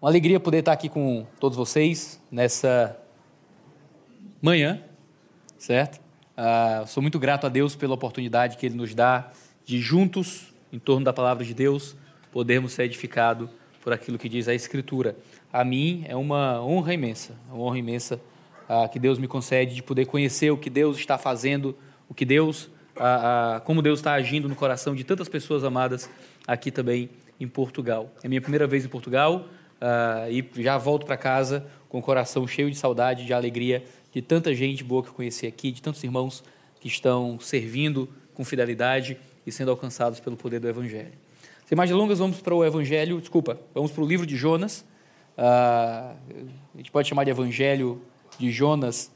Uma 0.00 0.10
alegria 0.10 0.38
poder 0.38 0.58
estar 0.58 0.72
aqui 0.72 0.90
com 0.90 1.26
todos 1.40 1.56
vocês 1.56 2.20
nessa 2.30 2.94
manhã, 4.42 4.82
certo? 5.56 5.98
Ah, 6.36 6.84
sou 6.86 7.02
muito 7.02 7.18
grato 7.18 7.46
a 7.46 7.48
Deus 7.48 7.74
pela 7.74 7.94
oportunidade 7.94 8.58
que 8.58 8.66
Ele 8.66 8.74
nos 8.74 8.94
dá 8.94 9.30
de 9.64 9.80
juntos, 9.80 10.52
em 10.70 10.78
torno 10.78 11.02
da 11.02 11.14
palavra 11.14 11.46
de 11.46 11.54
Deus, 11.54 11.96
podermos 12.30 12.74
ser 12.74 12.82
edificados 12.82 13.48
por 13.80 13.90
aquilo 13.90 14.18
que 14.18 14.28
diz 14.28 14.48
a 14.48 14.54
Escritura. 14.54 15.16
A 15.50 15.64
mim 15.64 16.04
é 16.06 16.14
uma 16.14 16.62
honra 16.62 16.92
imensa, 16.92 17.34
uma 17.50 17.64
honra 17.64 17.78
imensa 17.78 18.20
ah, 18.68 18.86
que 18.86 18.98
Deus 18.98 19.18
me 19.18 19.26
concede 19.26 19.74
de 19.74 19.82
poder 19.82 20.04
conhecer 20.04 20.50
o 20.50 20.58
que 20.58 20.68
Deus 20.68 20.98
está 20.98 21.16
fazendo, 21.16 21.74
o 22.06 22.12
que 22.12 22.26
Deus, 22.26 22.68
ah 22.98 23.62
como 23.64 23.80
Deus 23.80 24.00
está 24.00 24.12
agindo 24.12 24.46
no 24.46 24.54
coração 24.54 24.94
de 24.94 25.04
tantas 25.04 25.26
pessoas 25.26 25.64
amadas 25.64 26.10
aqui 26.46 26.70
também 26.70 27.08
em 27.40 27.48
Portugal. 27.48 28.12
É 28.22 28.28
minha 28.28 28.42
primeira 28.42 28.66
vez 28.66 28.84
em 28.84 28.88
Portugal 28.88 29.46
uh, 29.80 30.30
e 30.30 30.62
já 30.62 30.78
volto 30.78 31.06
para 31.06 31.16
casa 31.16 31.66
com 31.88 31.98
o 31.98 32.02
coração 32.02 32.46
cheio 32.46 32.70
de 32.70 32.76
saudade, 32.76 33.24
de 33.24 33.32
alegria, 33.32 33.84
de 34.12 34.22
tanta 34.22 34.54
gente 34.54 34.82
boa 34.82 35.02
que 35.02 35.08
eu 35.08 35.14
conheci 35.14 35.46
aqui, 35.46 35.70
de 35.70 35.82
tantos 35.82 36.02
irmãos 36.02 36.42
que 36.80 36.88
estão 36.88 37.38
servindo 37.40 38.08
com 38.34 38.44
fidelidade 38.44 39.16
e 39.46 39.52
sendo 39.52 39.70
alcançados 39.70 40.20
pelo 40.20 40.36
poder 40.36 40.60
do 40.60 40.68
Evangelho. 40.68 41.12
Sem 41.66 41.76
mais 41.76 41.90
delongas, 41.90 42.18
vamos 42.18 42.40
para 42.40 42.54
o 42.54 42.64
Evangelho, 42.64 43.20
desculpa, 43.20 43.58
vamos 43.74 43.90
para 43.90 44.02
o 44.02 44.06
livro 44.06 44.26
de 44.26 44.36
Jonas. 44.36 44.84
Uh, 45.36 46.16
a 46.74 46.76
gente 46.76 46.90
pode 46.90 47.08
chamar 47.08 47.24
de 47.24 47.30
Evangelho 47.30 48.00
de 48.38 48.50
Jonas 48.50 49.10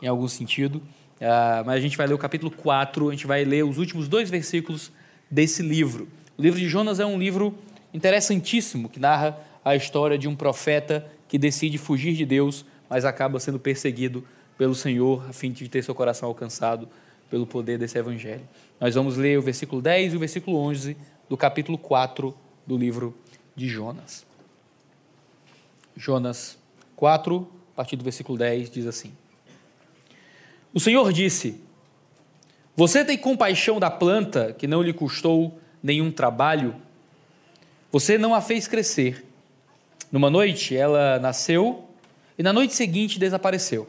em 0.00 0.06
algum 0.06 0.26
sentido, 0.26 0.76
uh, 0.76 1.64
mas 1.64 1.76
a 1.76 1.80
gente 1.80 1.96
vai 1.96 2.06
ler 2.06 2.14
o 2.14 2.18
capítulo 2.18 2.50
4, 2.50 3.08
a 3.08 3.12
gente 3.12 3.26
vai 3.26 3.44
ler 3.44 3.64
os 3.64 3.78
últimos 3.78 4.08
dois 4.08 4.30
versículos 4.30 4.90
desse 5.30 5.62
livro. 5.62 6.08
O 6.38 6.42
livro 6.42 6.58
de 6.58 6.68
Jonas 6.68 7.00
é 7.00 7.06
um 7.06 7.18
livro 7.18 7.54
interessantíssimo 7.92 8.88
que 8.88 8.98
narra 8.98 9.38
a 9.64 9.76
história 9.76 10.18
de 10.18 10.28
um 10.28 10.34
profeta 10.34 11.10
que 11.28 11.38
decide 11.38 11.78
fugir 11.78 12.14
de 12.14 12.24
Deus, 12.24 12.64
mas 12.88 13.04
acaba 13.04 13.38
sendo 13.38 13.58
perseguido 13.58 14.24
pelo 14.58 14.74
Senhor 14.74 15.24
a 15.28 15.32
fim 15.32 15.52
de 15.52 15.68
ter 15.68 15.82
seu 15.82 15.94
coração 15.94 16.28
alcançado 16.28 16.88
pelo 17.30 17.46
poder 17.46 17.78
desse 17.78 17.96
evangelho. 17.96 18.46
Nós 18.80 18.94
vamos 18.94 19.16
ler 19.16 19.38
o 19.38 19.42
versículo 19.42 19.80
10 19.80 20.12
e 20.12 20.16
o 20.16 20.18
versículo 20.18 20.56
11 20.56 20.96
do 21.28 21.36
capítulo 21.36 21.78
4 21.78 22.36
do 22.66 22.76
livro 22.76 23.16
de 23.54 23.68
Jonas. 23.68 24.26
Jonas 25.96 26.58
4, 26.96 27.48
a 27.72 27.76
partir 27.76 27.96
do 27.96 28.04
versículo 28.04 28.36
10, 28.36 28.70
diz 28.70 28.86
assim: 28.86 29.12
O 30.74 30.80
Senhor 30.80 31.12
disse: 31.12 31.60
Você 32.74 33.04
tem 33.04 33.16
compaixão 33.16 33.78
da 33.78 33.90
planta 33.90 34.52
que 34.52 34.66
não 34.66 34.82
lhe 34.82 34.92
custou 34.92 35.60
nenhum 35.82 36.10
trabalho? 36.10 36.74
Você 37.92 38.18
não 38.18 38.34
a 38.34 38.40
fez 38.40 38.66
crescer 38.66 39.29
numa 40.10 40.30
noite 40.30 40.76
ela 40.76 41.18
nasceu 41.18 41.84
e 42.38 42.42
na 42.42 42.52
noite 42.52 42.74
seguinte 42.74 43.18
desapareceu. 43.18 43.88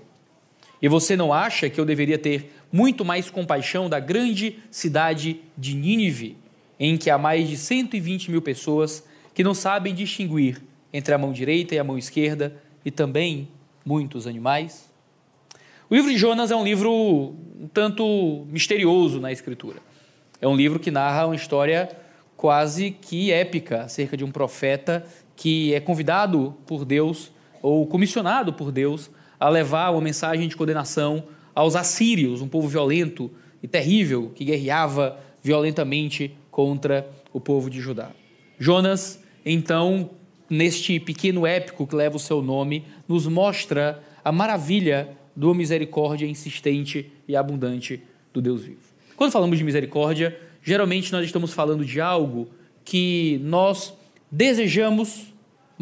E 0.82 0.88
você 0.88 1.16
não 1.16 1.32
acha 1.32 1.70
que 1.70 1.80
eu 1.80 1.86
deveria 1.86 2.18
ter 2.18 2.54
muito 2.72 3.06
mais 3.06 3.30
compaixão 3.30 3.90
da 3.90 4.00
grande 4.00 4.58
cidade 4.72 5.42
de 5.58 5.76
Nínive, 5.76 6.38
em 6.80 6.98
que 6.98 7.10
há 7.10 7.18
mais 7.18 7.48
de 7.48 7.58
120 7.58 8.32
mil 8.32 8.42
pessoas 8.42 9.04
que 9.34 9.44
não 9.44 9.54
sabem 9.54 9.94
distinguir 9.94 10.62
entre 10.92 11.14
a 11.14 11.18
mão 11.18 11.32
direita 11.32 11.76
e 11.76 11.80
a 11.80 11.84
mão 11.84 11.98
esquerda 11.98 12.56
e 12.84 12.90
também 12.90 13.48
muitos 13.86 14.26
animais? 14.26 14.90
O 15.90 15.96
livro 15.96 16.10
de 16.10 16.18
Jonas 16.18 16.52
é 16.52 16.56
um 16.56 16.64
livro 16.64 16.92
um 16.92 17.68
tanto 17.72 18.46
misterioso 18.50 19.20
na 19.20 19.32
escritura. 19.32 19.80
É 20.42 20.48
um 20.48 20.56
livro 20.56 20.80
que 20.80 20.90
narra 20.90 21.28
uma 21.28 21.36
história 21.36 21.96
quase 22.36 22.90
que 22.90 23.32
épica 23.32 23.84
acerca 23.84 24.18
de 24.18 24.24
um 24.24 24.32
profeta 24.32 25.06
que 25.42 25.74
é 25.74 25.80
convidado 25.80 26.56
por 26.68 26.86
Deus 26.86 27.32
ou 27.64 27.88
comissionado 27.88 28.54
por 28.54 28.72
Deus 28.72 29.10
a 29.40 29.50
levar 29.50 29.90
uma 29.90 30.00
mensagem 30.00 30.48
de 30.48 30.56
condenação 30.56 31.24
aos 31.56 31.76
assírios, 31.76 32.44
um 32.44 32.48
povo 32.48 32.68
violento 32.68 33.32
e 33.64 33.68
terrível 33.68 34.32
que 34.36 34.46
guerreava 34.46 35.20
violentamente 35.42 36.38
contra 36.52 37.10
o 37.34 37.42
povo 37.42 37.72
de 37.72 37.82
Judá. 37.82 38.12
Jonas, 38.60 39.20
então, 39.44 40.12
neste 40.48 41.00
pequeno 41.00 41.48
épico 41.48 41.88
que 41.88 41.96
leva 41.96 42.18
o 42.18 42.20
seu 42.20 42.44
nome, 42.44 42.86
nos 43.08 43.26
mostra 43.26 44.00
a 44.24 44.32
maravilha 44.32 45.10
da 45.36 45.52
misericórdia 45.56 46.28
insistente 46.28 47.12
e 47.28 47.36
abundante 47.36 48.04
do 48.32 48.44
Deus 48.44 48.62
vivo. 48.62 48.82
Quando 49.16 49.32
falamos 49.32 49.58
de 49.58 49.64
misericórdia, 49.64 50.40
geralmente 50.62 51.12
nós 51.12 51.26
estamos 51.26 51.52
falando 51.52 51.84
de 51.84 52.00
algo 52.00 52.48
que 52.86 53.42
nós 53.44 53.92
desejamos 54.32 55.31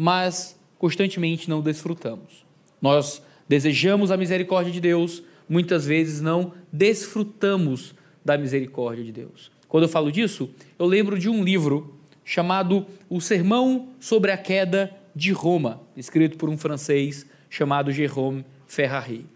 mas 0.00 0.58
constantemente 0.78 1.50
não 1.50 1.60
desfrutamos. 1.60 2.46
Nós 2.80 3.22
desejamos 3.46 4.10
a 4.10 4.16
misericórdia 4.16 4.72
de 4.72 4.80
Deus, 4.80 5.22
muitas 5.46 5.84
vezes 5.84 6.22
não 6.22 6.54
desfrutamos 6.72 7.94
da 8.24 8.38
misericórdia 8.38 9.04
de 9.04 9.12
Deus. 9.12 9.50
Quando 9.68 9.82
eu 9.82 9.90
falo 9.90 10.10
disso, 10.10 10.48
eu 10.78 10.86
lembro 10.86 11.18
de 11.18 11.28
um 11.28 11.44
livro 11.44 11.94
chamado 12.24 12.86
O 13.10 13.20
Sermão 13.20 13.90
sobre 14.00 14.32
a 14.32 14.38
Queda 14.38 14.90
de 15.14 15.32
Roma, 15.32 15.82
escrito 15.94 16.38
por 16.38 16.48
um 16.48 16.56
francês 16.56 17.26
chamado 17.50 17.92
Jérôme 17.92 18.42
Ferrari. 18.66 19.26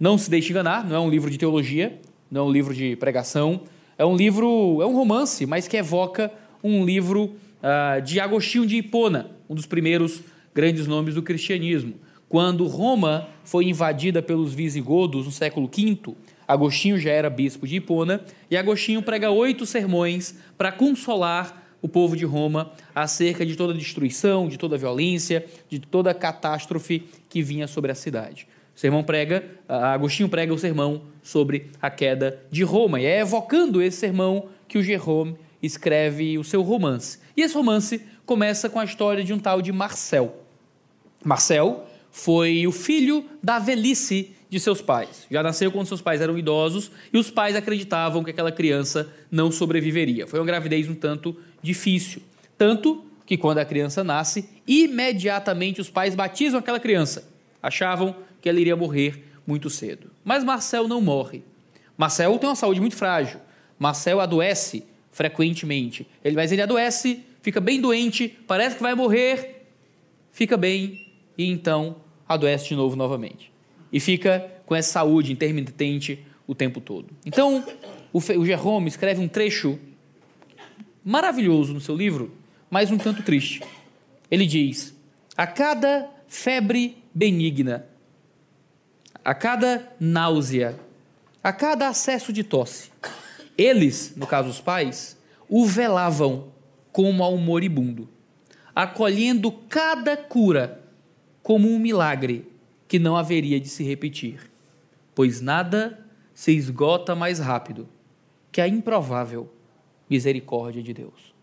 Não 0.00 0.16
se 0.16 0.30
deixe 0.30 0.50
enganar, 0.50 0.82
não 0.88 0.96
é 0.96 1.00
um 1.00 1.10
livro 1.10 1.28
de 1.28 1.36
teologia, 1.36 2.00
não 2.30 2.46
é 2.46 2.48
um 2.48 2.50
livro 2.50 2.72
de 2.72 2.96
pregação, 2.96 3.64
é 3.98 4.06
um 4.06 4.16
livro, 4.16 4.80
é 4.80 4.86
um 4.86 4.96
romance, 4.96 5.44
mas 5.44 5.68
que 5.68 5.76
evoca 5.76 6.32
um 6.64 6.86
livro 6.86 7.36
uh, 7.60 8.00
de 8.00 8.18
Agostinho 8.18 8.66
de 8.66 8.78
Hipona, 8.78 9.35
um 9.48 9.54
dos 9.54 9.66
primeiros 9.66 10.22
grandes 10.54 10.86
nomes 10.86 11.14
do 11.14 11.22
cristianismo. 11.22 11.94
Quando 12.28 12.66
Roma 12.66 13.28
foi 13.44 13.66
invadida 13.66 14.20
pelos 14.20 14.52
visigodos 14.52 15.26
no 15.26 15.32
século 15.32 15.68
V, 15.68 16.14
Agostinho 16.46 16.98
já 16.98 17.10
era 17.10 17.30
bispo 17.30 17.66
de 17.66 17.76
Hipona 17.76 18.20
e 18.50 18.56
Agostinho 18.56 19.02
prega 19.02 19.30
oito 19.30 19.64
sermões 19.64 20.36
para 20.56 20.72
consolar 20.72 21.64
o 21.80 21.88
povo 21.88 22.16
de 22.16 22.24
Roma 22.24 22.72
acerca 22.94 23.46
de 23.46 23.54
toda 23.54 23.72
a 23.72 23.76
destruição, 23.76 24.48
de 24.48 24.58
toda 24.58 24.74
a 24.74 24.78
violência, 24.78 25.44
de 25.68 25.78
toda 25.78 26.10
a 26.10 26.14
catástrofe 26.14 27.04
que 27.28 27.42
vinha 27.42 27.68
sobre 27.68 27.92
a 27.92 27.94
cidade. 27.94 28.48
O 28.74 28.78
sermão 28.78 29.04
prega, 29.04 29.44
Agostinho 29.68 30.28
prega 30.28 30.52
o 30.52 30.58
sermão 30.58 31.02
sobre 31.22 31.70
a 31.80 31.90
queda 31.90 32.40
de 32.50 32.62
Roma 32.62 33.00
e 33.00 33.06
é 33.06 33.20
evocando 33.20 33.80
esse 33.80 33.98
sermão 33.98 34.48
que 34.66 34.78
o 34.78 34.82
Jerome 34.82 35.36
escreve 35.62 36.38
o 36.38 36.44
seu 36.44 36.62
romance. 36.62 37.18
E 37.36 37.42
esse 37.42 37.54
romance 37.54 38.02
começa 38.26 38.68
com 38.68 38.80
a 38.80 38.84
história 38.84 39.22
de 39.22 39.32
um 39.32 39.38
tal 39.38 39.62
de 39.62 39.72
Marcel. 39.72 40.42
Marcel 41.24 41.86
foi 42.10 42.66
o 42.66 42.72
filho 42.72 43.24
da 43.42 43.60
velhice 43.60 44.34
de 44.50 44.58
seus 44.58 44.82
pais. 44.82 45.26
Já 45.30 45.42
nasceu 45.42 45.70
quando 45.70 45.86
seus 45.86 46.02
pais 46.02 46.20
eram 46.20 46.36
idosos 46.36 46.90
e 47.12 47.18
os 47.18 47.30
pais 47.30 47.54
acreditavam 47.54 48.24
que 48.24 48.30
aquela 48.30 48.50
criança 48.50 49.12
não 49.30 49.50
sobreviveria. 49.50 50.26
Foi 50.26 50.40
uma 50.40 50.46
gravidez 50.46 50.88
um 50.88 50.94
tanto 50.94 51.36
difícil. 51.62 52.20
Tanto 52.58 53.04
que 53.24 53.36
quando 53.36 53.58
a 53.58 53.64
criança 53.64 54.02
nasce, 54.02 54.48
imediatamente 54.66 55.80
os 55.80 55.90
pais 55.90 56.14
batizam 56.14 56.58
aquela 56.60 56.80
criança. 56.80 57.28
Achavam 57.62 58.16
que 58.40 58.48
ela 58.48 58.60
iria 58.60 58.76
morrer 58.76 59.24
muito 59.46 59.70
cedo. 59.70 60.10
Mas 60.24 60.44
Marcel 60.44 60.88
não 60.88 61.00
morre. 61.00 61.42
Marcel 61.96 62.36
tem 62.38 62.48
uma 62.48 62.56
saúde 62.56 62.80
muito 62.80 62.96
frágil. 62.96 63.40
Marcel 63.78 64.20
adoece 64.20 64.84
frequentemente. 65.12 66.06
Ele, 66.24 66.36
mas 66.36 66.52
ele 66.52 66.62
adoece 66.62 67.24
fica 67.46 67.60
bem 67.60 67.80
doente, 67.80 68.26
parece 68.44 68.74
que 68.74 68.82
vai 68.82 68.92
morrer, 68.96 69.68
fica 70.32 70.56
bem 70.56 71.06
e 71.38 71.48
então 71.48 71.94
adoece 72.28 72.66
de 72.66 72.74
novo 72.74 72.96
novamente. 72.96 73.52
E 73.92 74.00
fica 74.00 74.50
com 74.66 74.74
essa 74.74 74.94
saúde 74.94 75.30
intermitente 75.32 76.26
o 76.44 76.56
tempo 76.56 76.80
todo. 76.80 77.06
Então, 77.24 77.64
o, 78.12 78.18
o 78.18 78.44
Jerome 78.44 78.88
escreve 78.88 79.20
um 79.20 79.28
trecho 79.28 79.78
maravilhoso 81.04 81.72
no 81.72 81.80
seu 81.80 81.94
livro, 81.94 82.32
mas 82.68 82.90
um 82.90 82.98
tanto 82.98 83.22
triste. 83.22 83.62
Ele 84.28 84.44
diz: 84.44 84.92
A 85.36 85.46
cada 85.46 86.10
febre 86.26 86.96
benigna, 87.14 87.86
a 89.24 89.36
cada 89.36 89.94
náusea, 90.00 90.76
a 91.44 91.52
cada 91.52 91.86
acesso 91.86 92.32
de 92.32 92.42
tosse, 92.42 92.90
eles, 93.56 94.14
no 94.16 94.26
caso 94.26 94.48
os 94.48 94.60
pais, 94.60 95.16
o 95.48 95.64
velavam 95.64 96.55
como 96.96 97.22
ao 97.22 97.36
moribundo, 97.36 98.08
acolhendo 98.74 99.52
cada 99.52 100.16
cura 100.16 100.80
como 101.42 101.68
um 101.68 101.78
milagre 101.78 102.50
que 102.88 102.98
não 102.98 103.14
haveria 103.14 103.60
de 103.60 103.68
se 103.68 103.84
repetir, 103.84 104.50
pois 105.14 105.42
nada 105.42 106.02
se 106.32 106.56
esgota 106.56 107.14
mais 107.14 107.38
rápido 107.38 107.86
que 108.50 108.62
a 108.62 108.66
improvável 108.66 109.52
misericórdia 110.08 110.82
de 110.82 110.94
Deus. 110.94 111.34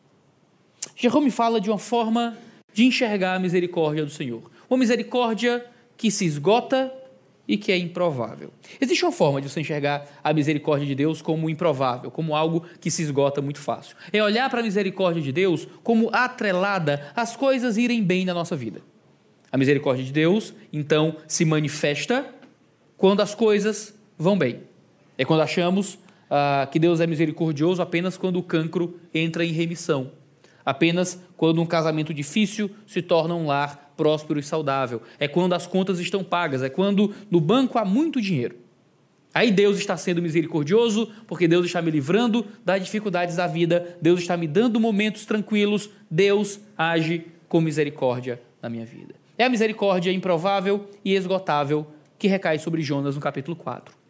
Jerome 0.96 1.30
fala 1.30 1.62
de 1.62 1.70
uma 1.70 1.78
forma 1.78 2.36
de 2.74 2.86
enxergar 2.86 3.36
a 3.36 3.40
misericórdia 3.40 4.04
do 4.04 4.10
Senhor, 4.10 4.50
uma 4.68 4.80
misericórdia 4.80 5.64
que 5.96 6.10
se 6.10 6.26
esgota 6.26 6.92
e 7.48 7.58
que 7.58 7.72
é 7.72 7.78
improvável. 7.78 8.52
Existe 8.80 9.04
uma 9.04 9.12
forma 9.12 9.42
de 9.42 9.50
você 9.50 9.60
enxergar 9.60 10.06
a 10.24 10.34
misericórdia 10.34 10.88
de 10.88 10.96
Deus 10.96 11.22
como 11.22 11.50
improvável, 11.50 12.10
como 12.10 12.36
algo 12.36 12.64
que 12.80 12.90
se 12.90 13.02
esgota 13.02 13.42
muito 13.42 13.60
fácil. 13.60 13.98
É 14.12 14.24
olhar 14.24 14.50
para 14.50 14.62
a 14.62 14.64
misericórdia 14.64 15.22
de 15.22 15.32
Deus 15.32 15.68
como 15.84 16.10
atrelada 16.14 17.12
às 17.16 17.36
coisas 17.36 17.78
irem 17.78 18.02
bem 18.02 18.24
na 18.26 18.34
nossa 18.34 18.56
vida. 18.56 18.82
A 19.52 19.58
misericórdia 19.58 20.04
de 20.04 20.12
Deus, 20.12 20.54
então, 20.72 21.18
se 21.28 21.46
manifesta 21.46 22.26
quando 22.98 23.22
as 23.22 23.36
coisas 23.36 23.94
vão 24.18 24.38
bem. 24.38 24.62
É 25.18 25.26
quando 25.26 25.42
achamos 25.42 26.00
ah, 26.30 26.68
que 26.72 26.80
Deus 26.80 27.00
é 27.00 27.06
misericordioso 27.06 27.82
apenas 27.82 28.18
quando 28.18 28.38
o 28.38 28.44
cancro 28.44 29.00
entra 29.14 29.46
em 29.46 29.52
remissão. 29.52 30.12
Apenas 30.66 31.22
quando 31.36 31.62
um 31.62 31.66
casamento 31.66 32.14
difícil 32.14 32.72
se 32.88 33.02
torna 33.02 33.36
um 33.36 33.46
lar 33.46 33.83
próspero 33.96 34.40
e 34.40 34.44
saudável. 34.44 35.02
É 35.20 35.28
quando 35.28 35.54
as 35.54 35.68
contas 35.68 36.00
estão 36.00 36.24
pagas. 36.24 36.62
É 36.62 36.70
quando 36.70 37.14
no 37.30 37.40
banco 37.40 37.78
há 37.78 37.86
muito 37.86 38.22
dinheiro. 38.22 38.56
Aí 39.34 39.52
Deus 39.52 39.80
está 39.80 39.98
sendo 39.98 40.22
misericordioso, 40.22 41.12
porque 41.28 41.48
Deus 41.48 41.66
está 41.66 41.82
me 41.82 41.90
livrando 41.90 42.46
das 42.64 42.84
dificuldades 42.84 43.36
da 43.36 43.48
vida, 43.48 43.98
Deus 44.00 44.20
está 44.20 44.38
me 44.38 44.48
dando 44.48 44.80
momentos 44.80 45.26
tranquilos, 45.26 45.90
Deus 46.10 46.60
age 46.78 47.26
com 47.50 47.60
misericórdia 47.60 48.40
na 48.62 48.70
minha 48.70 48.86
vida. 48.86 49.16
É 49.36 49.46
a 49.46 49.50
misericórdia 49.50 50.12
improvável 50.12 50.88
e 51.04 51.16
esgotável 51.16 51.88
que 52.20 52.28
recai 52.28 52.60
sobre 52.60 52.84
Jonas 52.84 53.16
no 53.16 53.22
capítulo 53.22 53.56
4. 53.56 54.03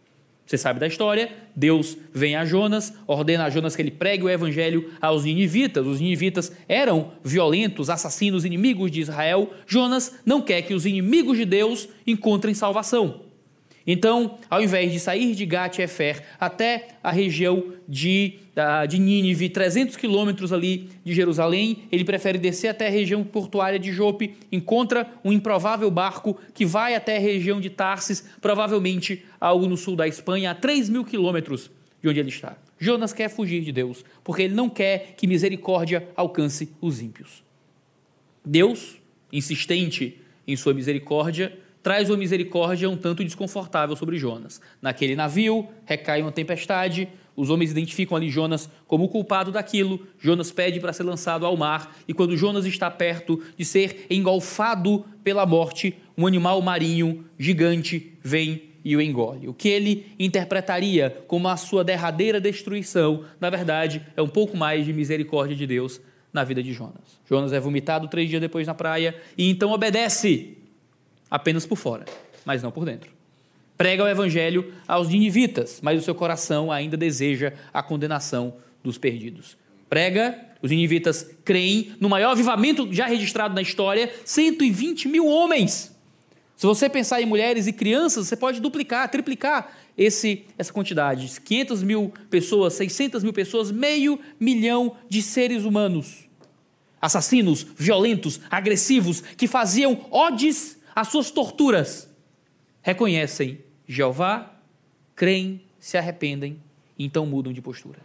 Você 0.45 0.57
sabe 0.57 0.79
da 0.79 0.87
história? 0.87 1.31
Deus 1.55 1.97
vem 2.13 2.35
a 2.35 2.45
Jonas, 2.45 2.93
ordena 3.07 3.45
a 3.45 3.49
Jonas 3.49 3.75
que 3.75 3.81
ele 3.81 3.91
pregue 3.91 4.23
o 4.23 4.29
evangelho 4.29 4.91
aos 5.01 5.23
ninivitas. 5.23 5.87
Os 5.87 6.01
ninivitas 6.01 6.51
eram 6.67 7.11
violentos, 7.23 7.89
assassinos, 7.89 8.43
inimigos 8.43 8.91
de 8.91 9.01
Israel. 9.01 9.53
Jonas 9.65 10.15
não 10.25 10.41
quer 10.41 10.61
que 10.63 10.73
os 10.73 10.85
inimigos 10.85 11.37
de 11.37 11.45
Deus 11.45 11.87
encontrem 12.05 12.53
salvação. 12.53 13.21
Então, 13.85 14.37
ao 14.49 14.61
invés 14.61 14.91
de 14.91 14.99
sair 14.99 15.35
de 15.35 15.45
Gat-Efer 15.45 16.23
até 16.39 16.87
a 17.03 17.11
região 17.11 17.73
de, 17.87 18.35
de 18.87 18.97
Nínive, 18.97 19.49
300 19.49 19.97
quilômetros 19.97 20.53
ali 20.53 20.89
de 21.03 21.13
Jerusalém, 21.13 21.83
ele 21.91 22.05
prefere 22.05 22.37
descer 22.37 22.69
até 22.69 22.87
a 22.87 22.91
região 22.91 23.23
portuária 23.23 23.77
de 23.77 23.91
Jope, 23.91 24.35
encontra 24.51 25.07
um 25.23 25.33
improvável 25.33 25.91
barco 25.91 26.39
que 26.53 26.65
vai 26.65 26.95
até 26.95 27.17
a 27.17 27.19
região 27.19 27.59
de 27.59 27.69
Tarsis, 27.69 28.23
provavelmente 28.41 29.25
algo 29.39 29.67
no 29.67 29.75
sul 29.75 29.95
da 29.95 30.07
Espanha, 30.07 30.51
a 30.51 30.55
3 30.55 30.89
mil 30.89 31.03
quilômetros 31.03 31.69
de 32.01 32.07
onde 32.07 32.19
ele 32.19 32.29
está. 32.29 32.57
Jonas 32.79 33.13
quer 33.13 33.29
fugir 33.29 33.63
de 33.63 33.71
Deus, 33.71 34.03
porque 34.23 34.43
ele 34.43 34.53
não 34.53 34.69
quer 34.69 35.13
que 35.17 35.27
misericórdia 35.27 36.07
alcance 36.15 36.69
os 36.81 37.01
ímpios. 37.01 37.43
Deus, 38.45 38.97
insistente 39.31 40.19
em 40.45 40.55
sua 40.55 40.73
misericórdia, 40.73 41.57
traz 41.83 42.09
uma 42.09 42.17
misericórdia 42.17 42.89
um 42.89 42.95
tanto 42.95 43.23
desconfortável 43.23 43.95
sobre 43.95 44.17
Jonas. 44.17 44.61
Naquele 44.81 45.15
navio 45.15 45.67
recai 45.85 46.21
uma 46.21 46.31
tempestade, 46.31 47.09
os 47.35 47.49
homens 47.49 47.71
identificam 47.71 48.15
ali 48.15 48.29
Jonas 48.29 48.69
como 48.87 49.03
o 49.03 49.09
culpado 49.09 49.51
daquilo. 49.51 49.99
Jonas 50.19 50.51
pede 50.51 50.79
para 50.79 50.93
ser 50.93 51.03
lançado 51.03 51.45
ao 51.45 51.57
mar, 51.57 51.95
e 52.07 52.13
quando 52.13 52.37
Jonas 52.37 52.65
está 52.65 52.89
perto 52.89 53.43
de 53.57 53.65
ser 53.65 54.05
engolfado 54.09 55.03
pela 55.23 55.45
morte, 55.45 55.95
um 56.17 56.25
animal 56.25 56.61
marinho 56.61 57.25
gigante 57.37 58.13
vem 58.23 58.73
e 58.85 58.95
o 58.95 59.01
engole. 59.01 59.47
O 59.47 59.53
que 59.53 59.69
ele 59.69 60.07
interpretaria 60.19 61.23
como 61.27 61.47
a 61.47 61.57
sua 61.57 61.83
derradeira 61.83 62.39
destruição, 62.39 63.25
na 63.39 63.49
verdade, 63.49 64.01
é 64.15 64.21
um 64.21 64.27
pouco 64.27 64.55
mais 64.55 64.85
de 64.85 64.93
misericórdia 64.93 65.55
de 65.55 65.65
Deus 65.65 65.99
na 66.31 66.43
vida 66.43 66.61
de 66.61 66.73
Jonas. 66.73 67.19
Jonas 67.29 67.53
é 67.53 67.59
vomitado 67.59 68.07
três 68.07 68.29
dias 68.29 68.41
depois 68.41 68.67
na 68.67 68.73
praia 68.73 69.15
e 69.37 69.49
então 69.49 69.71
obedece 69.71 70.57
apenas 71.33 71.65
por 71.65 71.77
fora, 71.77 72.05
mas 72.45 72.61
não 72.61 72.69
por 72.69 72.85
dentro. 72.85 73.09
Prega 73.75 74.03
o 74.03 74.07
evangelho 74.07 74.71
aos 74.87 75.09
ninivitas, 75.09 75.79
mas 75.81 75.99
o 75.99 76.03
seu 76.03 76.13
coração 76.13 76.71
ainda 76.71 76.95
deseja 76.95 77.53
a 77.73 77.81
condenação 77.81 78.53
dos 78.83 78.99
perdidos. 78.99 79.57
Prega, 79.89 80.39
os 80.61 80.69
ninivitas 80.69 81.27
creem 81.43 81.95
no 81.99 82.07
maior 82.07 82.33
avivamento 82.33 82.87
já 82.93 83.07
registrado 83.07 83.55
na 83.55 83.63
história 83.63 84.13
120 84.23 85.07
mil 85.07 85.25
homens. 85.25 85.91
Se 86.55 86.67
você 86.67 86.87
pensar 86.87 87.19
em 87.19 87.25
mulheres 87.25 87.65
e 87.65 87.73
crianças, 87.73 88.27
você 88.27 88.35
pode 88.35 88.61
duplicar, 88.61 89.09
triplicar 89.09 89.75
esse, 89.97 90.45
essa 90.55 90.71
quantidade. 90.71 91.41
500 91.41 91.81
mil 91.81 92.13
pessoas, 92.29 92.73
600 92.73 93.23
mil 93.23 93.33
pessoas, 93.33 93.71
meio 93.71 94.19
milhão 94.39 94.97
de 95.09 95.19
seres 95.23 95.65
humanos. 95.65 96.29
Assassinos, 97.01 97.65
violentos, 97.75 98.39
agressivos, 98.51 99.21
que 99.35 99.47
faziam 99.47 100.05
odes 100.11 100.77
as 100.95 101.07
suas 101.07 101.31
torturas, 101.31 102.09
reconhecem 102.81 103.59
Jeová, 103.87 104.53
creem, 105.15 105.61
se 105.79 105.97
arrependem 105.97 106.61
e 106.97 107.05
então 107.05 107.25
mudam 107.25 107.51
de 107.51 107.61
postura. 107.61 107.99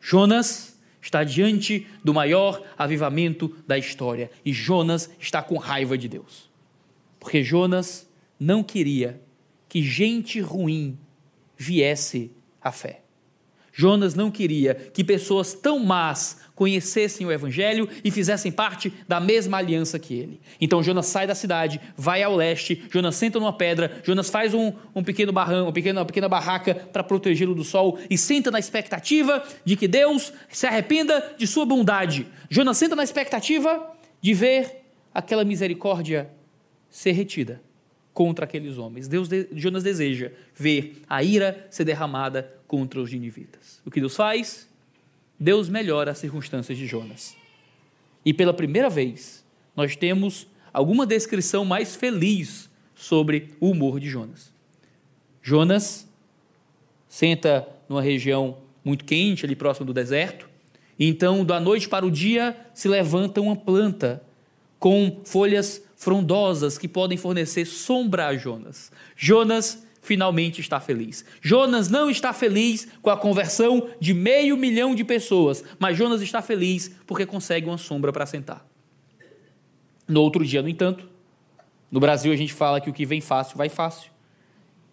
Jonas 0.00 0.78
está 1.00 1.22
diante 1.22 1.86
do 2.02 2.14
maior 2.14 2.62
avivamento 2.78 3.56
da 3.66 3.76
história 3.76 4.30
e 4.44 4.52
Jonas 4.52 5.10
está 5.18 5.42
com 5.42 5.58
raiva 5.58 5.98
de 5.98 6.08
Deus. 6.08 6.50
Porque 7.20 7.42
Jonas 7.42 8.08
não 8.38 8.62
queria 8.62 9.20
que 9.68 9.82
gente 9.82 10.40
ruim 10.40 10.98
viesse 11.56 12.30
à 12.60 12.72
fé. 12.72 13.03
Jonas 13.76 14.14
não 14.14 14.30
queria 14.30 14.74
que 14.74 15.02
pessoas 15.02 15.52
tão 15.52 15.80
más 15.80 16.38
conhecessem 16.54 17.26
o 17.26 17.32
Evangelho 17.32 17.88
e 18.04 18.10
fizessem 18.10 18.52
parte 18.52 18.92
da 19.08 19.18
mesma 19.18 19.58
aliança 19.58 19.98
que 19.98 20.14
ele. 20.14 20.40
Então 20.60 20.80
Jonas 20.80 21.06
sai 21.06 21.26
da 21.26 21.34
cidade, 21.34 21.80
vai 21.96 22.22
ao 22.22 22.36
leste, 22.36 22.84
Jonas 22.88 23.16
senta 23.16 23.40
numa 23.40 23.52
pedra, 23.52 24.00
Jonas 24.04 24.30
faz 24.30 24.54
um, 24.54 24.72
um 24.94 25.02
pequeno 25.02 25.32
barrão, 25.32 25.64
uma 25.64 25.72
pequena, 25.72 26.00
uma 26.00 26.06
pequena 26.06 26.28
barraca 26.28 26.72
para 26.72 27.02
protegê-lo 27.02 27.54
do 27.54 27.64
sol 27.64 27.98
e 28.08 28.16
senta 28.16 28.48
na 28.48 28.60
expectativa 28.60 29.42
de 29.64 29.74
que 29.74 29.88
Deus 29.88 30.32
se 30.48 30.66
arrependa 30.68 31.34
de 31.36 31.46
sua 31.46 31.66
bondade. 31.66 32.28
Jonas 32.48 32.76
senta 32.76 32.94
na 32.94 33.02
expectativa 33.02 33.92
de 34.20 34.32
ver 34.32 34.84
aquela 35.12 35.44
misericórdia 35.44 36.30
ser 36.88 37.10
retida 37.10 37.60
contra 38.14 38.44
aqueles 38.44 38.78
homens. 38.78 39.08
Deus, 39.08 39.28
Jonas 39.52 39.82
deseja 39.82 40.30
ver 40.54 41.02
a 41.08 41.22
ira 41.22 41.66
ser 41.68 41.84
derramada 41.84 42.50
contra 42.66 43.00
os 43.00 43.12
ninivitas. 43.12 43.82
O 43.84 43.90
que 43.90 44.00
Deus 44.00 44.14
faz? 44.16 44.68
Deus 45.38 45.68
melhora 45.68 46.12
as 46.12 46.18
circunstâncias 46.18 46.78
de 46.78 46.86
Jonas. 46.86 47.36
E 48.24 48.32
pela 48.32 48.54
primeira 48.54 48.88
vez, 48.88 49.44
nós 49.76 49.96
temos 49.96 50.46
alguma 50.72 51.04
descrição 51.04 51.64
mais 51.64 51.96
feliz 51.96 52.70
sobre 52.94 53.50
o 53.60 53.70
humor 53.70 53.98
de 53.98 54.08
Jonas. 54.08 54.54
Jonas 55.42 56.08
senta 57.08 57.68
numa 57.88 58.00
região 58.00 58.58
muito 58.84 59.04
quente, 59.04 59.44
ali 59.44 59.56
próximo 59.56 59.86
do 59.86 59.92
deserto, 59.92 60.48
e 60.98 61.08
então, 61.08 61.44
da 61.44 61.58
noite 61.58 61.88
para 61.88 62.06
o 62.06 62.10
dia, 62.10 62.56
se 62.72 62.86
levanta 62.88 63.40
uma 63.40 63.56
planta 63.56 64.22
com 64.84 65.22
folhas 65.24 65.82
frondosas 65.96 66.76
que 66.76 66.86
podem 66.86 67.16
fornecer 67.16 67.64
sombra 67.64 68.26
a 68.26 68.36
Jonas. 68.36 68.92
Jonas 69.16 69.82
finalmente 70.02 70.60
está 70.60 70.78
feliz. 70.78 71.24
Jonas 71.40 71.88
não 71.88 72.10
está 72.10 72.34
feliz 72.34 72.86
com 73.00 73.08
a 73.08 73.16
conversão 73.16 73.88
de 73.98 74.12
meio 74.12 74.58
milhão 74.58 74.94
de 74.94 75.02
pessoas, 75.02 75.64
mas 75.78 75.96
Jonas 75.96 76.20
está 76.20 76.42
feliz 76.42 76.90
porque 77.06 77.24
consegue 77.24 77.66
uma 77.66 77.78
sombra 77.78 78.12
para 78.12 78.26
sentar. 78.26 78.62
No 80.06 80.20
outro 80.20 80.44
dia, 80.44 80.60
no 80.60 80.68
entanto, 80.68 81.08
no 81.90 81.98
Brasil 81.98 82.30
a 82.30 82.36
gente 82.36 82.52
fala 82.52 82.78
que 82.78 82.90
o 82.90 82.92
que 82.92 83.06
vem 83.06 83.22
fácil 83.22 83.56
vai 83.56 83.70
fácil. 83.70 84.10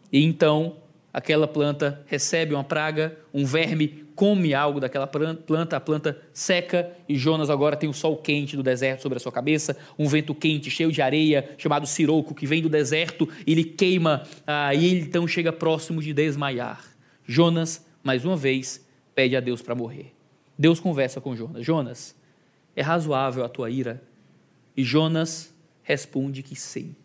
E 0.10 0.24
então 0.24 0.78
aquela 1.12 1.50
planta 1.50 2.02
recebe 2.06 2.54
uma 2.54 2.64
praga, 2.64 3.20
um 3.34 3.44
verme 3.44 4.01
come 4.16 4.54
algo 4.54 4.80
daquela 4.80 5.08
planta, 5.08 5.78
a 5.78 5.80
planta 5.80 6.22
seca 6.34 6.92
e 7.08 7.18
Jonas 7.18 7.50
agora 7.50 7.76
tem 7.76 7.90
o 7.90 7.94
sol 7.94 8.18
quente 8.18 8.56
do 8.56 8.64
deserto 8.64 9.02
sobre 9.02 9.18
a 9.18 9.20
sua 9.20 9.32
cabeça, 9.32 9.78
um 9.98 10.08
vento 10.08 10.34
quente 10.34 10.70
cheio 10.70 10.92
de 10.92 11.02
areia 11.02 11.56
chamado 11.58 11.86
siroco 11.88 12.36
que 12.36 12.46
vem 12.46 12.62
do 12.62 12.70
deserto, 12.70 13.28
ele 13.46 13.64
queima 13.64 14.24
ah, 14.46 14.74
e 14.74 14.86
ele 14.86 15.02
então 15.02 15.28
chega 15.28 15.52
próximo 15.52 16.02
de 16.02 16.14
desmaiar. 16.14 16.84
Jonas, 17.26 17.86
mais 18.04 18.26
uma 18.26 18.36
vez, 18.36 18.86
pede 19.16 19.36
a 19.36 19.40
Deus 19.40 19.62
para 19.62 19.76
morrer. 19.76 20.14
Deus 20.58 20.80
conversa 20.80 21.20
com 21.22 21.36
Jonas: 21.36 21.66
Jonas, 21.66 22.16
é 22.76 22.82
razoável 22.82 23.44
a 23.44 23.50
tua 23.50 23.70
ira? 23.70 24.04
E 24.76 24.84
Jonas 24.84 25.54
responde 25.84 26.44
que 26.44 26.56
sim. 26.56 26.96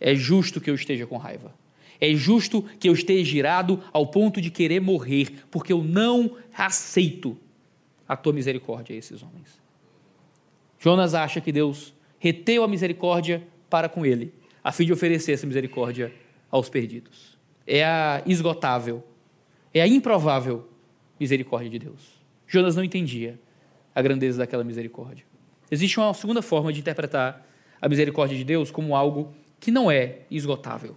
É 0.00 0.14
justo 0.14 0.60
que 0.60 0.70
eu 0.70 0.74
esteja 0.74 1.06
com 1.06 1.16
raiva. 1.16 1.52
É 2.00 2.14
justo 2.14 2.62
que 2.78 2.88
eu 2.88 2.92
esteja 2.92 3.24
girado 3.24 3.82
ao 3.92 4.06
ponto 4.06 4.40
de 4.40 4.50
querer 4.50 4.80
morrer, 4.80 5.44
porque 5.50 5.72
eu 5.72 5.82
não 5.82 6.36
aceito 6.56 7.36
a 8.06 8.16
tua 8.16 8.32
misericórdia 8.32 8.94
a 8.94 8.98
esses 8.98 9.22
homens. 9.22 9.60
Jonas 10.78 11.14
acha 11.14 11.40
que 11.40 11.50
Deus 11.50 11.92
reteu 12.18 12.62
a 12.62 12.68
misericórdia 12.68 13.46
para 13.68 13.88
com 13.88 14.06
ele, 14.06 14.32
a 14.62 14.70
fim 14.70 14.86
de 14.86 14.92
oferecer 14.92 15.32
essa 15.32 15.46
misericórdia 15.46 16.12
aos 16.50 16.68
perdidos. 16.68 17.36
É 17.66 17.84
a 17.84 18.22
esgotável, 18.24 19.04
é 19.74 19.80
a 19.82 19.86
improvável 19.86 20.68
misericórdia 21.18 21.68
de 21.68 21.78
Deus. 21.80 22.18
Jonas 22.46 22.76
não 22.76 22.84
entendia 22.84 23.38
a 23.94 24.00
grandeza 24.00 24.38
daquela 24.38 24.62
misericórdia. 24.62 25.24
Existe 25.70 25.98
uma 25.98 26.14
segunda 26.14 26.40
forma 26.40 26.72
de 26.72 26.80
interpretar 26.80 27.44
a 27.80 27.88
misericórdia 27.88 28.38
de 28.38 28.44
Deus 28.44 28.70
como 28.70 28.94
algo 28.94 29.34
que 29.60 29.70
não 29.70 29.90
é 29.90 30.20
esgotável 30.30 30.96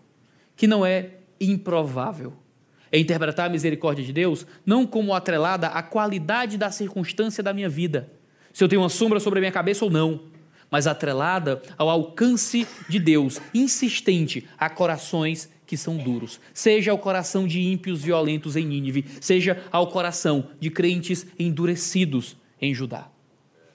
que 0.62 0.68
não 0.68 0.86
é 0.86 1.14
improvável. 1.40 2.34
É 2.92 3.00
interpretar 3.00 3.48
a 3.48 3.50
misericórdia 3.50 4.06
de 4.06 4.14
Deus 4.14 4.46
não 4.64 4.86
como 4.86 5.12
atrelada 5.12 5.66
à 5.66 5.82
qualidade 5.82 6.56
da 6.56 6.70
circunstância 6.70 7.42
da 7.42 7.52
minha 7.52 7.68
vida, 7.68 8.12
se 8.54 8.64
eu 8.64 8.68
tenho 8.68 8.84
uma 8.84 8.90
sombra 8.90 9.20
sobre 9.20 9.40
a 9.40 9.42
minha 9.42 9.52
cabeça 9.52 9.84
ou 9.84 9.90
não, 9.90 10.26
mas 10.70 10.86
atrelada 10.86 11.64
ao 11.80 11.90
alcance 11.90 12.68
de 12.88 13.00
Deus, 13.00 13.42
insistente 13.56 14.48
a 14.56 14.70
corações 14.70 15.50
que 15.66 15.76
são 15.76 15.98
duros. 15.98 16.40
Seja 16.54 16.92
ao 16.92 17.00
coração 17.00 17.48
de 17.48 17.60
ímpios 17.60 18.04
violentos 18.04 18.56
em 18.56 18.64
Nínive, 18.64 19.06
seja 19.20 19.64
ao 19.72 19.88
coração 19.88 20.50
de 20.60 20.70
crentes 20.70 21.26
endurecidos 21.40 22.38
em 22.62 22.72
Judá. 22.72 23.10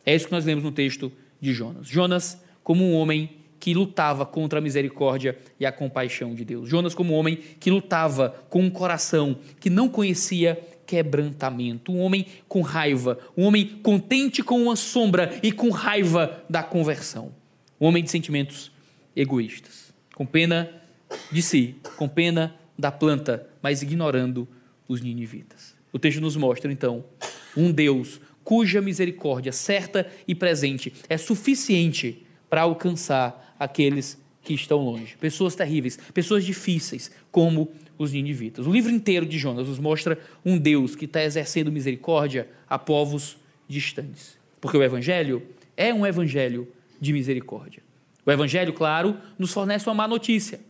É 0.05 0.15
isso 0.15 0.27
que 0.27 0.33
nós 0.33 0.45
lemos 0.45 0.63
no 0.63 0.71
texto 0.71 1.11
de 1.41 1.53
Jonas. 1.53 1.89
Jonas, 1.89 2.41
como 2.63 2.85
um 2.85 2.95
homem 2.95 3.45
que 3.67 3.75
lutava 3.75 4.25
contra 4.25 4.61
a 4.61 4.63
misericórdia 4.63 5.37
e 5.59 5.67
a 5.67 5.73
compaixão 5.73 6.37
de 6.37 6.45
Deus. 6.45 6.69
Jonas, 6.69 6.95
como 6.95 7.15
homem 7.15 7.35
que 7.59 7.69
lutava 7.69 8.29
com 8.49 8.61
um 8.61 8.71
coração 8.71 9.41
que 9.59 9.69
não 9.69 9.89
conhecia 9.89 10.57
quebrantamento, 10.87 11.91
um 11.91 11.99
homem 11.99 12.27
com 12.47 12.61
raiva, 12.61 13.19
um 13.37 13.43
homem 13.43 13.67
contente 13.83 14.41
com 14.41 14.63
uma 14.63 14.77
sombra 14.77 15.37
e 15.43 15.51
com 15.51 15.71
raiva 15.71 16.45
da 16.49 16.63
conversão, 16.63 17.35
um 17.81 17.89
homem 17.89 18.05
de 18.05 18.11
sentimentos 18.13 18.71
egoístas, 19.17 19.93
com 20.15 20.25
pena 20.25 20.71
de 21.33 21.43
si, 21.43 21.75
com 21.97 22.09
pena 22.09 22.55
da 22.79 22.93
planta, 22.93 23.49
mas 23.61 23.83
ignorando 23.83 24.47
os 24.87 25.01
ninivitas. 25.01 25.75
O 25.93 25.99
texto 25.99 26.21
nos 26.21 26.37
mostra 26.37 26.71
então 26.71 27.05
um 27.57 27.73
Deus 27.73 28.21
cuja 28.45 28.81
misericórdia 28.81 29.51
certa 29.51 30.07
e 30.29 30.37
presente 30.37 30.93
é 31.09 31.19
suficiente 31.19 32.25
para 32.49 32.63
alcançar 32.63 33.46
aqueles 33.59 34.19
que 34.43 34.55
estão 34.55 34.79
longe, 34.79 35.17
pessoas 35.17 35.55
terríveis, 35.57 35.99
pessoas 36.15 36.45
difíceis, 36.45 37.11
como 37.33 37.69
os 37.99 38.13
ninivitas. 38.13 38.67
O 38.67 38.73
livro 38.73 38.93
inteiro 38.93 39.27
de 39.27 39.39
Jonas 39.39 39.67
nos 39.67 39.79
mostra 39.79 40.19
um 40.45 40.57
Deus 40.57 40.95
que 40.95 41.05
está 41.05 41.23
exercendo 41.23 41.73
misericórdia 41.73 42.49
a 42.69 42.79
povos 42.79 43.37
distantes. 43.67 44.39
Porque 44.61 44.77
o 44.77 44.83
Evangelho 44.83 45.43
é 45.77 45.93
um 45.93 46.07
Evangelho 46.07 46.69
de 47.01 47.13
misericórdia. 47.13 47.83
O 48.25 48.31
Evangelho, 48.31 48.73
claro, 48.73 49.17
nos 49.39 49.53
fornece 49.53 49.89
uma 49.89 49.95
má 49.95 50.09
notícia. 50.09 50.61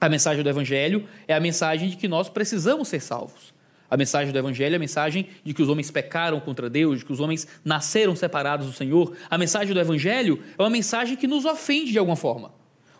A 0.00 0.08
mensagem 0.08 0.42
do 0.42 0.48
Evangelho 0.48 1.06
é 1.28 1.34
a 1.34 1.40
mensagem 1.40 1.90
de 1.90 1.96
que 1.96 2.08
nós 2.08 2.28
precisamos 2.28 2.88
ser 2.88 3.00
salvos. 3.00 3.52
A 3.90 3.96
mensagem 3.96 4.32
do 4.32 4.38
Evangelho 4.38 4.74
é 4.74 4.76
a 4.76 4.78
mensagem 4.78 5.26
de 5.42 5.52
que 5.52 5.60
os 5.60 5.68
homens 5.68 5.90
pecaram 5.90 6.38
contra 6.38 6.70
Deus, 6.70 7.00
de 7.00 7.04
que 7.04 7.12
os 7.12 7.18
homens 7.18 7.46
nasceram 7.64 8.14
separados 8.14 8.66
do 8.66 8.72
Senhor. 8.72 9.16
A 9.28 9.36
mensagem 9.36 9.74
do 9.74 9.80
Evangelho 9.80 10.40
é 10.56 10.62
uma 10.62 10.70
mensagem 10.70 11.16
que 11.16 11.26
nos 11.26 11.44
ofende 11.44 11.90
de 11.90 11.98
alguma 11.98 12.16
forma. 12.16 12.52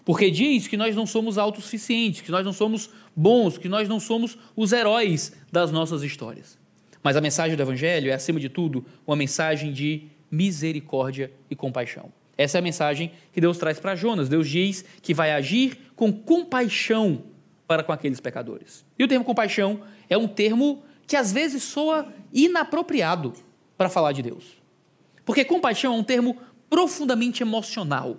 Porque 0.05 0.31
diz 0.31 0.67
que 0.67 0.77
nós 0.77 0.97
não 0.97 1.07
somos 1.07 1.39
autossuficientes, 1.39 2.23
que 2.23 2.33
nós 2.33 2.45
não 2.45 2.53
somos 2.53 2.91
bons, 3.15 3.57
que 3.57 3.69
nós 3.69 3.89
não 3.89 4.01
somos 4.01 4.37
os 4.57 4.73
heróis 4.73 5.33
das 5.53 5.71
nossas 5.71 6.03
histórias. 6.03 6.59
Mas 7.03 7.17
a 7.17 7.21
mensagem 7.21 7.57
do 7.57 7.63
Evangelho 7.63 8.11
é, 8.11 8.15
acima 8.15 8.41
de 8.41 8.49
tudo, 8.49 8.85
uma 9.07 9.17
mensagem 9.17 9.73
de 9.73 10.09
misericórdia 10.31 11.31
e 11.49 11.55
compaixão. 11.55 12.13
Essa 12.37 12.59
é 12.59 12.61
a 12.61 12.63
mensagem 12.63 13.13
que 13.33 13.41
Deus 13.41 13.59
traz 13.59 13.79
para 13.79 13.95
Jonas. 13.95 14.29
Deus 14.29 14.49
diz 14.49 14.85
que 15.03 15.15
vai 15.15 15.31
agir 15.31 15.79
com 15.95 16.13
compaixão 16.13 17.23
para 17.67 17.83
com 17.85 17.93
aqueles 17.93 18.19
pecadores. 18.19 18.85
E 18.99 19.05
o 19.05 19.09
termo 19.09 19.25
compaixão 19.25 19.81
é 20.11 20.19
um 20.19 20.27
termo 20.27 20.83
que 21.07 21.17
às 21.17 21.33
vezes 21.33 21.63
soa 21.63 22.13
inapropriado 22.33 23.33
para 23.79 23.89
falar 23.89 24.13
de 24.13 24.23
Deus. 24.23 24.45
Porque 25.25 25.45
compaixão 25.45 25.95
é 25.95 25.97
um 25.97 26.03
termo 26.03 26.37
profundamente 26.69 27.43
emocional. 27.43 28.17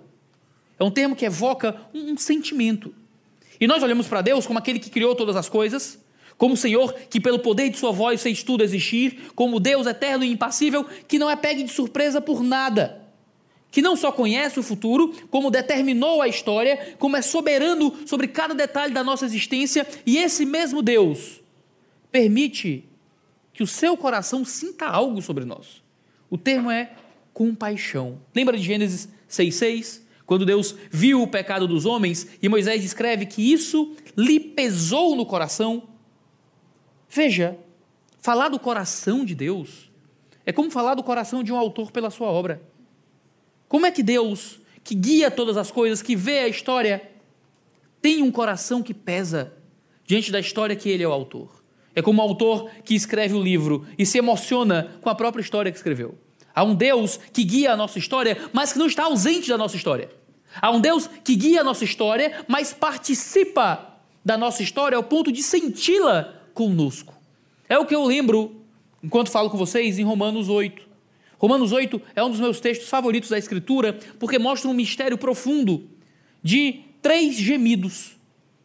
É 0.78 0.82
um 0.82 0.90
termo 0.90 1.14
que 1.14 1.26
evoca 1.26 1.76
um, 1.94 2.12
um 2.12 2.16
sentimento. 2.16 2.94
E 3.60 3.66
nós 3.66 3.82
olhamos 3.82 4.08
para 4.08 4.22
Deus 4.22 4.46
como 4.46 4.58
aquele 4.58 4.78
que 4.78 4.90
criou 4.90 5.14
todas 5.14 5.36
as 5.36 5.48
coisas, 5.48 5.98
como 6.38 6.54
o 6.54 6.56
Senhor 6.56 6.92
que, 7.10 7.20
pelo 7.20 7.38
poder 7.38 7.68
de 7.68 7.78
Sua 7.78 7.92
voz, 7.92 8.22
fez 8.22 8.42
tudo 8.42 8.64
existir, 8.64 9.30
como 9.34 9.60
Deus 9.60 9.86
eterno 9.86 10.24
e 10.24 10.32
impassível, 10.32 10.84
que 11.06 11.18
não 11.18 11.30
é 11.30 11.36
pegue 11.36 11.62
de 11.62 11.70
surpresa 11.70 12.20
por 12.20 12.42
nada, 12.42 13.00
que 13.70 13.82
não 13.82 13.94
só 13.94 14.10
conhece 14.10 14.58
o 14.58 14.62
futuro, 14.62 15.14
como 15.30 15.50
determinou 15.50 16.20
a 16.20 16.26
história, 16.26 16.96
como 16.98 17.16
é 17.16 17.22
soberano 17.22 17.94
sobre 18.06 18.26
cada 18.26 18.54
detalhe 18.54 18.92
da 18.92 19.04
nossa 19.04 19.24
existência, 19.24 19.86
e 20.04 20.18
esse 20.18 20.44
mesmo 20.44 20.82
Deus 20.82 21.41
permite 22.12 22.84
que 23.52 23.62
o 23.62 23.66
seu 23.66 23.96
coração 23.96 24.44
sinta 24.44 24.86
algo 24.86 25.20
sobre 25.20 25.44
nós. 25.44 25.82
O 26.30 26.38
termo 26.38 26.70
é 26.70 26.94
compaixão. 27.32 28.20
Lembra 28.34 28.56
de 28.56 28.62
Gênesis 28.62 29.08
6,6? 29.28 30.02
Quando 30.26 30.46
Deus 30.46 30.74
viu 30.90 31.22
o 31.22 31.26
pecado 31.26 31.66
dos 31.66 31.84
homens 31.84 32.28
e 32.40 32.48
Moisés 32.48 32.80
descreve 32.80 33.26
que 33.26 33.52
isso 33.52 33.94
lhe 34.16 34.38
pesou 34.38 35.16
no 35.16 35.26
coração. 35.26 35.88
Veja, 37.08 37.58
falar 38.20 38.48
do 38.48 38.58
coração 38.58 39.24
de 39.24 39.34
Deus 39.34 39.90
é 40.46 40.52
como 40.52 40.70
falar 40.70 40.94
do 40.94 41.02
coração 41.02 41.42
de 41.42 41.52
um 41.52 41.56
autor 41.56 41.90
pela 41.90 42.10
sua 42.10 42.28
obra. 42.28 42.62
Como 43.68 43.86
é 43.86 43.90
que 43.90 44.02
Deus, 44.02 44.60
que 44.84 44.94
guia 44.94 45.30
todas 45.30 45.56
as 45.56 45.70
coisas, 45.70 46.02
que 46.02 46.16
vê 46.16 46.40
a 46.40 46.48
história, 46.48 47.10
tem 48.00 48.22
um 48.22 48.30
coração 48.30 48.82
que 48.82 48.94
pesa 48.94 49.52
diante 50.04 50.32
da 50.32 50.40
história 50.40 50.76
que 50.76 50.88
ele 50.88 51.02
é 51.02 51.08
o 51.08 51.12
autor? 51.12 51.61
É 51.94 52.02
como 52.02 52.20
o 52.20 52.24
autor 52.24 52.70
que 52.84 52.94
escreve 52.94 53.34
o 53.34 53.42
livro 53.42 53.86
e 53.98 54.06
se 54.06 54.18
emociona 54.18 54.92
com 55.00 55.10
a 55.10 55.14
própria 55.14 55.42
história 55.42 55.70
que 55.70 55.76
escreveu. 55.76 56.16
Há 56.54 56.64
um 56.64 56.74
Deus 56.74 57.18
que 57.32 57.44
guia 57.44 57.72
a 57.72 57.76
nossa 57.76 57.98
história, 57.98 58.36
mas 58.52 58.72
que 58.72 58.78
não 58.78 58.86
está 58.86 59.04
ausente 59.04 59.48
da 59.48 59.58
nossa 59.58 59.76
história. 59.76 60.10
Há 60.60 60.70
um 60.70 60.80
Deus 60.80 61.08
que 61.24 61.34
guia 61.34 61.62
a 61.62 61.64
nossa 61.64 61.84
história, 61.84 62.44
mas 62.46 62.72
participa 62.72 63.98
da 64.24 64.36
nossa 64.36 64.62
história 64.62 64.96
ao 64.96 65.02
ponto 65.02 65.32
de 65.32 65.42
senti-la 65.42 66.34
conosco. 66.54 67.14
É 67.68 67.78
o 67.78 67.86
que 67.86 67.94
eu 67.94 68.04
lembro 68.04 68.62
enquanto 69.02 69.30
falo 69.30 69.50
com 69.50 69.56
vocês 69.56 69.98
em 69.98 70.04
Romanos 70.04 70.48
8. 70.48 70.82
Romanos 71.38 71.72
8 71.72 72.00
é 72.14 72.22
um 72.22 72.30
dos 72.30 72.38
meus 72.38 72.60
textos 72.60 72.88
favoritos 72.88 73.30
da 73.30 73.38
Escritura, 73.38 73.98
porque 74.18 74.38
mostra 74.38 74.70
um 74.70 74.74
mistério 74.74 75.18
profundo 75.18 75.88
de 76.42 76.80
três 77.00 77.34
gemidos. 77.34 78.12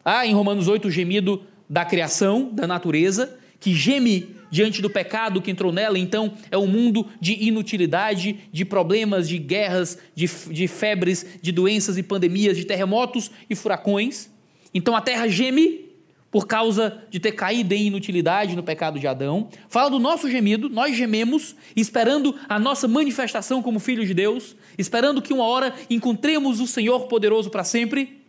Há 0.05 0.27
em 0.27 0.33
Romanos 0.33 0.67
8 0.67 0.87
o 0.87 0.91
gemido 0.91 1.43
da 1.69 1.85
criação, 1.85 2.49
da 2.51 2.65
natureza, 2.65 3.37
que 3.59 3.73
geme 3.73 4.35
diante 4.49 4.81
do 4.81 4.89
pecado 4.89 5.41
que 5.41 5.51
entrou 5.51 5.73
nela, 5.73 5.99
então 5.99 6.33
é 6.49 6.57
um 6.57 6.67
mundo 6.67 7.07
de 7.19 7.33
inutilidade, 7.43 8.39
de 8.51 8.63
problemas, 8.63 9.27
de 9.27 9.37
guerras, 9.37 9.97
de, 10.15 10.29
de 10.49 10.67
febres, 10.67 11.25
de 11.41 11.51
doenças 11.51 11.97
e 11.97 12.03
pandemias, 12.03 12.55
de 12.55 12.65
terremotos 12.65 13.29
e 13.49 13.55
furacões. 13.55 14.29
Então 14.73 14.95
a 14.95 15.01
terra 15.01 15.27
geme 15.27 15.87
por 16.29 16.45
causa 16.45 17.03
de 17.09 17.19
ter 17.19 17.31
caído 17.31 17.73
em 17.73 17.87
inutilidade 17.87 18.55
no 18.55 18.61
pecado 18.61 18.99
de 18.99 19.07
Adão. 19.07 19.49
Fala 19.69 19.89
do 19.89 19.97
nosso 19.97 20.29
gemido, 20.29 20.69
nós 20.69 20.95
gememos, 20.95 21.55
esperando 21.75 22.35
a 22.49 22.59
nossa 22.59 22.87
manifestação 22.87 23.61
como 23.61 23.79
filhos 23.79 24.07
de 24.07 24.13
Deus, 24.13 24.55
esperando 24.77 25.21
que 25.21 25.33
uma 25.33 25.45
hora 25.45 25.73
encontremos 25.89 26.59
o 26.59 26.67
Senhor 26.67 27.07
poderoso 27.07 27.49
para 27.49 27.63
sempre. 27.63 28.21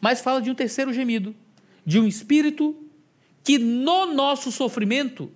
Mas 0.00 0.20
fala 0.20 0.40
de 0.40 0.50
um 0.50 0.54
terceiro 0.54 0.92
gemido, 0.92 1.34
de 1.84 1.98
um 1.98 2.06
espírito 2.06 2.76
que 3.42 3.58
no 3.58 4.06
nosso 4.06 4.52
sofrimento 4.52 5.30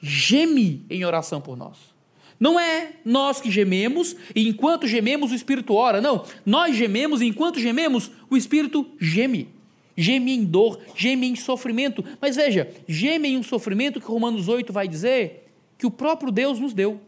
geme 0.00 0.84
em 0.90 1.04
oração 1.04 1.40
por 1.40 1.56
nós. 1.56 1.94
Não 2.38 2.58
é 2.58 2.92
nós 3.04 3.40
que 3.40 3.50
gememos 3.50 4.16
e 4.34 4.48
enquanto 4.48 4.86
gememos 4.86 5.32
o 5.32 5.34
Espírito 5.34 5.72
ora. 5.74 6.00
Não, 6.00 6.24
nós 6.44 6.76
gememos 6.76 7.22
e 7.22 7.26
enquanto 7.26 7.60
gememos 7.60 8.10
o 8.28 8.36
Espírito 8.36 8.86
geme. 9.00 9.48
Geme 9.96 10.32
em 10.32 10.44
dor, 10.44 10.80
geme 10.96 11.26
em 11.26 11.36
sofrimento. 11.36 12.04
Mas 12.20 12.36
veja, 12.36 12.70
geme 12.88 13.28
em 13.28 13.38
um 13.38 13.42
sofrimento 13.42 14.00
que 14.00 14.06
Romanos 14.06 14.48
8 14.48 14.72
vai 14.72 14.88
dizer 14.88 15.48
que 15.78 15.86
o 15.86 15.90
próprio 15.90 16.32
Deus 16.32 16.58
nos 16.58 16.72
deu. 16.72 17.00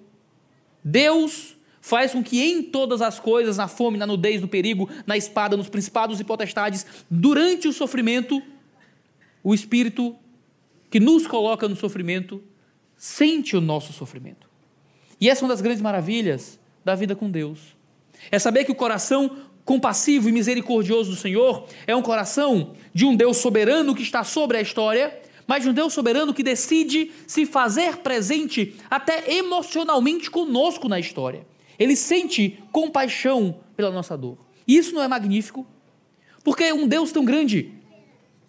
Deus 0.83 1.57
faz 1.81 2.13
com 2.13 2.23
que 2.23 2.43
em 2.43 2.63
todas 2.63 3.03
as 3.03 3.19
coisas, 3.19 3.57
na 3.57 3.69
fome, 3.69 3.99
na 3.99 4.07
nudez, 4.07 4.41
no 4.41 4.49
perigo, 4.49 4.89
na 5.07 5.17
espada, 5.17 5.57
nos 5.57 5.69
principados 5.69 6.19
e 6.21 6.25
potestades, 6.25 6.87
durante 7.11 7.69
o 7.69 7.73
sofrimento, 7.73 8.43
o 9.47 9.55
Espírito 9.55 10.17
que 10.91 10.99
nos 10.99 11.25
coloca 11.25 11.69
no 11.69 11.77
sofrimento 11.77 12.43
sente 12.97 13.57
o 13.57 13.61
nosso 13.61 13.93
sofrimento. 13.93 14.51
E 15.21 15.31
essa 15.31 15.43
é 15.43 15.45
uma 15.45 15.55
das 15.55 15.61
grandes 15.61 15.81
maravilhas 15.81 16.59
da 16.85 16.97
vida 16.97 17.15
com 17.15 17.31
Deus. 17.31 17.77
É 18.29 18.41
saber 18.41 18.65
que 18.65 18.73
o 18.73 18.75
coração 18.75 19.37
compassivo 19.65 20.29
e 20.29 20.33
misericordioso 20.33 21.11
do 21.11 21.17
Senhor 21.17 21.69
é 21.87 21.95
um 21.95 22.03
coração 22.03 22.75
de 22.93 23.05
um 23.05 23.15
Deus 23.15 23.37
soberano 23.37 23.95
que 23.95 24.03
está 24.03 24.25
sobre 24.25 24.57
a 24.57 24.61
história, 24.61 25.17
mas 25.47 25.63
de 25.63 25.69
um 25.69 25.73
Deus 25.73 25.93
soberano 25.93 26.35
que 26.35 26.43
decide 26.43 27.13
se 27.25 27.47
fazer 27.47 27.99
presente 27.99 28.75
até 28.91 29.33
emocionalmente 29.33 30.29
conosco 30.29 30.89
na 30.89 30.99
história. 30.99 31.47
Ele 31.79 31.95
sente 31.95 32.59
compaixão 32.73 33.61
pela 33.77 33.93
nossa 33.93 34.19
dor. 34.19 34.39
E 34.67 34.77
isso 34.77 34.93
não 34.93 35.05
é 35.05 35.07
magnífico? 35.07 35.65
Porque 36.43 36.73
um 36.73 36.89
Deus 36.89 37.13
tão 37.13 37.25
grande, 37.25 37.76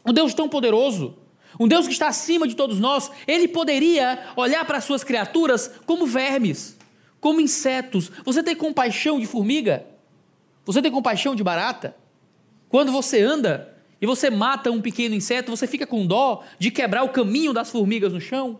um 0.08 0.14
Deus 0.14 0.34
tão 0.34 0.48
poderoso, 0.48 1.18
um 1.60 1.68
Deus 1.68 1.86
que 1.86 1.94
está 1.94 2.08
acima 2.08 2.48
de 2.48 2.56
todos 2.56 2.80
nós, 2.80 3.12
ele 3.28 3.48
poderia 3.48 4.28
olhar 4.36 4.64
para 4.66 4.78
as 4.78 4.84
suas 4.84 5.04
criaturas 5.04 5.72
como 5.86 6.06
vermes, 6.06 6.78
como 7.20 7.42
insetos. 7.42 8.12
Você 8.24 8.42
tem 8.42 8.56
compaixão 8.56 9.20
de 9.20 9.26
formiga? 9.26 9.86
Você 10.66 10.82
tem 10.82 10.92
compaixão 10.92 11.36
de 11.36 11.44
barata? 11.44 11.96
Quando 12.70 12.92
você 12.92 13.22
anda 13.22 13.76
e 14.02 14.06
você 14.06 14.30
mata 14.30 14.72
um 14.72 14.82
pequeno 14.82 15.16
inseto, 15.16 15.50
você 15.50 15.66
fica 15.68 15.88
com 15.88 16.06
dó 16.06 16.44
de 16.60 16.72
quebrar 16.72 17.04
o 17.04 17.10
caminho 17.10 17.54
das 17.54 17.70
formigas 17.70 18.14
no 18.14 18.22
chão? 18.22 18.60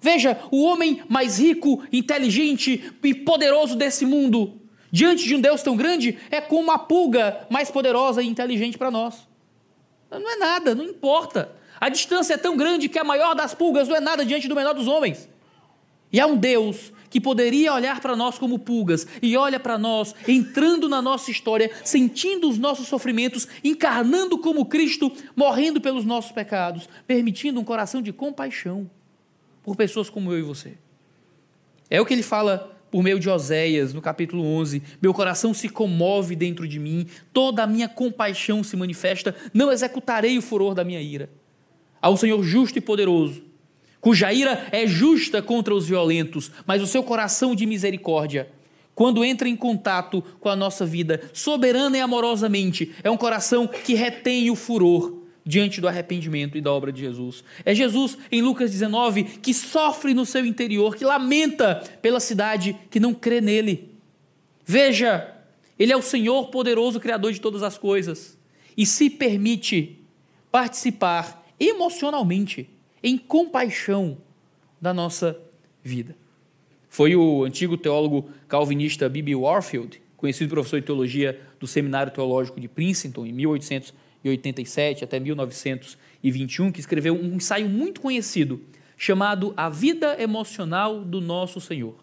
Veja, 0.00 0.38
o 0.50 0.62
homem 0.64 1.02
mais 1.08 1.38
rico, 1.38 1.82
inteligente 1.92 2.92
e 3.02 3.14
poderoso 3.14 3.76
desse 3.76 4.04
mundo 4.04 4.60
diante 4.90 5.24
de 5.24 5.34
um 5.34 5.40
Deus 5.40 5.60
tão 5.60 5.76
grande, 5.76 6.16
é 6.30 6.40
como 6.40 6.62
uma 6.62 6.78
pulga 6.78 7.46
mais 7.50 7.68
poderosa 7.68 8.22
e 8.22 8.28
inteligente 8.28 8.78
para 8.78 8.92
nós. 8.92 9.26
Não 10.18 10.30
é 10.30 10.36
nada, 10.36 10.74
não 10.74 10.84
importa. 10.84 11.50
A 11.80 11.88
distância 11.88 12.34
é 12.34 12.36
tão 12.36 12.56
grande 12.56 12.88
que 12.88 12.98
a 12.98 13.04
maior 13.04 13.34
das 13.34 13.54
pulgas 13.54 13.88
não 13.88 13.96
é 13.96 14.00
nada 14.00 14.24
diante 14.24 14.48
do 14.48 14.54
menor 14.54 14.74
dos 14.74 14.86
homens. 14.86 15.28
E 16.12 16.20
há 16.20 16.26
um 16.26 16.36
Deus 16.36 16.92
que 17.10 17.20
poderia 17.20 17.72
olhar 17.72 18.00
para 18.00 18.16
nós 18.16 18.38
como 18.38 18.58
pulgas 18.58 19.06
e 19.22 19.36
olha 19.36 19.60
para 19.60 19.78
nós, 19.78 20.14
entrando 20.26 20.88
na 20.88 21.00
nossa 21.00 21.30
história, 21.30 21.70
sentindo 21.84 22.48
os 22.48 22.58
nossos 22.58 22.88
sofrimentos, 22.88 23.46
encarnando 23.62 24.36
como 24.38 24.66
Cristo, 24.66 25.12
morrendo 25.36 25.80
pelos 25.80 26.04
nossos 26.04 26.32
pecados, 26.32 26.88
permitindo 27.06 27.60
um 27.60 27.64
coração 27.64 28.02
de 28.02 28.12
compaixão 28.12 28.90
por 29.62 29.76
pessoas 29.76 30.10
como 30.10 30.32
eu 30.32 30.40
e 30.40 30.42
você. 30.42 30.76
É 31.88 32.00
o 32.00 32.06
que 32.06 32.14
ele 32.14 32.22
fala 32.22 32.73
por 32.94 33.02
meio 33.02 33.18
de 33.18 33.28
Oséias, 33.28 33.92
no 33.92 34.00
capítulo 34.00 34.44
11: 34.44 34.80
Meu 35.02 35.12
coração 35.12 35.52
se 35.52 35.68
comove 35.68 36.36
dentro 36.36 36.68
de 36.68 36.78
mim, 36.78 37.08
toda 37.32 37.64
a 37.64 37.66
minha 37.66 37.88
compaixão 37.88 38.62
se 38.62 38.76
manifesta, 38.76 39.34
não 39.52 39.72
executarei 39.72 40.38
o 40.38 40.40
furor 40.42 40.76
da 40.76 40.84
minha 40.84 41.00
ira. 41.02 41.28
Ao 42.00 42.16
Senhor 42.16 42.40
justo 42.44 42.78
e 42.78 42.80
poderoso, 42.80 43.42
cuja 44.00 44.32
ira 44.32 44.68
é 44.70 44.86
justa 44.86 45.42
contra 45.42 45.74
os 45.74 45.88
violentos, 45.88 46.52
mas 46.64 46.80
o 46.80 46.86
seu 46.86 47.02
coração 47.02 47.52
de 47.52 47.66
misericórdia, 47.66 48.48
quando 48.94 49.24
entra 49.24 49.48
em 49.48 49.56
contato 49.56 50.22
com 50.38 50.48
a 50.48 50.54
nossa 50.54 50.86
vida, 50.86 51.20
soberana 51.32 51.98
e 51.98 52.00
amorosamente, 52.00 52.92
é 53.02 53.10
um 53.10 53.16
coração 53.16 53.66
que 53.66 53.94
retém 53.94 54.52
o 54.52 54.54
furor 54.54 55.23
diante 55.44 55.80
do 55.80 55.88
arrependimento 55.88 56.56
e 56.56 56.60
da 56.60 56.72
obra 56.72 56.90
de 56.90 57.00
Jesus. 57.00 57.44
É 57.64 57.74
Jesus, 57.74 58.16
em 58.32 58.40
Lucas 58.40 58.70
19, 58.70 59.24
que 59.24 59.52
sofre 59.52 60.14
no 60.14 60.24
seu 60.24 60.46
interior, 60.46 60.96
que 60.96 61.04
lamenta 61.04 61.82
pela 62.00 62.20
cidade 62.20 62.76
que 62.90 62.98
não 62.98 63.12
crê 63.12 63.40
nele. 63.40 63.90
Veja, 64.64 65.34
ele 65.78 65.92
é 65.92 65.96
o 65.96 66.02
Senhor 66.02 66.48
poderoso, 66.48 66.98
Criador 66.98 67.32
de 67.32 67.40
todas 67.40 67.62
as 67.62 67.76
coisas, 67.76 68.38
e 68.76 68.86
se 68.86 69.10
permite 69.10 69.98
participar 70.50 71.44
emocionalmente, 71.60 72.68
em 73.02 73.18
compaixão 73.18 74.16
da 74.80 74.94
nossa 74.94 75.38
vida. 75.82 76.16
Foi 76.88 77.14
o 77.14 77.44
antigo 77.44 77.76
teólogo 77.76 78.30
calvinista 78.48 79.08
B.B. 79.08 79.34
Warfield, 79.34 80.00
conhecido 80.16 80.48
professor 80.48 80.80
de 80.80 80.86
teologia 80.86 81.38
do 81.60 81.66
Seminário 81.66 82.12
Teológico 82.12 82.58
de 82.58 82.68
Princeton, 82.68 83.26
em 83.26 83.32
1800 83.32 83.92
1987 84.24 85.04
até 85.04 85.20
1921, 85.20 86.72
que 86.72 86.80
escreveu 86.80 87.14
um 87.14 87.34
ensaio 87.34 87.68
muito 87.68 88.00
conhecido 88.00 88.60
chamado 88.96 89.52
A 89.56 89.68
Vida 89.68 90.20
Emocional 90.20 91.00
do 91.04 91.20
Nosso 91.20 91.60
Senhor. 91.60 91.94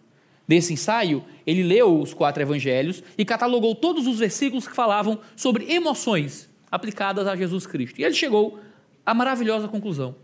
Nesse 0.47 0.73
ensaio, 0.73 1.23
ele 1.47 1.63
leu 1.63 1.99
os 1.99 2.13
quatro 2.13 2.43
evangelhos 2.43 3.01
e 3.17 3.25
catalogou 3.25 3.73
todos 3.73 4.05
os 4.05 4.19
versículos 4.19 4.67
que 4.67 4.75
falavam 4.75 5.19
sobre 5.35 5.71
emoções 5.71 6.49
aplicadas 6.69 7.25
a 7.25 7.35
Jesus 7.35 7.65
Cristo. 7.65 7.99
E 7.99 8.03
ele 8.03 8.13
chegou 8.13 8.59
à 9.05 9.13
maravilhosa 9.13 9.67
conclusão: 9.67 10.15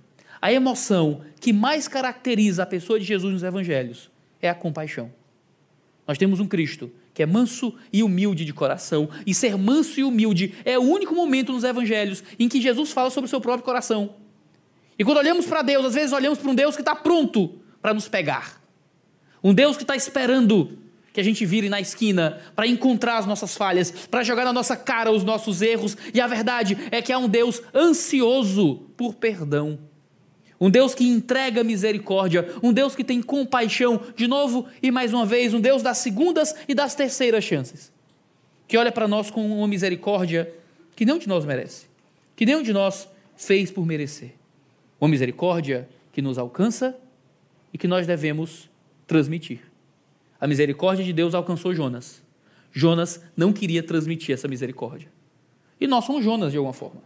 a 0.42 0.52
emoção 0.52 1.22
que 1.40 1.54
mais 1.54 1.88
caracteriza 1.88 2.64
a 2.64 2.66
pessoa 2.66 3.00
de 3.00 3.06
Jesus 3.06 3.34
nos 3.34 3.44
evangelhos 3.44 4.12
é 4.42 4.50
a 4.50 4.56
compaixão. 4.56 5.12
Nós 6.08 6.18
temos 6.18 6.40
um 6.40 6.48
Cristo 6.48 6.92
que 7.18 7.24
é 7.24 7.26
manso 7.26 7.74
e 7.92 8.04
humilde 8.04 8.46
de 8.46 8.54
coração. 8.54 9.10
E 9.26 9.34
ser 9.34 9.58
manso 9.58 10.00
e 10.00 10.04
humilde 10.04 10.54
é 10.64 10.78
o 10.78 10.84
único 10.84 11.16
momento 11.16 11.52
nos 11.52 11.64
evangelhos 11.64 12.24
em 12.38 12.48
que 12.48 12.62
Jesus 12.62 12.92
fala 12.92 13.10
sobre 13.10 13.26
o 13.26 13.28
seu 13.28 13.42
próprio 13.42 13.66
coração. 13.66 14.12
E 15.00 15.04
quando 15.04 15.18
olhamos 15.18 15.48
para 15.48 15.64
Deus, 15.64 15.84
às 15.84 15.96
vezes 15.96 16.14
olhamos 16.14 16.38
para 16.38 16.52
um 16.52 16.54
Deus 16.54 16.76
que 16.76 16.84
está 16.84 16.94
pronto 16.94 17.56
para 17.82 17.92
nos 17.92 18.08
pegar. 18.08 18.62
Um 19.44 19.52
Deus 19.52 19.76
que 19.76 19.82
está 19.82 19.96
esperando 19.96 20.78
que 21.12 21.20
a 21.20 21.24
gente 21.24 21.44
vire 21.44 21.70
na 21.70 21.82
esquina 21.82 22.40
para 22.56 22.68
encontrar 22.68 23.18
as 23.18 23.26
nossas 23.26 23.58
falhas, 23.58 23.90
para 23.90 24.22
jogar 24.22 24.46
na 24.46 24.54
nossa 24.54 24.78
cara 24.78 25.12
os 25.12 25.24
nossos 25.24 25.64
erros. 25.64 25.98
E 26.14 26.22
a 26.22 26.28
verdade 26.28 26.78
é 26.92 27.02
que 27.02 27.12
há 27.12 27.18
um 27.18 27.28
Deus 27.28 27.64
ansioso 27.74 28.76
por 28.96 29.16
perdão. 29.16 29.80
Um 30.60 30.70
Deus 30.70 30.96
que 30.96 31.08
entrega 31.08 31.64
misericórdia, 31.64 32.56
um 32.64 32.74
Deus 32.74 32.96
que 32.96 33.04
tem 33.04 33.22
compaixão, 33.22 34.02
de 34.16 34.28
novo 34.28 34.66
e 34.82 34.90
mais 34.90 35.14
uma 35.14 35.26
vez, 35.26 35.54
um 35.54 35.62
Deus 35.62 35.84
das 35.84 36.00
segundas 36.00 36.56
e 36.68 36.74
das 36.74 36.96
terceiras 36.96 37.44
chances. 37.44 37.92
Que 38.68 38.78
olha 38.78 38.92
para 38.92 39.08
nós 39.08 39.30
com 39.30 39.46
uma 39.46 39.68
misericórdia 39.68 40.52
que 40.96 41.06
nenhum 41.06 41.20
de 41.20 41.28
nós 41.28 41.46
merece, 41.46 41.86
que 42.36 42.46
nenhum 42.46 42.64
de 42.64 42.74
nós 42.74 43.08
fez 43.36 43.70
por 43.70 43.86
merecer. 43.86 44.34
Uma 45.00 45.10
misericórdia 45.10 45.88
que 46.12 46.22
nos 46.24 46.40
alcança 46.40 46.98
e 47.72 47.78
que 47.78 47.88
nós 47.88 48.08
devemos 48.08 48.68
transmitir. 49.06 49.60
A 50.42 50.48
misericórdia 50.48 51.06
de 51.06 51.14
Deus 51.14 51.36
alcançou 51.36 51.74
Jonas. 51.74 52.24
Jonas 52.72 53.24
não 53.36 53.54
queria 53.54 53.84
transmitir 53.84 54.34
essa 54.34 54.48
misericórdia. 54.48 55.10
E 55.80 55.86
nós 55.86 56.06
somos 56.06 56.24
Jonas 56.24 56.52
de 56.52 56.58
alguma 56.58 56.74
forma. 56.74 57.02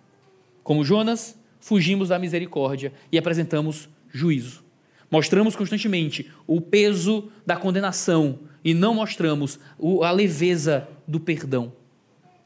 Como 0.64 0.84
Jonas, 0.84 1.38
fugimos 1.62 2.10
da 2.10 2.19
misericórdia 2.19 2.91
e 3.10 3.17
apresentamos 3.17 3.88
juízo. 4.12 4.63
Mostramos 5.10 5.56
constantemente 5.56 6.30
o 6.47 6.60
peso 6.60 7.30
da 7.45 7.56
condenação 7.56 8.39
e 8.63 8.74
não 8.74 8.95
mostramos 8.95 9.60
a 10.04 10.12
leveza 10.12 10.88
do 11.08 11.19
perdão. 11.19 11.71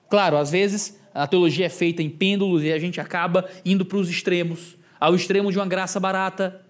Claro, 0.09 0.37
às 0.37 0.51
vezes 0.51 0.99
a 1.13 1.25
teologia 1.25 1.65
é 1.65 1.69
feita 1.69 2.03
em 2.03 2.09
pêndulos 2.09 2.63
e 2.63 2.71
a 2.71 2.77
gente 2.77 2.99
acaba 2.99 3.49
indo 3.63 3.85
para 3.85 3.97
os 3.97 4.09
extremos 4.09 4.75
ao 4.99 5.15
extremo 5.15 5.51
de 5.51 5.57
uma 5.57 5.65
graça 5.65 5.99
barata, 5.99 6.61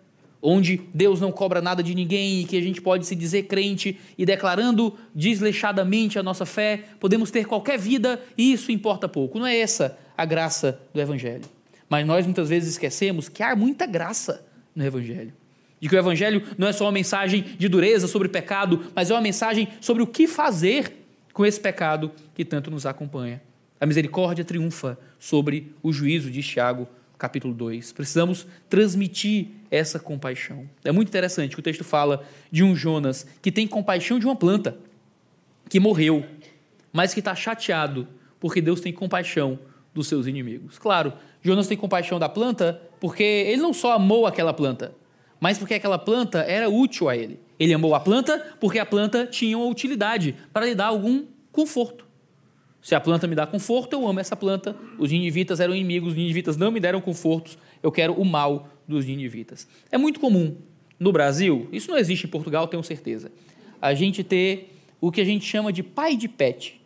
onde 0.41 0.81
Deus 0.93 1.19
não 1.19 1.31
cobra 1.31 1.61
nada 1.61 1.81
de 1.81 1.95
ninguém 1.95 2.41
e 2.41 2.45
que 2.45 2.57
a 2.57 2.61
gente 2.61 2.81
pode 2.81 3.05
se 3.05 3.15
dizer 3.15 3.43
crente 3.43 3.97
e 4.17 4.25
declarando 4.25 4.93
desleixadamente 5.13 6.19
a 6.19 6.23
nossa 6.23 6.45
fé, 6.45 6.83
podemos 6.99 7.31
ter 7.31 7.45
qualquer 7.45 7.79
vida 7.79 8.21
e 8.37 8.51
isso 8.51 8.71
importa 8.71 9.07
pouco. 9.07 9.39
Não 9.39 9.47
é 9.47 9.57
essa 9.57 9.97
a 10.17 10.25
graça 10.25 10.79
do 10.93 11.01
Evangelho. 11.01 11.45
Mas 11.89 12.05
nós 12.05 12.25
muitas 12.25 12.49
vezes 12.49 12.69
esquecemos 12.69 13.29
que 13.29 13.43
há 13.43 13.55
muita 13.55 13.85
graça 13.85 14.45
no 14.75 14.83
Evangelho. 14.83 15.33
De 15.79 15.89
que 15.89 15.95
o 15.95 15.99
Evangelho 15.99 16.43
não 16.57 16.67
é 16.67 16.73
só 16.73 16.85
uma 16.85 16.91
mensagem 16.91 17.41
de 17.57 17.67
dureza 17.67 18.07
sobre 18.07 18.27
pecado, 18.27 18.91
mas 18.95 19.11
é 19.11 19.13
uma 19.13 19.21
mensagem 19.21 19.67
sobre 19.79 20.01
o 20.01 20.07
que 20.07 20.27
fazer 20.27 21.05
com 21.33 21.45
esse 21.45 21.59
pecado 21.59 22.11
que 22.33 22.45
tanto 22.45 22.71
nos 22.71 22.85
acompanha. 22.85 23.41
A 23.79 23.85
misericórdia 23.85 24.45
triunfa 24.45 24.97
sobre 25.19 25.73
o 25.83 25.91
juízo, 25.91 26.31
de 26.31 26.41
Tiago, 26.41 26.87
capítulo 27.17 27.53
2. 27.53 27.91
Precisamos 27.91 28.47
transmitir 28.69 29.47
essa 29.69 29.99
compaixão. 29.99 30.67
É 30.83 30.91
muito 30.91 31.09
interessante 31.09 31.53
que 31.53 31.59
o 31.59 31.63
texto 31.63 31.83
fala 31.83 32.23
de 32.51 32.63
um 32.63 32.75
Jonas 32.75 33.27
que 33.41 33.51
tem 33.51 33.67
compaixão 33.67 34.17
de 34.17 34.25
uma 34.25 34.35
planta 34.35 34.77
que 35.69 35.79
morreu, 35.79 36.25
mas 36.93 37.13
que 37.13 37.19
está 37.19 37.35
chateado 37.35 38.07
porque 38.39 38.61
Deus 38.61 38.79
tem 38.79 38.93
compaixão 38.93 39.59
dos 39.93 40.07
seus 40.07 40.27
inimigos. 40.27 40.77
Claro, 40.77 41.13
Jonas 41.45 41.67
tem 41.67 41.77
compaixão 41.77 42.17
da 42.17 42.27
planta 42.27 42.81
porque 42.99 43.21
ele 43.21 43.61
não 43.61 43.71
só 43.71 43.91
amou 43.91 44.25
aquela 44.25 44.51
planta, 44.51 44.95
mas 45.39 45.59
porque 45.59 45.75
aquela 45.75 45.99
planta 45.99 46.39
era 46.39 46.67
útil 46.67 47.07
a 47.07 47.15
ele. 47.15 47.39
Ele 47.59 47.71
amou 47.71 47.93
a 47.93 47.99
planta 47.99 48.55
porque 48.59 48.79
a 48.79 48.85
planta 48.85 49.27
tinha 49.27 49.55
uma 49.55 49.67
utilidade 49.67 50.35
para 50.51 50.65
lhe 50.65 50.73
dar 50.73 50.87
algum 50.87 51.23
conforto. 51.51 52.03
Se 52.81 52.95
a 52.95 52.99
planta 52.99 53.27
me 53.27 53.35
dá 53.35 53.45
conforto, 53.45 53.93
eu 53.93 54.07
amo 54.07 54.19
essa 54.19 54.35
planta. 54.35 54.75
Os 54.97 55.11
ninivitas 55.11 55.59
eram 55.59 55.75
inimigos, 55.75 56.13
os 56.13 56.17
ninivitas 56.17 56.57
não 56.57 56.71
me 56.71 56.79
deram 56.79 56.99
confortos, 56.99 57.59
eu 57.83 57.91
quero 57.91 58.13
o 58.13 58.25
mal 58.25 58.67
dos 58.87 59.05
ninivitas. 59.05 59.67
É 59.91 59.99
muito 59.99 60.19
comum 60.19 60.57
no 60.99 61.11
Brasil, 61.11 61.69
isso 61.71 61.91
não 61.91 61.97
existe 61.99 62.25
em 62.25 62.29
Portugal, 62.29 62.67
tenho 62.67 62.83
certeza, 62.83 63.31
a 63.79 63.93
gente 63.93 64.23
ter 64.23 64.73
o 64.99 65.11
que 65.11 65.21
a 65.21 65.25
gente 65.25 65.45
chama 65.45 65.71
de 65.71 65.83
pai 65.83 66.15
de 66.15 66.27
pet. 66.27 66.81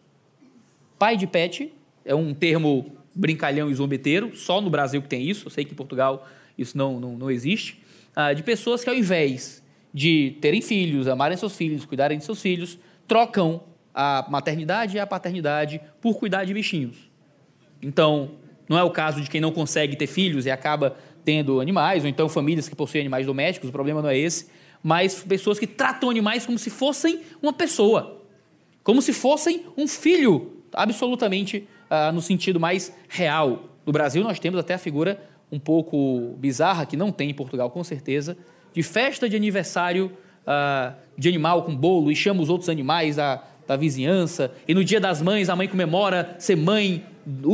Pai 0.97 1.15
de 1.15 1.25
pet 1.25 1.71
é 2.03 2.13
um 2.13 2.33
termo 2.33 2.98
brincalhão 3.19 3.69
e 3.69 3.75
zombeteiro, 3.75 4.35
só 4.35 4.61
no 4.61 4.69
Brasil 4.69 5.01
que 5.01 5.09
tem 5.09 5.29
isso, 5.29 5.47
eu 5.47 5.51
sei 5.51 5.65
que 5.65 5.73
em 5.73 5.75
Portugal 5.75 6.25
isso 6.57 6.77
não, 6.77 6.99
não, 6.99 7.17
não 7.17 7.29
existe, 7.29 7.81
ah, 8.15 8.33
de 8.33 8.41
pessoas 8.43 8.83
que 8.83 8.89
ao 8.89 8.95
invés 8.95 9.61
de 9.93 10.37
terem 10.39 10.61
filhos, 10.61 11.07
amarem 11.07 11.37
seus 11.37 11.55
filhos, 11.55 11.83
cuidarem 11.83 12.17
de 12.17 12.23
seus 12.23 12.41
filhos, 12.41 12.77
trocam 13.07 13.61
a 13.93 14.25
maternidade 14.29 14.95
e 14.95 14.99
a 14.99 15.05
paternidade 15.05 15.81
por 15.99 16.17
cuidar 16.17 16.45
de 16.45 16.53
bichinhos. 16.53 17.09
Então, 17.81 18.31
não 18.69 18.77
é 18.77 18.83
o 18.83 18.91
caso 18.91 19.19
de 19.19 19.29
quem 19.29 19.41
não 19.41 19.51
consegue 19.51 19.95
ter 19.95 20.07
filhos 20.07 20.45
e 20.45 20.51
acaba 20.51 20.95
tendo 21.25 21.59
animais, 21.59 22.03
ou 22.03 22.09
então 22.09 22.29
famílias 22.29 22.69
que 22.69 22.75
possuem 22.75 23.01
animais 23.01 23.25
domésticos, 23.25 23.69
o 23.69 23.73
problema 23.73 24.01
não 24.01 24.09
é 24.09 24.17
esse, 24.17 24.47
mas 24.81 25.21
pessoas 25.23 25.59
que 25.59 25.67
tratam 25.67 26.09
animais 26.09 26.45
como 26.45 26.57
se 26.57 26.69
fossem 26.69 27.19
uma 27.41 27.51
pessoa, 27.51 28.23
como 28.83 29.01
se 29.01 29.11
fossem 29.11 29.65
um 29.75 29.87
filho 29.87 30.63
absolutamente 30.71 31.67
uh, 31.89 32.11
no 32.11 32.21
sentido 32.21 32.59
mais 32.59 32.93
real. 33.07 33.63
No 33.85 33.91
Brasil, 33.91 34.23
nós 34.23 34.39
temos 34.39 34.59
até 34.59 34.73
a 34.73 34.77
figura 34.77 35.19
um 35.51 35.59
pouco 35.59 36.35
bizarra, 36.37 36.85
que 36.85 36.95
não 36.95 37.11
tem 37.11 37.29
em 37.29 37.33
Portugal, 37.33 37.69
com 37.69 37.83
certeza, 37.83 38.37
de 38.73 38.83
festa 38.83 39.27
de 39.27 39.35
aniversário 39.35 40.11
uh, 40.45 40.93
de 41.17 41.27
animal 41.27 41.63
com 41.63 41.75
bolo 41.75 42.11
e 42.11 42.15
chama 42.15 42.41
os 42.41 42.49
outros 42.49 42.69
animais 42.69 43.15
da, 43.15 43.43
da 43.67 43.75
vizinhança. 43.75 44.51
E 44.67 44.73
no 44.73 44.83
dia 44.83 44.99
das 44.99 45.21
mães, 45.21 45.49
a 45.49 45.55
mãe 45.55 45.67
comemora 45.67 46.35
ser 46.39 46.55
mãe 46.55 47.03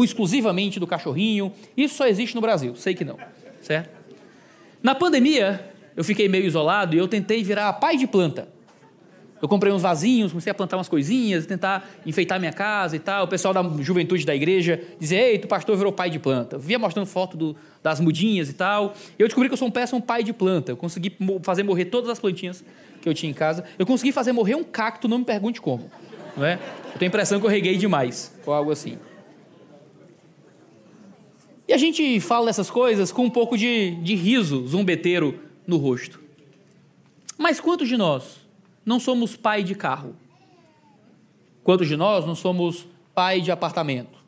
exclusivamente 0.04 0.80
do 0.80 0.88
cachorrinho. 0.88 1.52
Isso 1.76 1.96
só 1.96 2.08
existe 2.08 2.36
no 2.36 2.42
Brasil, 2.42 2.76
sei 2.76 2.94
que 2.94 3.06
não, 3.06 3.18
certo? 3.62 3.90
Na 4.84 4.94
pandemia, 4.94 5.72
eu 5.96 6.04
fiquei 6.04 6.28
meio 6.28 6.46
isolado 6.46 6.96
e 6.96 7.00
eu 7.00 7.08
tentei 7.08 7.44
virar 7.44 7.72
pai 7.74 7.98
de 7.98 8.06
planta. 8.06 8.55
Eu 9.42 9.50
comprei 9.50 9.72
uns 9.72 9.82
vasinhos, 9.82 10.32
comecei 10.32 10.50
a 10.50 10.54
plantar 10.54 10.78
umas 10.78 10.88
coisinhas, 10.88 11.46
tentar 11.46 11.90
enfeitar 12.06 12.40
minha 12.40 12.54
casa 12.54 12.96
e 12.96 13.00
tal. 13.00 13.26
O 13.26 13.28
pessoal 13.28 13.54
da 13.54 13.62
juventude 13.82 14.26
da 14.26 14.34
igreja 14.34 14.82
dizia: 15.00 15.20
Ei, 15.20 15.38
tu 15.38 15.48
pastor 15.48 15.76
virou 15.76 15.92
pai 15.92 16.10
de 16.10 16.20
planta. 16.20 16.58
Via 16.58 16.80
mostrando 16.80 17.06
foto 17.06 17.36
do, 17.36 17.56
das 17.84 18.00
mudinhas 18.00 18.50
e 18.50 18.54
tal. 18.54 18.94
E 19.20 19.22
eu 19.22 19.28
descobri 19.28 19.50
que 19.50 19.54
eu 19.54 19.58
sou 19.58 19.68
um 19.68 19.72
péssimo 19.72 20.02
pai 20.02 20.24
de 20.24 20.32
planta. 20.32 20.72
Eu 20.72 20.78
consegui 20.78 21.16
fazer 21.44 21.64
morrer 21.64 21.86
todas 21.86 22.10
as 22.10 22.18
plantinhas 22.18 22.64
que 23.02 23.10
eu 23.10 23.14
tinha 23.14 23.30
em 23.30 23.34
casa. 23.34 23.66
Eu 23.78 23.86
consegui 23.86 24.12
fazer 24.12 24.32
morrer 24.32 24.56
um 24.56 24.64
cacto, 24.64 25.08
não 25.08 25.20
me 25.20 25.26
pergunte 25.26 25.60
como. 25.60 25.92
Não 26.38 26.46
é? 26.46 26.54
Eu 26.94 27.00
tenho 27.00 27.10
a 27.10 27.12
impressão 27.12 27.40
que 27.40 27.46
eu 27.46 27.50
reguei 27.50 27.78
demais, 27.78 28.34
ou 28.46 28.54
algo 28.54 28.72
assim. 28.72 28.98
E 31.68 31.74
a 31.74 31.78
gente 31.78 32.20
fala 32.20 32.46
dessas 32.46 32.70
coisas 32.70 33.12
com 33.12 33.26
um 33.26 33.30
pouco 33.30 33.58
de, 33.58 33.96
de 33.96 34.16
riso 34.16 34.66
zombeteiro 34.68 35.40
no 35.68 35.78
rosto. 35.78 36.22
Mas 37.38 37.60
quantos 37.60 37.88
de 37.88 37.98
nós 37.98 38.45
não 38.86 39.00
somos 39.00 39.36
pai 39.36 39.64
de 39.64 39.74
carro? 39.74 40.16
Quantos 41.64 41.88
de 41.88 41.98
nós 41.98 42.26
não 42.26 42.36
somos 42.36 42.86
pai 43.14 43.42
de 43.42 43.52
apartamento? 43.52 44.20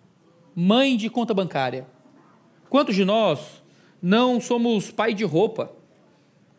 Mãe 0.55 0.97
de 0.97 1.09
conta 1.09 1.33
bancária? 1.33 1.85
Quantos 2.69 2.95
de 2.95 3.05
nós 3.05 3.61
não 4.01 4.41
somos 4.41 4.89
pai 4.89 5.13
de 5.13 5.23
roupa? 5.23 5.71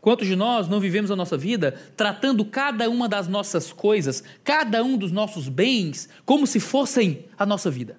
Quantos 0.00 0.28
de 0.28 0.36
nós 0.36 0.68
não 0.68 0.78
vivemos 0.78 1.10
a 1.10 1.16
nossa 1.16 1.36
vida 1.36 1.74
tratando 1.96 2.44
cada 2.44 2.88
uma 2.88 3.08
das 3.08 3.26
nossas 3.26 3.72
coisas, 3.72 4.22
cada 4.44 4.84
um 4.84 4.96
dos 4.96 5.10
nossos 5.10 5.48
bens, 5.48 6.08
como 6.24 6.46
se 6.46 6.60
fossem 6.60 7.24
a 7.36 7.44
nossa 7.44 7.70
vida? 7.70 7.98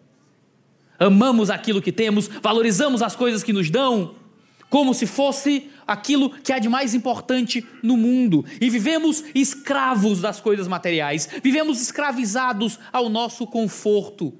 Amamos 0.97 1.49
aquilo 1.49 1.81
que 1.81 1.91
temos, 1.91 2.27
valorizamos 2.41 3.01
as 3.01 3.15
coisas 3.15 3.43
que 3.43 3.53
nos 3.53 3.69
dão, 3.69 4.15
como 4.69 4.93
se 4.93 5.05
fosse 5.05 5.69
aquilo 5.89 6.29
que 6.29 6.53
há 6.53 6.59
de 6.59 6.69
mais 6.69 6.93
importante 6.93 7.65
no 7.81 7.97
mundo. 7.97 8.45
E 8.61 8.69
vivemos 8.69 9.23
escravos 9.33 10.21
das 10.21 10.39
coisas 10.39 10.67
materiais, 10.67 11.27
vivemos 11.43 11.81
escravizados 11.81 12.79
ao 12.93 13.09
nosso 13.09 13.47
conforto. 13.47 14.33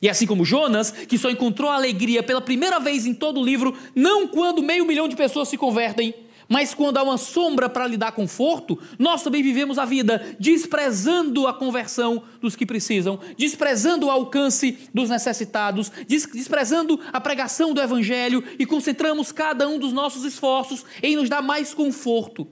E 0.00 0.08
assim 0.08 0.26
como 0.26 0.44
Jonas, 0.44 0.90
que 0.90 1.18
só 1.18 1.28
encontrou 1.28 1.70
alegria 1.70 2.22
pela 2.22 2.40
primeira 2.40 2.78
vez 2.78 3.04
em 3.04 3.12
todo 3.12 3.40
o 3.40 3.44
livro, 3.44 3.76
não 3.94 4.28
quando 4.28 4.62
meio 4.62 4.86
milhão 4.86 5.08
de 5.08 5.16
pessoas 5.16 5.48
se 5.48 5.58
convertem, 5.58 6.14
mas 6.48 6.72
quando 6.72 6.96
há 6.96 7.02
uma 7.02 7.18
sombra 7.18 7.68
para 7.68 7.86
lhe 7.86 7.98
dar 7.98 8.12
conforto, 8.12 8.78
nós 8.98 9.22
também 9.22 9.42
vivemos 9.42 9.78
a 9.78 9.84
vida 9.84 10.34
desprezando 10.40 11.46
a 11.46 11.52
conversão 11.52 12.22
dos 12.40 12.56
que 12.56 12.64
precisam, 12.64 13.20
desprezando 13.36 14.06
o 14.06 14.10
alcance 14.10 14.78
dos 14.94 15.10
necessitados, 15.10 15.92
desprezando 16.06 16.98
a 17.12 17.20
pregação 17.20 17.74
do 17.74 17.82
Evangelho 17.82 18.42
e 18.58 18.64
concentramos 18.64 19.30
cada 19.30 19.68
um 19.68 19.78
dos 19.78 19.92
nossos 19.92 20.24
esforços 20.24 20.86
em 21.02 21.16
nos 21.16 21.28
dar 21.28 21.42
mais 21.42 21.74
conforto. 21.74 22.48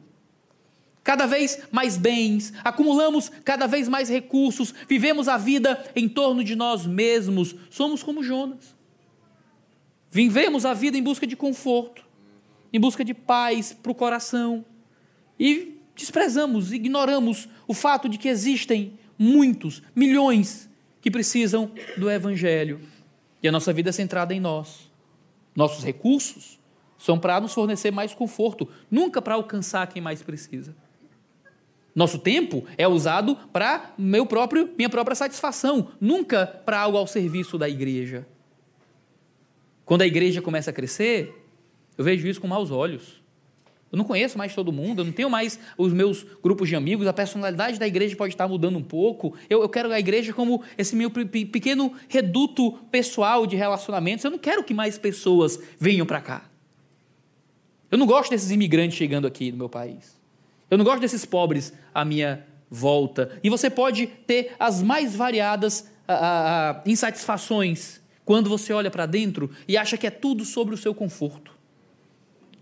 Cada 1.02 1.24
vez 1.24 1.60
mais 1.70 1.96
bens, 1.96 2.52
acumulamos 2.64 3.30
cada 3.44 3.66
vez 3.66 3.88
mais 3.88 4.10
recursos, 4.10 4.74
vivemos 4.88 5.28
a 5.28 5.38
vida 5.38 5.82
em 5.94 6.08
torno 6.08 6.44
de 6.44 6.54
nós 6.54 6.84
mesmos, 6.84 7.54
somos 7.70 8.02
como 8.02 8.22
Jonas. 8.22 8.76
Vivemos 10.10 10.66
a 10.66 10.74
vida 10.74 10.98
em 10.98 11.02
busca 11.02 11.26
de 11.26 11.36
conforto 11.36 12.05
em 12.76 12.80
busca 12.80 13.02
de 13.02 13.14
paz 13.14 13.72
para 13.72 13.90
o 13.90 13.94
coração. 13.94 14.64
E 15.40 15.80
desprezamos, 15.94 16.72
ignoramos 16.72 17.48
o 17.66 17.72
fato 17.72 18.06
de 18.06 18.18
que 18.18 18.28
existem 18.28 18.98
muitos, 19.18 19.82
milhões, 19.94 20.68
que 21.00 21.10
precisam 21.10 21.70
do 21.96 22.10
Evangelho. 22.10 22.80
E 23.42 23.48
a 23.48 23.52
nossa 23.52 23.72
vida 23.72 23.88
é 23.88 23.92
centrada 23.92 24.34
em 24.34 24.40
nós. 24.40 24.90
Nossos 25.54 25.82
recursos 25.82 26.58
são 26.98 27.18
para 27.18 27.40
nos 27.40 27.54
fornecer 27.54 27.90
mais 27.90 28.12
conforto, 28.12 28.68
nunca 28.90 29.22
para 29.22 29.34
alcançar 29.34 29.86
quem 29.86 30.02
mais 30.02 30.22
precisa. 30.22 30.76
Nosso 31.94 32.18
tempo 32.18 32.66
é 32.76 32.86
usado 32.86 33.36
para 33.54 33.94
meu 33.96 34.26
próprio, 34.26 34.68
minha 34.76 34.90
própria 34.90 35.14
satisfação, 35.14 35.92
nunca 35.98 36.46
para 36.46 36.78
algo 36.78 36.98
ao 36.98 37.06
serviço 37.06 37.56
da 37.56 37.68
igreja. 37.70 38.26
Quando 39.86 40.02
a 40.02 40.06
igreja 40.06 40.42
começa 40.42 40.68
a 40.68 40.74
crescer, 40.74 41.45
eu 41.96 42.04
vejo 42.04 42.26
isso 42.26 42.40
com 42.40 42.46
maus 42.46 42.70
olhos. 42.70 43.26
Eu 43.90 43.98
não 43.98 44.04
conheço 44.04 44.36
mais 44.36 44.54
todo 44.54 44.72
mundo, 44.72 45.00
eu 45.00 45.04
não 45.04 45.12
tenho 45.12 45.30
mais 45.30 45.58
os 45.78 45.92
meus 45.92 46.26
grupos 46.42 46.68
de 46.68 46.74
amigos, 46.74 47.06
a 47.06 47.12
personalidade 47.12 47.78
da 47.78 47.86
igreja 47.86 48.16
pode 48.16 48.34
estar 48.34 48.48
mudando 48.48 48.76
um 48.76 48.82
pouco. 48.82 49.34
Eu, 49.48 49.62
eu 49.62 49.68
quero 49.68 49.92
a 49.92 49.98
igreja 49.98 50.32
como 50.32 50.62
esse 50.76 50.96
meu 50.96 51.10
pequeno 51.10 51.92
reduto 52.08 52.72
pessoal 52.90 53.46
de 53.46 53.54
relacionamentos. 53.54 54.24
Eu 54.24 54.30
não 54.30 54.38
quero 54.38 54.64
que 54.64 54.74
mais 54.74 54.98
pessoas 54.98 55.58
venham 55.78 56.04
para 56.04 56.20
cá. 56.20 56.50
Eu 57.90 57.96
não 57.96 58.06
gosto 58.06 58.30
desses 58.30 58.50
imigrantes 58.50 58.98
chegando 58.98 59.26
aqui 59.26 59.52
no 59.52 59.58
meu 59.58 59.68
país. 59.68 60.20
Eu 60.68 60.76
não 60.76 60.84
gosto 60.84 61.00
desses 61.00 61.24
pobres 61.24 61.72
à 61.94 62.04
minha 62.04 62.44
volta. 62.68 63.38
E 63.42 63.48
você 63.48 63.70
pode 63.70 64.08
ter 64.08 64.52
as 64.58 64.82
mais 64.82 65.14
variadas 65.14 65.88
a, 66.08 66.70
a, 66.70 66.82
insatisfações 66.84 68.00
quando 68.24 68.50
você 68.50 68.72
olha 68.72 68.90
para 68.90 69.06
dentro 69.06 69.48
e 69.68 69.76
acha 69.76 69.96
que 69.96 70.08
é 70.08 70.10
tudo 70.10 70.44
sobre 70.44 70.74
o 70.74 70.76
seu 70.76 70.92
conforto 70.92 71.55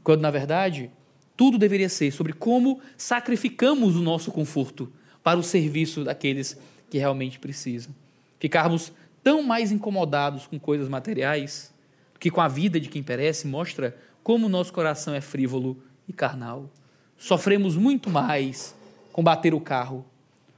quando 0.04 0.20
na 0.20 0.30
verdade 0.30 0.90
tudo 1.36 1.58
deveria 1.58 1.88
ser 1.88 2.12
sobre 2.12 2.32
como 2.32 2.80
sacrificamos 2.96 3.96
o 3.96 4.02
nosso 4.02 4.30
conforto 4.30 4.92
para 5.22 5.40
o 5.40 5.42
serviço 5.42 6.04
daqueles 6.04 6.60
que 6.90 6.98
realmente 6.98 7.40
precisam. 7.40 7.92
Ficarmos 8.38 8.92
tão 9.22 9.42
mais 9.42 9.72
incomodados 9.72 10.46
com 10.46 10.60
coisas 10.60 10.88
materiais 10.88 11.74
do 12.12 12.20
que 12.20 12.30
com 12.30 12.42
a 12.42 12.46
vida 12.46 12.78
de 12.78 12.88
quem 12.88 13.02
perece 13.02 13.48
mostra 13.48 13.96
como 14.22 14.46
o 14.46 14.50
nosso 14.50 14.72
coração 14.72 15.14
é 15.14 15.20
frívolo 15.20 15.82
e 16.06 16.12
carnal. 16.12 16.70
Sofremos 17.16 17.76
muito 17.76 18.10
mais 18.10 18.76
com 19.12 19.22
bater 19.22 19.54
o 19.54 19.60
carro, 19.60 20.04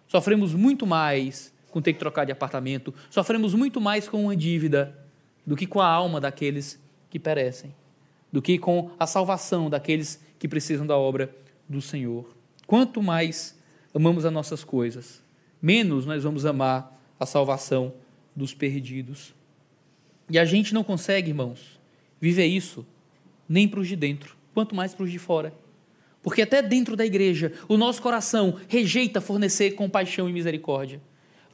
sofremos 0.08 0.52
muito 0.52 0.86
mais 0.86 1.54
com 1.70 1.80
ter 1.80 1.92
que 1.92 1.98
trocar 1.98 2.24
de 2.24 2.32
apartamento, 2.32 2.92
sofremos 3.08 3.54
muito 3.54 3.80
mais 3.80 4.08
com 4.08 4.24
uma 4.24 4.36
dívida 4.36 4.98
do 5.46 5.54
que 5.54 5.66
com 5.66 5.80
a 5.80 5.86
alma 5.86 6.20
daqueles 6.20 6.82
que 7.08 7.18
perecem 7.18 7.72
do 8.36 8.42
que 8.42 8.58
com 8.58 8.90
a 8.98 9.06
salvação 9.06 9.70
daqueles 9.70 10.20
que 10.38 10.46
precisam 10.46 10.86
da 10.86 10.94
obra 10.94 11.34
do 11.66 11.80
Senhor. 11.80 12.36
Quanto 12.66 13.02
mais 13.02 13.58
amamos 13.94 14.26
as 14.26 14.32
nossas 14.32 14.62
coisas, 14.62 15.22
menos 15.62 16.04
nós 16.04 16.22
vamos 16.22 16.44
amar 16.44 17.00
a 17.18 17.24
salvação 17.24 17.94
dos 18.36 18.52
perdidos. 18.52 19.32
E 20.28 20.38
a 20.38 20.44
gente 20.44 20.74
não 20.74 20.84
consegue, 20.84 21.30
irmãos, 21.30 21.80
viver 22.20 22.44
isso 22.44 22.84
nem 23.48 23.66
para 23.66 23.80
os 23.80 23.88
de 23.88 23.96
dentro, 23.96 24.36
quanto 24.52 24.74
mais 24.74 24.92
para 24.92 25.04
os 25.04 25.10
de 25.10 25.18
fora. 25.18 25.54
Porque 26.22 26.42
até 26.42 26.60
dentro 26.60 26.94
da 26.94 27.06
igreja, 27.06 27.54
o 27.66 27.78
nosso 27.78 28.02
coração 28.02 28.60
rejeita 28.68 29.18
fornecer 29.18 29.70
compaixão 29.70 30.28
e 30.28 30.32
misericórdia. 30.34 31.00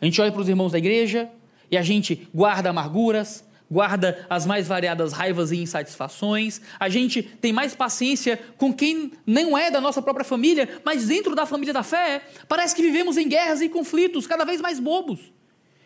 A 0.01 0.05
gente 0.05 0.21
olha 0.21 0.33
para 0.33 0.41
os 0.41 0.49
irmãos 0.49 0.73
da 0.73 0.79
igreja 0.79 1.31
e 1.71 1.77
a 1.77 1.83
gente 1.83 2.27
guarda 2.35 2.71
amarguras, 2.71 3.45
guarda 3.73 4.27
as 4.29 4.45
mais 4.45 4.69
variadas 4.69 5.15
raivas 5.15 5.51
e 5.51 5.57
insatisfações, 5.57 6.61
a 6.79 6.91
gente 6.91 7.23
tem 7.23 7.55
mais 7.55 7.75
paciência 7.75 8.39
com 8.59 8.71
quem 8.71 9.13
não 9.27 9.57
é 9.57 9.71
da 9.71 9.81
nossa 9.81 10.03
própria 10.03 10.25
família, 10.25 10.69
mas 10.85 11.07
dentro 11.07 11.35
da 11.35 11.47
família 11.47 11.73
da 11.73 11.83
fé, 11.83 12.21
parece 12.47 12.77
que 12.77 12.83
vivemos 12.83 13.17
em 13.17 13.27
guerras 13.27 13.63
e 13.63 13.71
conflitos 13.71 14.27
cada 14.27 14.45
vez 14.45 14.61
mais 14.61 14.79
bobos. 14.79 15.33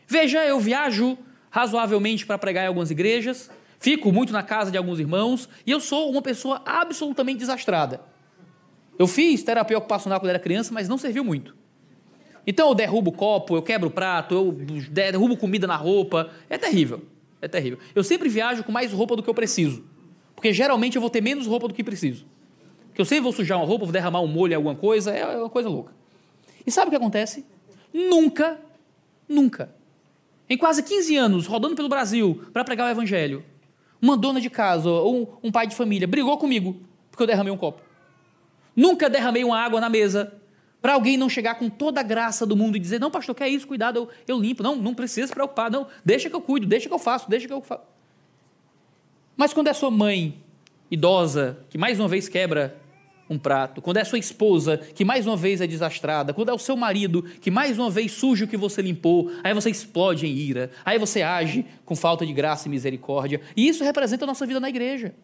Veja, 0.08 0.44
eu 0.44 0.58
viajo 0.58 1.16
razoavelmente 1.48 2.26
para 2.26 2.36
pregar 2.36 2.64
em 2.64 2.66
algumas 2.66 2.90
igrejas, 2.90 3.48
fico 3.78 4.10
muito 4.10 4.32
na 4.32 4.42
casa 4.42 4.68
de 4.68 4.76
alguns 4.76 4.98
irmãos 4.98 5.48
e 5.64 5.70
eu 5.70 5.78
sou 5.78 6.10
uma 6.10 6.20
pessoa 6.20 6.60
absolutamente 6.66 7.38
desastrada. 7.38 8.00
Eu 8.98 9.06
fiz 9.06 9.44
terapia 9.44 9.78
ocupacional 9.78 10.18
quando 10.18 10.30
era 10.30 10.40
criança, 10.40 10.74
mas 10.74 10.88
não 10.88 10.98
serviu 10.98 11.22
muito. 11.22 11.54
Então 12.44 12.68
eu 12.68 12.74
derrubo 12.74 13.12
copo, 13.12 13.56
eu 13.56 13.62
quebro 13.62 13.90
prato, 13.90 14.34
eu 14.34 14.52
derrubo 14.90 15.36
comida 15.36 15.68
na 15.68 15.76
roupa, 15.76 16.30
é 16.50 16.58
terrível. 16.58 17.02
É 17.40 17.48
terrível. 17.48 17.78
Eu 17.94 18.02
sempre 18.02 18.28
viajo 18.28 18.64
com 18.64 18.72
mais 18.72 18.92
roupa 18.92 19.16
do 19.16 19.22
que 19.22 19.28
eu 19.28 19.34
preciso. 19.34 19.84
Porque 20.34 20.52
geralmente 20.52 20.96
eu 20.96 21.00
vou 21.00 21.10
ter 21.10 21.20
menos 21.20 21.46
roupa 21.46 21.68
do 21.68 21.74
que 21.74 21.82
preciso. 21.84 22.26
Porque 22.88 23.00
eu 23.00 23.04
sempre 23.04 23.24
vou 23.24 23.32
sujar 23.32 23.58
uma 23.58 23.66
roupa, 23.66 23.84
vou 23.84 23.92
derramar 23.92 24.20
um 24.20 24.26
molho 24.26 24.52
em 24.52 24.56
alguma 24.56 24.74
coisa, 24.74 25.10
é 25.10 25.38
uma 25.38 25.50
coisa 25.50 25.68
louca. 25.68 25.92
E 26.66 26.70
sabe 26.70 26.88
o 26.88 26.90
que 26.90 26.96
acontece? 26.96 27.44
Nunca, 27.92 28.58
nunca, 29.28 29.74
em 30.48 30.56
quase 30.56 30.82
15 30.82 31.16
anos, 31.16 31.46
rodando 31.46 31.74
pelo 31.74 31.88
Brasil 31.88 32.44
para 32.52 32.64
pregar 32.64 32.86
o 32.86 32.90
evangelho, 32.90 33.44
uma 34.00 34.16
dona 34.16 34.40
de 34.40 34.48
casa 34.48 34.88
ou 34.88 35.38
um 35.42 35.50
pai 35.50 35.66
de 35.66 35.74
família 35.74 36.06
brigou 36.06 36.36
comigo 36.38 36.76
porque 37.10 37.22
eu 37.22 37.26
derramei 37.26 37.52
um 37.52 37.56
copo. 37.56 37.80
Nunca 38.74 39.08
derramei 39.08 39.42
uma 39.42 39.58
água 39.58 39.80
na 39.80 39.88
mesa 39.88 40.32
para 40.86 40.94
alguém 40.94 41.16
não 41.16 41.28
chegar 41.28 41.56
com 41.56 41.68
toda 41.68 41.98
a 41.98 42.02
graça 42.04 42.46
do 42.46 42.54
mundo 42.54 42.76
e 42.76 42.78
dizer: 42.78 43.00
Não, 43.00 43.10
pastor, 43.10 43.34
que 43.34 43.42
é 43.42 43.48
isso? 43.48 43.66
Cuidado, 43.66 43.96
eu, 43.98 44.08
eu 44.28 44.40
limpo. 44.40 44.62
Não, 44.62 44.76
não 44.76 44.94
precisa 44.94 45.26
se 45.26 45.32
preocupar. 45.32 45.68
Não, 45.68 45.88
deixa 46.04 46.30
que 46.30 46.36
eu 46.36 46.40
cuido, 46.40 46.64
deixa 46.64 46.86
que 46.86 46.94
eu 46.94 46.98
faço, 47.00 47.28
deixa 47.28 47.44
que 47.48 47.52
eu 47.52 47.60
faço. 47.60 47.82
Mas 49.36 49.52
quando 49.52 49.66
é 49.66 49.72
sua 49.72 49.90
mãe 49.90 50.40
idosa, 50.88 51.58
que 51.70 51.76
mais 51.76 51.98
uma 51.98 52.06
vez 52.06 52.28
quebra 52.28 52.80
um 53.28 53.36
prato, 53.36 53.82
quando 53.82 53.96
é 53.96 54.04
sua 54.04 54.20
esposa, 54.20 54.76
que 54.76 55.04
mais 55.04 55.26
uma 55.26 55.36
vez 55.36 55.60
é 55.60 55.66
desastrada, 55.66 56.32
quando 56.32 56.50
é 56.50 56.54
o 56.54 56.58
seu 56.58 56.76
marido, 56.76 57.20
que 57.40 57.50
mais 57.50 57.76
uma 57.80 57.90
vez 57.90 58.12
suja 58.12 58.44
o 58.44 58.48
que 58.48 58.56
você 58.56 58.80
limpou, 58.80 59.32
aí 59.42 59.52
você 59.52 59.68
explode 59.68 60.24
em 60.24 60.30
ira, 60.30 60.70
aí 60.84 61.00
você 61.00 61.20
age 61.20 61.66
com 61.84 61.96
falta 61.96 62.24
de 62.24 62.32
graça 62.32 62.68
e 62.68 62.70
misericórdia. 62.70 63.40
E 63.56 63.66
isso 63.66 63.82
representa 63.82 64.24
a 64.24 64.28
nossa 64.28 64.46
vida 64.46 64.60
na 64.60 64.68
igreja. 64.68 65.16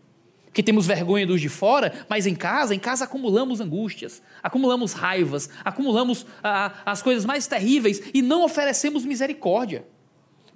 Que 0.52 0.62
temos 0.62 0.86
vergonha 0.86 1.26
dos 1.26 1.40
de 1.40 1.48
fora, 1.48 2.04
mas 2.08 2.26
em 2.26 2.34
casa, 2.34 2.74
em 2.74 2.78
casa 2.78 3.04
acumulamos 3.04 3.60
angústias, 3.60 4.22
acumulamos 4.42 4.92
raivas, 4.92 5.48
acumulamos 5.64 6.26
ah, 6.42 6.72
as 6.84 7.02
coisas 7.02 7.24
mais 7.24 7.46
terríveis 7.46 8.02
e 8.12 8.20
não 8.20 8.44
oferecemos 8.44 9.04
misericórdia. 9.04 9.86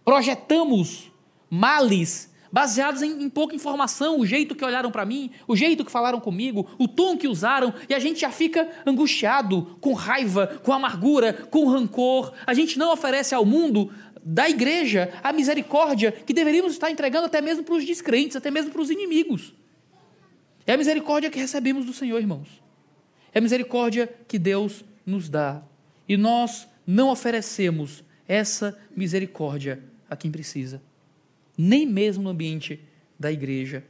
Projetamos 0.05 1.11
males 1.49 2.35
baseados 2.53 3.03
em, 3.03 3.23
em 3.23 3.29
pouca 3.29 3.55
informação, 3.55 4.21
o 4.21 4.27
jeito 4.27 4.55
que 4.55 4.65
olharam 4.65 4.91
para 4.91 5.05
mim, 5.05 5.31
o 5.47 5.57
jeito 5.57 5.85
que 5.85 5.91
falaram 5.91 6.21
comigo, 6.21 6.67
o 6.79 6.87
tom 6.87 7.17
que 7.17 7.29
usaram, 7.29 7.75
e 7.89 7.95
a 7.95 7.99
gente 7.99 8.21
já 8.21 8.31
fica 8.31 8.69
angustiado, 8.87 9.77
com 9.81 9.93
raiva, 9.93 10.47
com 10.63 10.73
amargura, 10.73 11.33
com 11.51 11.69
rancor. 11.69 12.33
A 12.47 12.55
gente 12.55 12.79
não 12.79 12.93
oferece 12.93 13.35
ao 13.35 13.45
mundo 13.45 13.93
da 14.25 14.49
igreja 14.49 15.13
a 15.23 15.33
misericórdia 15.33 16.13
que 16.13 16.33
deveríamos 16.33 16.73
estar 16.73 16.91
entregando 16.91 17.27
até 17.27 17.41
mesmo 17.41 17.63
para 17.63 17.75
os 17.75 17.85
descrentes, 17.85 18.37
até 18.37 18.51
mesmo 18.51 18.71
para 18.71 18.81
os 18.81 18.91
inimigos. 18.91 19.53
É 20.67 20.73
a 20.73 20.77
misericórdia 20.77 21.31
que 21.31 21.39
recebemos 21.39 21.87
do 21.87 21.93
Senhor, 21.93 22.19
irmãos. 22.19 22.49
É 23.33 23.39
a 23.39 23.43
misericórdia 23.43 24.13
que 24.27 24.39
Deus 24.39 24.85
nos 25.05 25.29
dá. 25.29 25.63
E 26.09 26.17
nós 26.17 26.67
não 26.87 27.11
oferecemos 27.11 28.03
essa 28.27 28.77
misericórdia 28.97 29.83
a 30.09 30.17
quem 30.17 30.31
precisa 30.31 30.81
nem 31.57 31.87
mesmo 31.87 32.23
no 32.23 32.31
ambiente 32.31 32.81
da 33.19 33.33
igreja. 33.33 33.85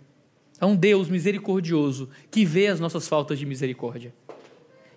Há 0.61 0.67
um 0.67 0.77
Deus 0.77 1.09
misericordioso 1.09 2.09
que 2.31 2.45
vê 2.45 2.69
as 2.69 2.81
nossas 2.81 3.09
faltas 3.09 3.39
de 3.39 3.45
misericórdia. 3.45 4.15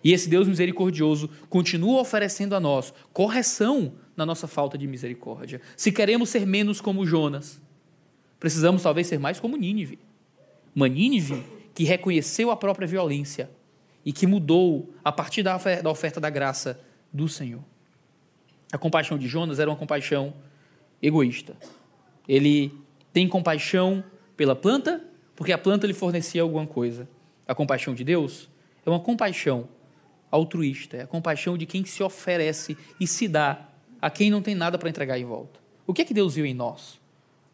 E 0.01 0.13
esse 0.13 0.29
Deus 0.29 0.47
misericordioso 0.47 1.29
continua 1.49 1.99
oferecendo 1.99 2.55
a 2.55 2.59
nós 2.59 2.93
correção 3.11 3.93
na 4.15 4.25
nossa 4.25 4.47
falta 4.47 4.77
de 4.77 4.87
misericórdia. 4.87 5.59
Se 5.75 5.91
queremos 5.91 6.29
ser 6.29 6.45
menos 6.45 6.79
como 6.79 7.05
Jonas, 7.05 7.61
precisamos 8.39 8.83
talvez 8.83 9.07
ser 9.07 9.19
mais 9.19 9.39
como 9.39 9.57
Nínive. 9.57 9.99
Uma 10.73 10.87
Nínive 10.87 11.43
que 11.79 11.85
reconheceu 11.85 12.51
a 12.51 12.57
própria 12.57 12.85
violência 12.85 13.49
e 14.03 14.11
que 14.11 14.27
mudou 14.27 14.93
a 15.01 15.13
partir 15.13 15.43
da 15.43 15.55
oferta 15.89 16.19
da 16.19 16.29
graça 16.29 16.77
do 17.09 17.29
Senhor. 17.29 17.63
A 18.69 18.77
compaixão 18.77 19.17
de 19.17 19.29
Jonas 19.29 19.59
era 19.59 19.69
uma 19.69 19.77
compaixão 19.77 20.33
egoísta. 21.01 21.55
Ele 22.27 22.73
tem 23.13 23.29
compaixão 23.29 24.03
pela 24.35 24.57
planta, 24.57 25.01
porque 25.37 25.53
a 25.53 25.57
planta 25.57 25.87
lhe 25.87 25.93
fornecia 25.93 26.41
alguma 26.41 26.67
coisa. 26.67 27.07
A 27.47 27.55
compaixão 27.55 27.95
de 27.95 28.03
Deus 28.03 28.49
é 28.85 28.89
uma 28.89 28.99
compaixão 28.99 29.69
altruísta, 30.29 30.97
é 30.97 31.03
a 31.03 31.07
compaixão 31.07 31.57
de 31.57 31.65
quem 31.65 31.85
se 31.85 32.03
oferece 32.03 32.77
e 32.99 33.07
se 33.07 33.25
dá 33.25 33.69
a 34.01 34.09
quem 34.09 34.29
não 34.29 34.41
tem 34.41 34.53
nada 34.53 34.77
para 34.77 34.89
entregar 34.89 35.17
em 35.17 35.23
volta. 35.23 35.61
O 35.87 35.93
que 35.93 36.01
é 36.01 36.05
que 36.05 36.13
Deus 36.13 36.35
viu 36.35 36.45
em 36.45 36.53
nós 36.53 36.99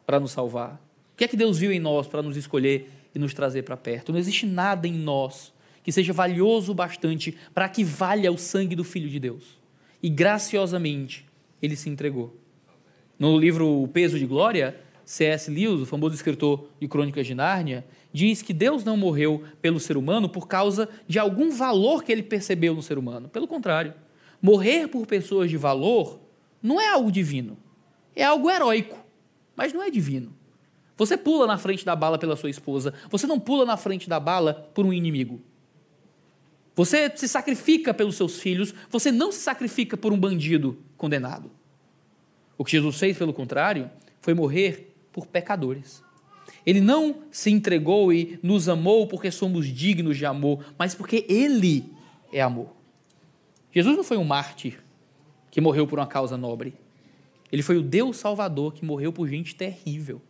para 0.04 0.20
nos 0.20 0.32
salvar? 0.32 0.82
O 1.14 1.16
que 1.16 1.26
é 1.26 1.28
que 1.28 1.38
Deus 1.38 1.60
viu 1.60 1.72
em 1.72 1.80
nós 1.80 2.08
para 2.08 2.24
nos 2.24 2.36
escolher 2.36 2.90
e 3.16 3.20
nos 3.20 3.34
trazer 3.34 3.64
para 3.64 3.78
perto? 3.78 4.12
Não 4.12 4.20
existe 4.20 4.46
nada 4.46 4.88
em 4.88 4.94
nós 4.94 5.54
que 5.84 5.92
seja 5.92 6.12
valioso 6.12 6.72
o 6.72 6.76
bastante 6.76 7.38
para 7.54 7.70
que 7.70 7.84
valha 7.84 8.32
o 8.32 8.38
sangue 8.38 8.76
do 8.76 8.84
Filho 8.84 9.08
de 9.08 9.20
Deus. 9.20 9.60
E 10.02 10.10
graciosamente 10.10 11.26
ele 11.62 11.76
se 11.76 11.90
entregou. 11.90 12.36
No 13.18 13.38
livro 13.38 13.84
O 13.84 13.88
Peso 13.88 14.18
de 14.18 14.26
Glória, 14.26 14.80
C.S. 15.06 15.50
Lewis, 15.50 15.82
o 15.82 15.86
famoso 15.86 16.16
escritor 16.16 16.68
de 16.80 16.88
Crônicas 16.88 17.28
de 17.28 17.36
Nárnia, 17.36 17.86
diz 18.12 18.42
que 18.42 18.54
Deus 18.54 18.84
não 18.84 18.98
morreu 18.98 19.44
pelo 19.62 19.80
ser 19.80 19.96
humano 19.96 20.28
por 20.28 20.48
causa 20.48 20.90
de 21.08 21.20
algum 21.20 21.52
valor 21.52 22.04
que 22.04 22.12
ele 22.12 22.24
percebeu 22.24 22.74
no 22.74 22.82
ser 22.82 22.98
humano. 22.98 23.30
Pelo 23.30 23.48
contrário, 23.48 23.94
morrer 24.42 24.88
por 24.88 25.06
pessoas 25.06 25.50
de 25.50 25.58
valor 25.58 26.20
não 26.62 26.82
é 26.82 26.90
algo 26.90 27.12
divino, 27.12 27.58
é 28.16 28.24
algo 28.24 28.50
heróico, 28.50 28.98
mas 29.56 29.72
não 29.72 29.84
é 29.84 29.92
divino. 29.92 30.34
Você 30.98 31.18
pula 31.18 31.46
na 31.46 31.58
frente 31.58 31.86
da 31.86 31.96
bala 31.96 32.18
pela 32.18 32.36
sua 32.36 32.50
esposa, 32.50 32.94
você 33.10 33.28
não 33.28 33.40
pula 33.40 33.66
na 33.66 33.76
frente 33.76 34.08
da 34.08 34.20
bala 34.20 34.70
por 34.74 34.86
um 34.86 34.94
inimigo. 34.94 35.42
Você 36.76 37.12
se 37.16 37.28
sacrifica 37.28 37.94
pelos 37.94 38.16
seus 38.16 38.40
filhos, 38.40 38.74
você 38.90 39.12
não 39.12 39.32
se 39.32 39.40
sacrifica 39.40 39.96
por 39.96 40.12
um 40.12 40.20
bandido 40.20 40.78
condenado. 40.98 41.50
O 42.58 42.64
que 42.64 42.72
Jesus 42.72 42.98
fez, 42.98 43.18
pelo 43.18 43.34
contrário, 43.34 43.90
foi 44.22 44.34
morrer 44.34 44.94
por 45.12 45.26
pecadores. 45.26 46.04
Ele 46.66 46.82
não 46.82 47.24
se 47.32 47.52
entregou 47.52 48.12
e 48.12 48.40
nos 48.42 48.68
amou 48.68 49.08
porque 49.08 49.32
somos 49.32 49.68
dignos 49.68 50.18
de 50.18 50.26
amor, 50.26 50.66
mas 50.78 50.96
porque 50.96 51.26
Ele 51.30 51.86
é 52.32 52.42
amor. 52.42 52.70
Jesus 53.72 53.96
não 53.96 54.04
foi 54.04 54.18
um 54.18 54.24
mártir 54.24 54.82
que 55.52 55.62
morreu 55.62 55.86
por 55.86 56.00
uma 56.00 56.08
causa 56.08 56.38
nobre. 56.38 56.74
Ele 57.52 57.62
foi 57.62 57.78
o 57.78 57.82
Deus 57.82 58.18
Salvador 58.18 58.74
que 58.74 58.84
morreu 58.84 59.14
por 59.14 59.28
gente 59.28 59.56
terrível. 59.56 60.22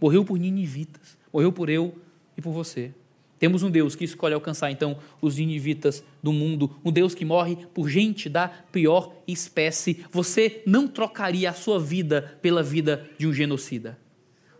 Morreu 0.00 0.24
por 0.24 0.38
ninivitas. 0.38 1.18
Morreu 1.32 1.52
por 1.52 1.68
eu 1.68 1.94
e 2.36 2.40
por 2.40 2.52
você. 2.52 2.92
Temos 3.38 3.62
um 3.62 3.70
Deus 3.70 3.96
que 3.96 4.04
escolhe 4.04 4.34
alcançar 4.34 4.70
então 4.70 4.98
os 5.20 5.38
ninivitas 5.38 6.04
do 6.22 6.30
mundo, 6.30 6.76
um 6.84 6.92
Deus 6.92 7.14
que 7.14 7.24
morre 7.24 7.56
por 7.72 7.88
gente 7.88 8.28
da 8.28 8.48
pior 8.48 9.14
espécie. 9.26 10.04
Você 10.12 10.62
não 10.66 10.86
trocaria 10.86 11.48
a 11.48 11.54
sua 11.54 11.80
vida 11.80 12.38
pela 12.42 12.62
vida 12.62 13.08
de 13.16 13.26
um 13.26 13.32
genocida. 13.32 13.98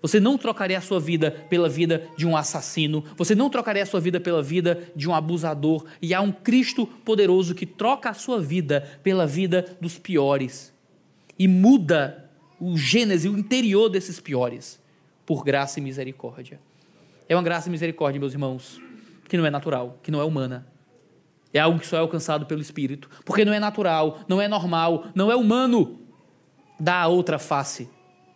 Você 0.01 0.19
não 0.19 0.39
trocaria 0.39 0.79
a 0.79 0.81
sua 0.81 0.99
vida 0.99 1.31
pela 1.31 1.69
vida 1.69 2.09
de 2.17 2.27
um 2.27 2.35
assassino. 2.35 3.05
Você 3.19 3.35
não 3.35 3.51
trocaria 3.51 3.83
a 3.83 3.87
sua 3.87 4.01
vida 4.01 4.19
pela 4.19 4.43
vida 4.43 4.91
de 4.97 5.07
um 5.07 5.15
abusador. 5.15 5.85
E 6.01 6.15
há 6.15 6.23
um 6.23 6.33
Cristo 6.33 6.87
poderoso 6.87 7.55
que 7.55 7.67
troca 7.67 8.09
a 8.09 8.15
sua 8.15 8.41
vida 8.41 8.99
pela 9.03 9.27
vida 9.27 9.77
dos 9.79 9.99
piores 9.99 10.73
e 11.39 11.47
muda 11.47 12.31
o 12.59 12.79
gênese, 12.79 13.29
o 13.29 13.39
interior 13.39 13.91
desses 13.91 14.21
piores, 14.21 14.80
por 15.31 15.45
graça 15.45 15.79
e 15.79 15.83
misericórdia. 15.83 16.59
É 17.29 17.37
uma 17.37 17.43
graça 17.45 17.69
e 17.69 17.71
misericórdia, 17.71 18.19
meus 18.19 18.33
irmãos, 18.33 18.81
que 19.29 19.37
não 19.37 19.47
é 19.47 19.51
natural, 19.51 19.97
que 20.03 20.11
não 20.11 20.21
é 20.21 20.25
humana. 20.25 20.67
É 21.55 21.61
algo 21.61 21.79
que 21.79 21.87
só 21.87 21.99
é 21.99 22.01
alcançado 22.01 22.47
pelo 22.47 22.61
Espírito. 22.61 23.09
Porque 23.25 23.45
não 23.45 23.53
é 23.53 23.61
natural, 23.61 24.19
não 24.27 24.43
é 24.43 24.49
normal, 24.49 25.05
não 25.15 25.31
é 25.31 25.37
humano 25.37 26.01
dar 26.81 27.03
a 27.03 27.07
outra 27.07 27.39
face 27.39 27.89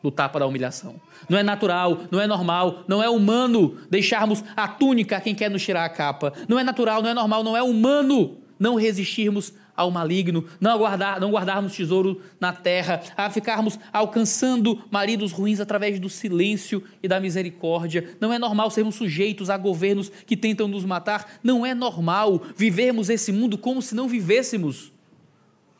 do 0.04 0.08
tapa 0.08 0.38
da 0.38 0.46
humilhação. 0.46 1.00
Não 1.28 1.36
é 1.36 1.42
natural, 1.42 1.98
não 2.12 2.20
é 2.20 2.28
normal, 2.28 2.84
não 2.86 3.02
é 3.02 3.10
humano 3.10 3.76
deixarmos 3.90 4.44
a 4.56 4.68
túnica 4.68 5.16
a 5.16 5.20
quem 5.20 5.34
quer 5.34 5.50
nos 5.50 5.64
tirar 5.64 5.84
a 5.84 5.88
capa. 5.88 6.32
Não 6.48 6.60
é 6.60 6.62
natural, 6.62 7.02
não 7.02 7.10
é 7.10 7.14
normal, 7.14 7.42
não 7.42 7.56
é 7.56 7.62
humano 7.64 8.38
não 8.56 8.76
resistirmos 8.76 9.52
ao 9.76 9.90
maligno, 9.90 10.44
não, 10.60 10.70
aguardar, 10.70 11.20
não 11.20 11.30
guardarmos 11.30 11.74
tesouro 11.74 12.20
na 12.40 12.52
terra, 12.52 13.02
a 13.16 13.28
ficarmos 13.30 13.78
alcançando 13.92 14.82
maridos 14.90 15.32
ruins 15.32 15.60
através 15.60 15.98
do 15.98 16.08
silêncio 16.08 16.82
e 17.02 17.08
da 17.08 17.20
misericórdia. 17.20 18.16
Não 18.20 18.32
é 18.32 18.38
normal 18.38 18.70
sermos 18.70 18.94
sujeitos 18.94 19.50
a 19.50 19.56
governos 19.56 20.10
que 20.26 20.36
tentam 20.36 20.68
nos 20.68 20.84
matar. 20.84 21.38
Não 21.42 21.64
é 21.64 21.74
normal 21.74 22.42
vivermos 22.56 23.10
esse 23.10 23.32
mundo 23.32 23.58
como 23.58 23.82
se 23.82 23.94
não 23.94 24.08
vivêssemos. 24.08 24.92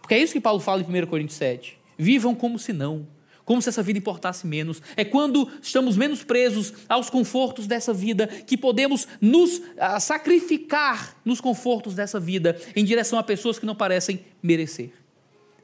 Porque 0.01 0.15
é 0.15 0.19
isso 0.19 0.33
que 0.33 0.41
Paulo 0.41 0.61
fala 0.61 0.83
em 0.83 1.03
1 1.03 1.07
Coríntios 1.07 1.37
7. 1.39 1.79
Vivam 1.97 2.35
como 2.35 2.59
se 2.59 2.73
não 2.73 3.14
como 3.45 3.61
se 3.61 3.69
essa 3.69 3.83
vida 3.83 3.99
importasse 3.99 4.47
menos. 4.47 4.81
É 4.97 5.05
quando 5.05 5.51
estamos 5.61 5.97
menos 5.97 6.25
presos 6.25 6.73
aos 6.89 7.11
confortos 7.11 7.67
dessa 7.67 7.93
vida 7.93 8.27
que 8.27 8.57
podemos 8.57 9.07
nos 9.21 9.63
ah, 9.79 10.01
sacrificar 10.01 11.17
nos 11.25 11.41
confortos 11.41 11.95
dessa 11.95 12.19
vida 12.19 12.59
em 12.75 12.85
direção 12.85 13.19
a 13.19 13.23
pessoas 13.23 13.59
que 13.59 13.67
não 13.67 13.75
parecem 13.75 14.25
merecer, 14.43 14.93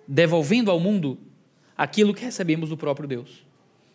devolvendo 0.06 0.70
ao 0.70 0.78
mundo 0.78 1.18
aquilo 1.76 2.14
que 2.14 2.24
recebemos 2.24 2.68
do 2.68 2.76
próprio 2.76 3.08
Deus. 3.08 3.44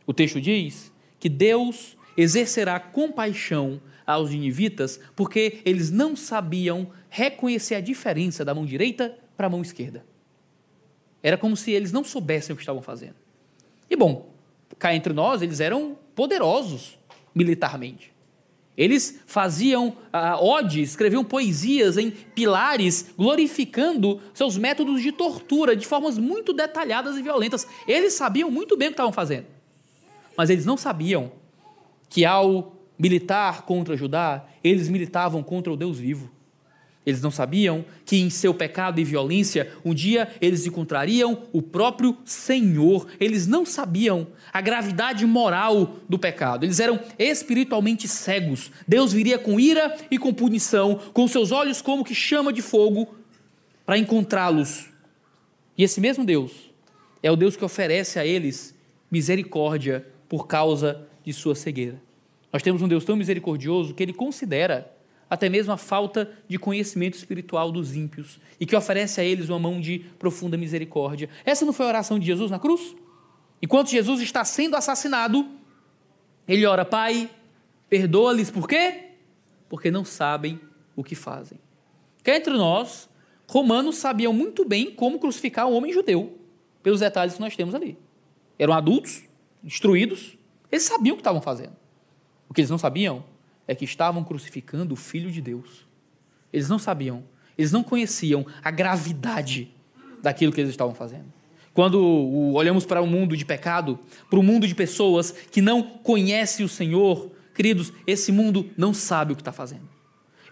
O 0.08 0.14
texto 0.14 0.42
diz 0.42 0.92
que 1.20 1.30
Deus 1.30 1.96
exercerá 2.18 2.80
compaixão 2.80 3.82
aos 4.06 4.30
ninivitas 4.30 5.00
porque 5.16 5.60
eles 5.66 5.92
não 5.92 6.16
sabiam 6.16 6.92
reconhecer 7.10 7.76
a 7.76 7.82
diferença 7.82 8.46
da 8.46 8.54
mão 8.54 8.66
direita 8.66 9.18
para 9.36 9.48
a 9.48 9.50
mão 9.50 9.62
esquerda. 9.62 10.06
Era 11.22 11.38
como 11.38 11.58
se 11.58 11.72
eles 11.72 11.92
não 11.92 12.04
soubessem 12.04 12.54
o 12.54 12.56
que 12.56 12.62
estavam 12.62 12.82
fazendo. 12.82 13.25
E 13.90 13.96
bom, 13.96 14.34
cá 14.78 14.96
entre 14.96 15.14
nós, 15.14 15.42
eles 15.42 15.60
eram 15.60 15.98
poderosos 16.16 16.98
militarmente. 17.34 18.14
Eles 18.78 19.22
faziam 19.26 19.90
uh, 19.90 20.44
odes, 20.44 20.90
escreviam 20.90 21.24
poesias 21.24 21.98
em 21.98 22.12
pilares, 22.12 23.14
glorificando 23.18 24.22
seus 24.34 24.58
métodos 24.58 25.02
de 25.02 25.14
tortura 25.14 25.76
de 25.76 25.88
formas 25.88 26.18
muito 26.18 26.52
detalhadas 26.52 27.16
e 27.16 27.22
violentas. 27.22 27.66
Eles 27.88 28.14
sabiam 28.14 28.52
muito 28.52 28.76
bem 28.76 28.90
o 28.90 28.92
que 28.92 28.96
estavam 28.96 29.14
fazendo. 29.14 29.46
Mas 30.36 30.50
eles 30.50 30.66
não 30.66 30.76
sabiam 30.76 31.32
que 32.10 32.26
ao 32.26 32.76
militar 33.00 33.62
contra 33.62 33.96
Judá, 33.96 34.46
eles 34.62 34.90
militavam 34.90 35.42
contra 35.42 35.72
o 35.72 35.78
Deus 35.78 35.98
vivo. 35.98 36.30
Eles 37.06 37.22
não 37.22 37.30
sabiam 37.30 37.86
que 38.04 38.18
em 38.18 38.30
seu 38.30 38.54
pecado 38.54 39.00
e 39.00 39.04
violência, 39.04 39.72
um 39.86 39.94
dia 39.94 40.28
eles 40.42 40.66
encontrariam 40.66 41.44
o 41.54 41.62
próprio 41.62 42.18
Senhor. 42.26 43.08
Eles 43.20 43.46
não 43.46 43.66
sabiam 43.66 44.28
a 44.52 44.60
gravidade 44.60 45.26
moral 45.26 45.98
do 46.10 46.18
pecado. 46.18 46.66
Eles 46.66 46.80
eram 46.80 47.00
espiritualmente 47.20 48.08
cegos. 48.08 48.72
Deus 48.88 49.14
viria 49.14 49.38
com 49.38 49.60
ira 49.60 49.96
e 50.10 50.18
com 50.18 50.34
punição, 50.34 51.00
com 51.14 51.28
seus 51.28 51.52
olhos 51.52 51.82
como 51.82 52.04
que 52.04 52.16
chama 52.16 52.52
de 52.52 52.64
fogo, 52.64 53.14
para 53.86 53.98
encontrá-los. 53.98 54.90
E 55.78 55.84
esse 55.84 56.02
mesmo 56.02 56.26
Deus 56.26 56.74
é 57.22 57.30
o 57.30 57.36
Deus 57.36 57.56
que 57.56 57.64
oferece 57.64 58.18
a 58.18 58.26
eles 58.26 58.74
misericórdia 59.12 60.08
por 60.28 60.48
causa 60.48 61.08
de 61.24 61.32
sua 61.32 61.54
cegueira. 61.54 62.02
Nós 62.52 62.64
temos 62.64 62.82
um 62.82 62.88
Deus 62.88 63.06
tão 63.06 63.16
misericordioso 63.16 63.94
que 63.94 64.02
ele 64.02 64.14
considera 64.14 64.95
até 65.30 65.50
mesmo 65.50 65.74
a 65.74 65.78
falta 65.78 66.32
de 66.48 66.58
conhecimento 66.58 67.16
espiritual 67.16 67.72
dos 67.72 67.96
ímpios 67.96 68.40
e 68.60 68.66
que 68.66 68.76
oferece 68.76 69.20
a 69.20 69.24
eles 69.24 69.50
uma 69.50 69.60
mão 69.60 69.82
de 69.82 70.00
profunda 70.20 70.58
misericórdia. 70.58 71.30
Essa 71.44 71.66
não 71.66 71.74
foi 71.74 71.86
a 71.86 71.90
oração 71.90 72.20
de 72.20 72.26
Jesus 72.26 72.52
na 72.52 72.60
cruz? 72.60 72.96
Enquanto 73.62 73.90
Jesus 73.90 74.22
está 74.22 74.46
sendo 74.46 74.76
assassinado, 74.76 75.48
ele 76.48 76.66
ora: 76.66 76.86
Pai, 76.86 77.30
perdoa-lhes 77.90 78.52
por 78.52 78.68
quê? 78.68 79.12
Porque 79.68 79.90
não 79.90 80.06
sabem 80.06 80.60
o 80.96 81.04
que 81.04 81.16
fazem. 81.16 81.60
Que 82.24 82.32
entre 82.32 82.54
nós, 82.54 83.10
romanos 83.48 83.98
sabiam 83.98 84.34
muito 84.34 84.66
bem 84.66 84.92
como 84.92 85.20
crucificar 85.20 85.68
um 85.68 85.74
homem 85.74 85.92
judeu, 85.92 86.38
pelos 86.84 87.00
detalhes 87.00 87.36
que 87.36 87.42
nós 87.42 87.56
temos 87.56 87.74
ali. 87.74 87.98
Eram 88.58 88.74
adultos, 88.74 89.24
instruídos, 89.64 90.38
eles 90.72 90.84
sabiam 90.84 91.14
o 91.14 91.18
que 91.18 91.22
estavam 91.22 91.42
fazendo. 91.42 91.76
O 92.48 92.54
que 92.54 92.62
eles 92.62 92.70
não 92.70 92.78
sabiam 92.78 93.24
é 93.68 93.76
que 93.76 93.86
estavam 93.86 94.24
crucificando 94.24 94.94
o 94.94 94.98
Filho 94.98 95.32
de 95.32 95.42
Deus. 95.42 95.86
Eles 96.52 96.70
não 96.70 96.80
sabiam, 96.80 97.24
eles 97.58 97.72
não 97.72 97.84
conheciam 97.84 98.46
a 98.64 98.72
gravidade 98.72 99.74
daquilo 100.22 100.52
que 100.52 100.62
eles 100.62 100.72
estavam 100.72 100.94
fazendo. 100.94 101.34
Quando 101.74 102.02
olhamos 102.54 102.86
para 102.86 103.02
o 103.02 103.04
um 103.04 103.08
mundo 103.08 103.36
de 103.36 103.44
pecado, 103.44 104.00
para 104.30 104.40
o 104.40 104.42
um 104.42 104.46
mundo 104.46 104.66
de 104.66 104.74
pessoas 104.74 105.32
que 105.32 105.62
não 105.62 105.84
conhecem 105.84 106.66
o 106.66 106.70
Senhor, 106.70 107.32
queridos, 107.54 107.92
esse 108.08 108.32
mundo 108.32 108.70
não 108.78 108.94
sabe 108.94 109.34
o 109.34 109.36
que 109.36 109.42
está 109.42 109.52
fazendo. 109.52 109.96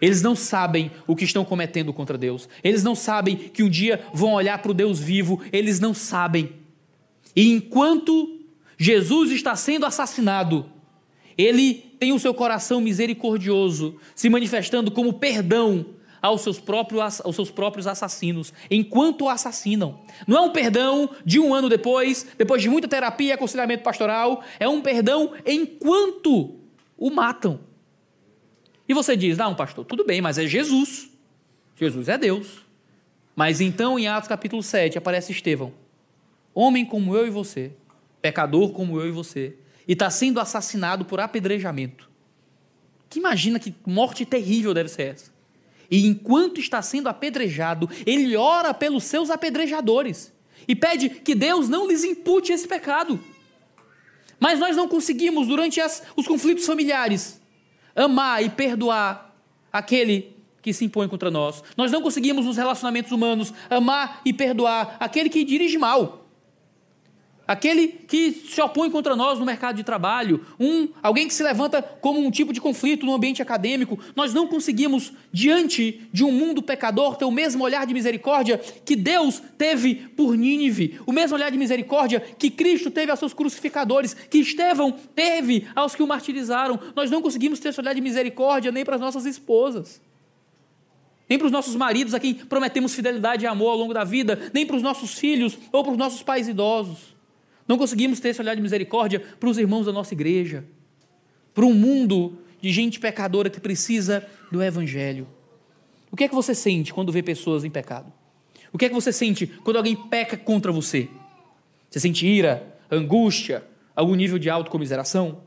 Eles 0.00 0.20
não 0.20 0.36
sabem 0.36 0.90
o 1.06 1.16
que 1.16 1.24
estão 1.24 1.44
cometendo 1.44 1.92
contra 1.92 2.18
Deus. 2.18 2.46
Eles 2.62 2.82
não 2.82 2.94
sabem 2.94 3.36
que 3.36 3.62
um 3.62 3.70
dia 3.70 4.04
vão 4.12 4.34
olhar 4.34 4.58
para 4.58 4.70
o 4.70 4.74
Deus 4.74 5.00
vivo. 5.00 5.40
Eles 5.50 5.80
não 5.80 5.94
sabem. 5.94 6.52
E 7.34 7.50
enquanto 7.50 8.40
Jesus 8.76 9.30
está 9.30 9.56
sendo 9.56 9.86
assassinado, 9.86 10.66
ele 11.36 11.96
tem 11.98 12.12
o 12.12 12.18
seu 12.18 12.34
coração 12.34 12.80
misericordioso 12.80 13.96
se 14.14 14.28
manifestando 14.28 14.90
como 14.90 15.14
perdão 15.14 15.86
aos 16.24 16.40
seus 16.40 16.58
próprios, 16.58 17.20
aos 17.20 17.36
seus 17.36 17.50
próprios 17.50 17.86
assassinos, 17.86 18.50
enquanto 18.70 19.26
o 19.26 19.28
assassinam. 19.28 20.00
Não 20.26 20.38
é 20.38 20.40
um 20.40 20.52
perdão 20.52 21.10
de 21.22 21.38
um 21.38 21.52
ano 21.52 21.68
depois, 21.68 22.26
depois 22.38 22.62
de 22.62 22.70
muita 22.70 22.88
terapia 22.88 23.28
e 23.28 23.32
aconselhamento 23.32 23.82
pastoral, 23.82 24.42
é 24.58 24.66
um 24.66 24.80
perdão 24.80 25.32
enquanto 25.44 26.58
o 26.96 27.10
matam. 27.10 27.60
E 28.88 28.94
você 28.94 29.16
diz, 29.16 29.36
não, 29.36 29.54
pastor, 29.54 29.84
tudo 29.84 30.04
bem, 30.04 30.22
mas 30.22 30.38
é 30.38 30.46
Jesus. 30.46 31.10
Jesus 31.76 32.08
é 32.08 32.16
Deus. 32.16 32.64
Mas 33.36 33.60
então, 33.60 33.98
em 33.98 34.06
Atos 34.06 34.28
capítulo 34.28 34.62
7, 34.62 34.96
aparece 34.96 35.32
Estevão, 35.32 35.72
homem 36.54 36.86
como 36.86 37.14
eu 37.16 37.26
e 37.26 37.30
você, 37.30 37.72
pecador 38.22 38.70
como 38.70 38.98
eu 38.98 39.08
e 39.08 39.10
você, 39.10 39.56
e 39.86 39.92
está 39.92 40.10
sendo 40.10 40.40
assassinado 40.40 41.04
por 41.04 41.20
apedrejamento. 41.20 42.10
Que 43.08 43.18
imagina 43.18 43.58
que 43.58 43.74
morte 43.86 44.24
terrível 44.24 44.74
deve 44.74 44.88
ser 44.88 45.14
essa. 45.14 45.34
E 45.90 46.06
enquanto 46.06 46.60
está 46.60 46.80
sendo 46.82 47.08
apedrejado, 47.08 47.88
ele 48.06 48.36
ora 48.36 48.72
pelos 48.72 49.04
seus 49.04 49.30
apedrejadores 49.30 50.32
e 50.66 50.74
pede 50.74 51.08
que 51.08 51.34
Deus 51.34 51.68
não 51.68 51.86
lhes 51.86 52.04
impute 52.04 52.52
esse 52.52 52.66
pecado. 52.66 53.22
Mas 54.40 54.58
nós 54.58 54.76
não 54.76 54.88
conseguimos, 54.88 55.46
durante 55.46 55.80
as, 55.80 56.02
os 56.16 56.26
conflitos 56.26 56.66
familiares, 56.66 57.40
amar 57.94 58.42
e 58.42 58.50
perdoar 58.50 59.34
aquele 59.72 60.34
que 60.60 60.72
se 60.72 60.84
impõe 60.84 61.06
contra 61.06 61.30
nós. 61.30 61.62
Nós 61.76 61.92
não 61.92 62.00
conseguimos, 62.00 62.46
nos 62.46 62.56
relacionamentos 62.56 63.12
humanos, 63.12 63.52
amar 63.68 64.22
e 64.24 64.32
perdoar 64.32 64.96
aquele 64.98 65.28
que 65.28 65.44
dirige 65.44 65.76
mal 65.76 66.23
aquele 67.46 67.88
que 67.88 68.32
se 68.48 68.60
opõe 68.60 68.90
contra 68.90 69.14
nós 69.14 69.38
no 69.38 69.44
mercado 69.44 69.76
de 69.76 69.84
trabalho, 69.84 70.44
um 70.58 70.88
alguém 71.02 71.28
que 71.28 71.34
se 71.34 71.42
levanta 71.42 71.82
como 71.82 72.20
um 72.20 72.30
tipo 72.30 72.52
de 72.52 72.60
conflito 72.60 73.04
no 73.04 73.14
ambiente 73.14 73.42
acadêmico, 73.42 73.98
nós 74.16 74.32
não 74.32 74.46
conseguimos 74.46 75.12
diante 75.32 76.08
de 76.12 76.24
um 76.24 76.32
mundo 76.32 76.62
pecador 76.62 77.16
ter 77.16 77.24
o 77.24 77.30
mesmo 77.30 77.64
olhar 77.64 77.86
de 77.86 77.94
misericórdia 77.94 78.58
que 78.84 78.96
Deus 78.96 79.42
teve 79.58 79.94
por 79.94 80.36
Nínive, 80.36 81.00
o 81.06 81.12
mesmo 81.12 81.36
olhar 81.36 81.50
de 81.50 81.58
misericórdia 81.58 82.20
que 82.20 82.50
Cristo 82.50 82.90
teve 82.90 83.10
aos 83.10 83.18
seus 83.18 83.34
crucificadores, 83.34 84.14
que 84.14 84.38
Estevão 84.38 84.92
teve 84.92 85.66
aos 85.74 85.94
que 85.94 86.02
o 86.02 86.06
martirizaram. 86.06 86.78
Nós 86.94 87.10
não 87.10 87.22
conseguimos 87.22 87.58
ter 87.58 87.68
esse 87.68 87.80
olhar 87.80 87.94
de 87.94 88.00
misericórdia 88.00 88.72
nem 88.72 88.84
para 88.84 88.96
as 88.96 89.00
nossas 89.00 89.26
esposas. 89.26 90.00
Nem 91.28 91.38
para 91.38 91.46
os 91.46 91.52
nossos 91.52 91.74
maridos 91.74 92.12
a 92.12 92.20
quem 92.20 92.34
prometemos 92.34 92.94
fidelidade 92.94 93.44
e 93.44 93.46
amor 93.46 93.70
ao 93.70 93.78
longo 93.78 93.94
da 93.94 94.04
vida, 94.04 94.50
nem 94.52 94.66
para 94.66 94.76
os 94.76 94.82
nossos 94.82 95.14
filhos 95.14 95.56
ou 95.72 95.82
para 95.82 95.92
os 95.92 95.98
nossos 95.98 96.22
pais 96.22 96.48
idosos. 96.48 97.13
Não 97.66 97.78
conseguimos 97.78 98.20
ter 98.20 98.30
esse 98.30 98.40
olhar 98.40 98.54
de 98.54 98.62
misericórdia 98.62 99.20
para 99.40 99.48
os 99.48 99.58
irmãos 99.58 99.86
da 99.86 99.92
nossa 99.92 100.12
igreja, 100.12 100.64
para 101.54 101.64
um 101.64 101.72
mundo 101.72 102.38
de 102.60 102.70
gente 102.70 103.00
pecadora 103.00 103.48
que 103.48 103.60
precisa 103.60 104.26
do 104.50 104.62
Evangelho. 104.62 105.26
O 106.10 106.16
que 106.16 106.24
é 106.24 106.28
que 106.28 106.34
você 106.34 106.54
sente 106.54 106.92
quando 106.92 107.12
vê 107.12 107.22
pessoas 107.22 107.64
em 107.64 107.70
pecado? 107.70 108.12
O 108.72 108.78
que 108.78 108.84
é 108.84 108.88
que 108.88 108.94
você 108.94 109.12
sente 109.12 109.46
quando 109.46 109.76
alguém 109.76 109.96
peca 109.96 110.36
contra 110.36 110.70
você? 110.70 111.08
Você 111.88 112.00
sente 112.00 112.26
ira, 112.26 112.76
angústia, 112.90 113.64
algum 113.94 114.14
nível 114.14 114.38
de 114.38 114.50
autocomiseração? 114.50 115.42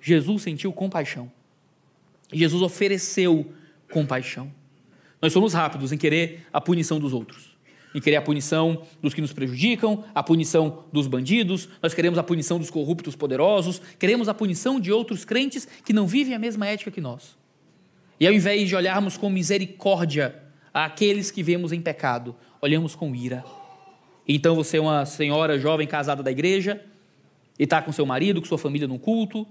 Jesus 0.00 0.42
sentiu 0.42 0.72
compaixão. 0.72 1.30
Jesus 2.32 2.62
ofereceu 2.62 3.52
compaixão. 3.90 4.52
Nós 5.20 5.32
somos 5.32 5.52
rápidos 5.52 5.92
em 5.92 5.98
querer 5.98 6.46
a 6.52 6.60
punição 6.60 6.98
dos 6.98 7.12
outros 7.12 7.51
em 7.94 8.00
querer 8.00 8.16
a 8.16 8.22
punição 8.22 8.82
dos 9.00 9.14
que 9.14 9.20
nos 9.20 9.32
prejudicam, 9.32 10.04
a 10.14 10.22
punição 10.22 10.84
dos 10.92 11.06
bandidos, 11.06 11.68
nós 11.82 11.94
queremos 11.94 12.18
a 12.18 12.22
punição 12.22 12.58
dos 12.58 12.70
corruptos 12.70 13.14
poderosos, 13.14 13.80
queremos 13.98 14.28
a 14.28 14.34
punição 14.34 14.80
de 14.80 14.90
outros 14.90 15.24
crentes 15.24 15.66
que 15.84 15.92
não 15.92 16.06
vivem 16.06 16.34
a 16.34 16.38
mesma 16.38 16.66
ética 16.66 16.90
que 16.90 17.00
nós. 17.00 17.36
E 18.18 18.26
ao 18.26 18.32
invés 18.32 18.68
de 18.68 18.76
olharmos 18.76 19.16
com 19.16 19.28
misericórdia 19.28 20.42
àqueles 20.72 21.30
que 21.30 21.42
vemos 21.42 21.72
em 21.72 21.80
pecado, 21.80 22.34
olhamos 22.60 22.94
com 22.94 23.14
ira. 23.14 23.44
Então 24.26 24.54
você 24.54 24.76
é 24.76 24.80
uma 24.80 25.04
senhora 25.04 25.58
jovem 25.58 25.86
casada 25.86 26.22
da 26.22 26.30
igreja 26.30 26.80
e 27.58 27.64
está 27.64 27.82
com 27.82 27.92
seu 27.92 28.06
marido, 28.06 28.40
com 28.40 28.46
sua 28.46 28.58
família 28.58 28.86
num 28.88 28.98
culto, 28.98 29.46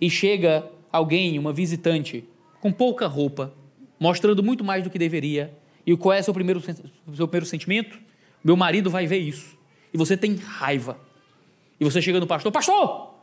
e 0.00 0.10
chega 0.10 0.68
alguém, 0.90 1.38
uma 1.38 1.52
visitante, 1.52 2.24
com 2.60 2.72
pouca 2.72 3.06
roupa, 3.06 3.54
mostrando 3.98 4.42
muito 4.42 4.64
mais 4.64 4.82
do 4.82 4.90
que 4.90 4.98
deveria, 4.98 5.56
e 5.86 5.96
qual 5.96 6.12
é 6.12 6.20
seu 6.20 6.34
primeiro, 6.34 6.60
seu 6.60 7.28
primeiro 7.28 7.46
sentimento? 7.46 7.96
Meu 8.42 8.56
marido 8.56 8.90
vai 8.90 9.06
ver 9.06 9.18
isso. 9.18 9.56
E 9.94 9.96
você 9.96 10.16
tem 10.16 10.34
raiva. 10.34 10.98
E 11.78 11.84
você 11.84 12.02
chega 12.02 12.18
no 12.18 12.26
pastor, 12.26 12.50
pastor, 12.50 13.14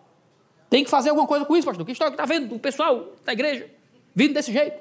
tem 0.69 0.83
que 0.83 0.89
fazer 0.89 1.09
alguma 1.09 1.27
coisa 1.27 1.45
com 1.45 1.57
isso, 1.57 1.67
pastor. 1.67 1.85
Que 1.85 1.91
história 1.91 2.15
que 2.15 2.21
está 2.21 2.25
vendo 2.25 2.55
o 2.55 2.59
pessoal 2.59 3.13
da 3.25 3.33
igreja 3.33 3.69
vindo 4.15 4.33
desse 4.33 4.53
jeito? 4.53 4.77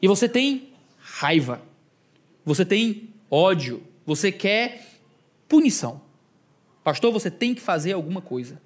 E 0.00 0.06
você 0.06 0.28
tem 0.28 0.68
raiva. 1.00 1.60
Você 2.44 2.64
tem 2.64 3.10
ódio. 3.28 3.82
Você 4.06 4.30
quer 4.30 4.86
punição. 5.48 6.00
Pastor, 6.84 7.12
você 7.12 7.30
tem 7.30 7.54
que 7.54 7.60
fazer 7.60 7.92
alguma 7.92 8.20
coisa. 8.20 8.60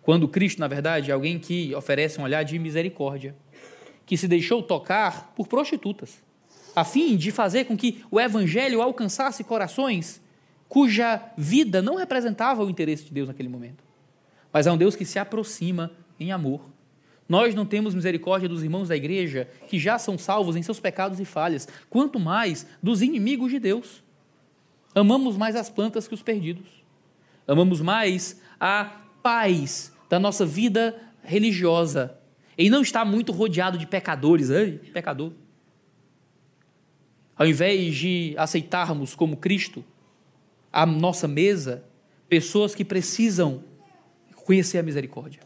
Quando 0.00 0.26
Cristo, 0.26 0.58
na 0.58 0.68
verdade, 0.68 1.10
é 1.10 1.14
alguém 1.14 1.38
que 1.38 1.74
oferece 1.74 2.18
um 2.20 2.24
olhar 2.24 2.42
de 2.42 2.58
misericórdia, 2.58 3.36
que 4.06 4.16
se 4.16 4.26
deixou 4.26 4.62
tocar 4.62 5.32
por 5.34 5.46
prostitutas 5.46 6.22
a 6.74 6.84
fim 6.84 7.16
de 7.16 7.30
fazer 7.30 7.64
com 7.64 7.76
que 7.76 8.02
o 8.10 8.20
evangelho 8.20 8.80
alcançasse 8.82 9.44
corações 9.44 10.20
cuja 10.68 11.22
vida 11.36 11.82
não 11.82 11.96
representava 11.96 12.64
o 12.64 12.70
interesse 12.70 13.04
de 13.04 13.12
Deus 13.12 13.28
naquele 13.28 13.48
momento. 13.48 13.84
Mas 14.50 14.66
é 14.66 14.72
um 14.72 14.76
Deus 14.76 14.96
que 14.96 15.04
se 15.04 15.18
aproxima 15.18 15.92
em 16.18 16.32
amor. 16.32 16.62
Nós 17.28 17.54
não 17.54 17.66
temos 17.66 17.94
misericórdia 17.94 18.48
dos 18.48 18.62
irmãos 18.62 18.88
da 18.88 18.96
igreja 18.96 19.48
que 19.68 19.78
já 19.78 19.98
são 19.98 20.16
salvos 20.16 20.56
em 20.56 20.62
seus 20.62 20.80
pecados 20.80 21.20
e 21.20 21.24
falhas, 21.26 21.68
quanto 21.90 22.18
mais 22.18 22.66
dos 22.82 23.02
inimigos 23.02 23.50
de 23.50 23.58
Deus. 23.58 24.02
Amamos 24.94 25.36
mais 25.36 25.56
as 25.56 25.68
plantas 25.68 26.08
que 26.08 26.14
os 26.14 26.22
perdidos. 26.22 26.68
Amamos 27.46 27.80
mais 27.80 28.40
a 28.58 28.84
paz 29.22 29.92
da 30.08 30.18
nossa 30.18 30.46
vida 30.46 30.94
religiosa. 31.22 32.18
E 32.56 32.68
não 32.68 32.82
está 32.82 33.04
muito 33.04 33.32
rodeado 33.32 33.78
de 33.78 33.86
pecadores. 33.86 34.50
Ai, 34.50 34.80
pecador. 34.92 35.32
Ao 37.36 37.46
invés 37.46 37.94
de 37.96 38.34
aceitarmos 38.36 39.14
como 39.14 39.36
Cristo 39.36 39.84
a 40.72 40.86
nossa 40.86 41.26
mesa 41.28 41.84
pessoas 42.28 42.74
que 42.74 42.84
precisam 42.84 43.62
conhecer 44.44 44.78
a 44.78 44.82
misericórdia. 44.82 45.40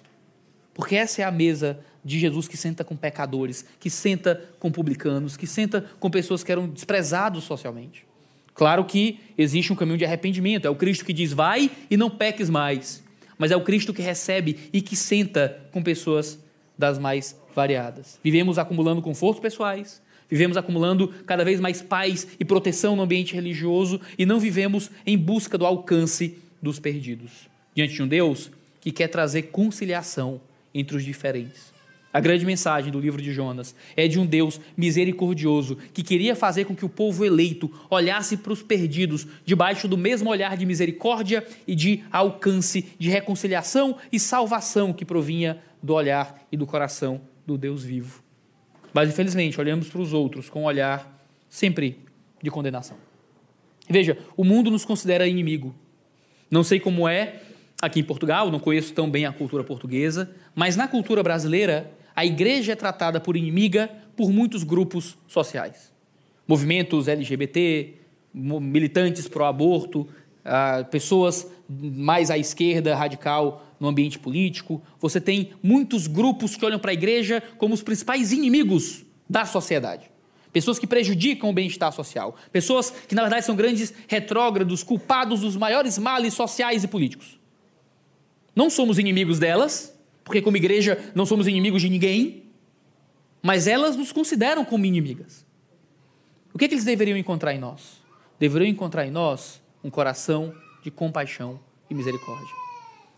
Porque 0.72 0.94
essa 0.94 1.22
é 1.22 1.24
a 1.24 1.30
mesa 1.30 1.80
de 2.04 2.18
Jesus 2.18 2.46
que 2.46 2.56
senta 2.56 2.84
com 2.84 2.94
pecadores, 2.94 3.64
que 3.80 3.90
senta 3.90 4.44
com 4.60 4.70
publicanos, 4.70 5.36
que 5.36 5.46
senta 5.46 5.84
com 5.98 6.10
pessoas 6.10 6.44
que 6.44 6.52
eram 6.52 6.68
desprezados 6.68 7.44
socialmente. 7.44 8.06
Claro 8.54 8.84
que 8.84 9.20
existe 9.36 9.72
um 9.72 9.76
caminho 9.76 9.98
de 9.98 10.04
arrependimento, 10.04 10.66
é 10.66 10.70
o 10.70 10.76
Cristo 10.76 11.04
que 11.04 11.12
diz 11.12 11.32
vai 11.32 11.70
e 11.90 11.96
não 11.96 12.08
peques 12.08 12.48
mais. 12.48 13.02
Mas 13.36 13.50
é 13.50 13.56
o 13.56 13.64
Cristo 13.64 13.92
que 13.92 14.00
recebe 14.00 14.70
e 14.72 14.80
que 14.80 14.96
senta 14.96 15.60
com 15.72 15.82
pessoas 15.82 16.38
das 16.78 16.98
mais 16.98 17.38
variadas. 17.54 18.18
Vivemos 18.22 18.58
acumulando 18.58 19.02
confortos 19.02 19.40
pessoais, 19.40 20.00
Vivemos 20.28 20.56
acumulando 20.56 21.08
cada 21.26 21.44
vez 21.44 21.60
mais 21.60 21.80
paz 21.80 22.26
e 22.38 22.44
proteção 22.44 22.96
no 22.96 23.02
ambiente 23.02 23.34
religioso 23.34 24.00
e 24.18 24.26
não 24.26 24.40
vivemos 24.40 24.90
em 25.06 25.16
busca 25.16 25.56
do 25.56 25.66
alcance 25.66 26.38
dos 26.60 26.78
perdidos. 26.78 27.48
Diante 27.74 27.94
de 27.94 28.02
um 28.02 28.08
Deus 28.08 28.50
que 28.80 28.90
quer 28.90 29.08
trazer 29.08 29.42
conciliação 29.42 30.40
entre 30.74 30.96
os 30.96 31.04
diferentes. 31.04 31.74
A 32.12 32.20
grande 32.20 32.46
mensagem 32.46 32.90
do 32.90 32.98
livro 32.98 33.20
de 33.20 33.30
Jonas 33.30 33.74
é 33.94 34.08
de 34.08 34.18
um 34.18 34.24
Deus 34.24 34.58
misericordioso 34.74 35.76
que 35.92 36.02
queria 36.02 36.34
fazer 36.34 36.64
com 36.64 36.74
que 36.74 36.84
o 36.84 36.88
povo 36.88 37.26
eleito 37.26 37.70
olhasse 37.90 38.38
para 38.38 38.54
os 38.54 38.62
perdidos 38.62 39.26
debaixo 39.44 39.86
do 39.86 39.98
mesmo 39.98 40.30
olhar 40.30 40.56
de 40.56 40.64
misericórdia 40.64 41.46
e 41.66 41.74
de 41.74 42.02
alcance, 42.10 42.86
de 42.98 43.10
reconciliação 43.10 43.98
e 44.10 44.18
salvação 44.18 44.94
que 44.94 45.04
provinha 45.04 45.58
do 45.82 45.92
olhar 45.92 46.42
e 46.50 46.56
do 46.56 46.66
coração 46.66 47.20
do 47.46 47.58
Deus 47.58 47.84
vivo. 47.84 48.25
Mas 48.96 49.10
infelizmente 49.10 49.60
olhamos 49.60 49.90
para 49.90 50.00
os 50.00 50.14
outros 50.14 50.48
com 50.48 50.62
um 50.62 50.64
olhar 50.64 51.22
sempre 51.50 51.98
de 52.42 52.50
condenação. 52.50 52.96
Veja, 53.86 54.16
o 54.34 54.42
mundo 54.42 54.70
nos 54.70 54.86
considera 54.86 55.28
inimigo. 55.28 55.74
Não 56.50 56.64
sei 56.64 56.80
como 56.80 57.06
é 57.06 57.42
aqui 57.82 58.00
em 58.00 58.02
Portugal, 58.02 58.50
não 58.50 58.58
conheço 58.58 58.94
tão 58.94 59.10
bem 59.10 59.26
a 59.26 59.32
cultura 59.32 59.62
portuguesa, 59.62 60.30
mas 60.54 60.76
na 60.76 60.88
cultura 60.88 61.22
brasileira, 61.22 61.92
a 62.14 62.24
igreja 62.24 62.72
é 62.72 62.74
tratada 62.74 63.20
por 63.20 63.36
inimiga 63.36 63.90
por 64.16 64.32
muitos 64.32 64.64
grupos 64.64 65.14
sociais. 65.28 65.92
Movimentos 66.48 67.06
LGBT, 67.06 67.96
militantes 68.32 69.28
pró-aborto, 69.28 70.08
ah, 70.42 70.86
pessoas 70.90 71.46
mais 71.68 72.30
à 72.30 72.38
esquerda, 72.38 72.96
radical 72.96 73.65
no 73.78 73.88
ambiente 73.88 74.18
político. 74.18 74.82
Você 75.00 75.20
tem 75.20 75.50
muitos 75.62 76.06
grupos 76.06 76.56
que 76.56 76.64
olham 76.64 76.78
para 76.78 76.90
a 76.90 76.94
igreja 76.94 77.42
como 77.58 77.74
os 77.74 77.82
principais 77.82 78.32
inimigos 78.32 79.04
da 79.28 79.44
sociedade. 79.44 80.10
Pessoas 80.52 80.78
que 80.78 80.86
prejudicam 80.86 81.50
o 81.50 81.52
bem-estar 81.52 81.92
social. 81.92 82.34
Pessoas 82.50 82.90
que, 82.90 83.14
na 83.14 83.22
verdade, 83.22 83.44
são 83.44 83.54
grandes 83.54 83.92
retrógrados, 84.08 84.82
culpados 84.82 85.40
dos 85.40 85.56
maiores 85.56 85.98
males 85.98 86.32
sociais 86.32 86.82
e 86.82 86.88
políticos. 86.88 87.38
Não 88.54 88.70
somos 88.70 88.98
inimigos 88.98 89.38
delas, 89.38 89.94
porque, 90.24 90.40
como 90.40 90.56
igreja, 90.56 91.12
não 91.14 91.26
somos 91.26 91.46
inimigos 91.46 91.82
de 91.82 91.90
ninguém, 91.90 92.44
mas 93.42 93.66
elas 93.66 93.96
nos 93.96 94.12
consideram 94.12 94.64
como 94.64 94.86
inimigas. 94.86 95.44
O 96.54 96.58
que, 96.58 96.64
é 96.64 96.68
que 96.68 96.74
eles 96.74 96.86
deveriam 96.86 97.18
encontrar 97.18 97.52
em 97.52 97.58
nós? 97.58 98.00
Deveriam 98.40 98.70
encontrar 98.70 99.06
em 99.06 99.10
nós 99.10 99.60
um 99.84 99.90
coração 99.90 100.54
de 100.82 100.90
compaixão 100.90 101.60
e 101.90 101.94
misericórdia. 101.94 102.65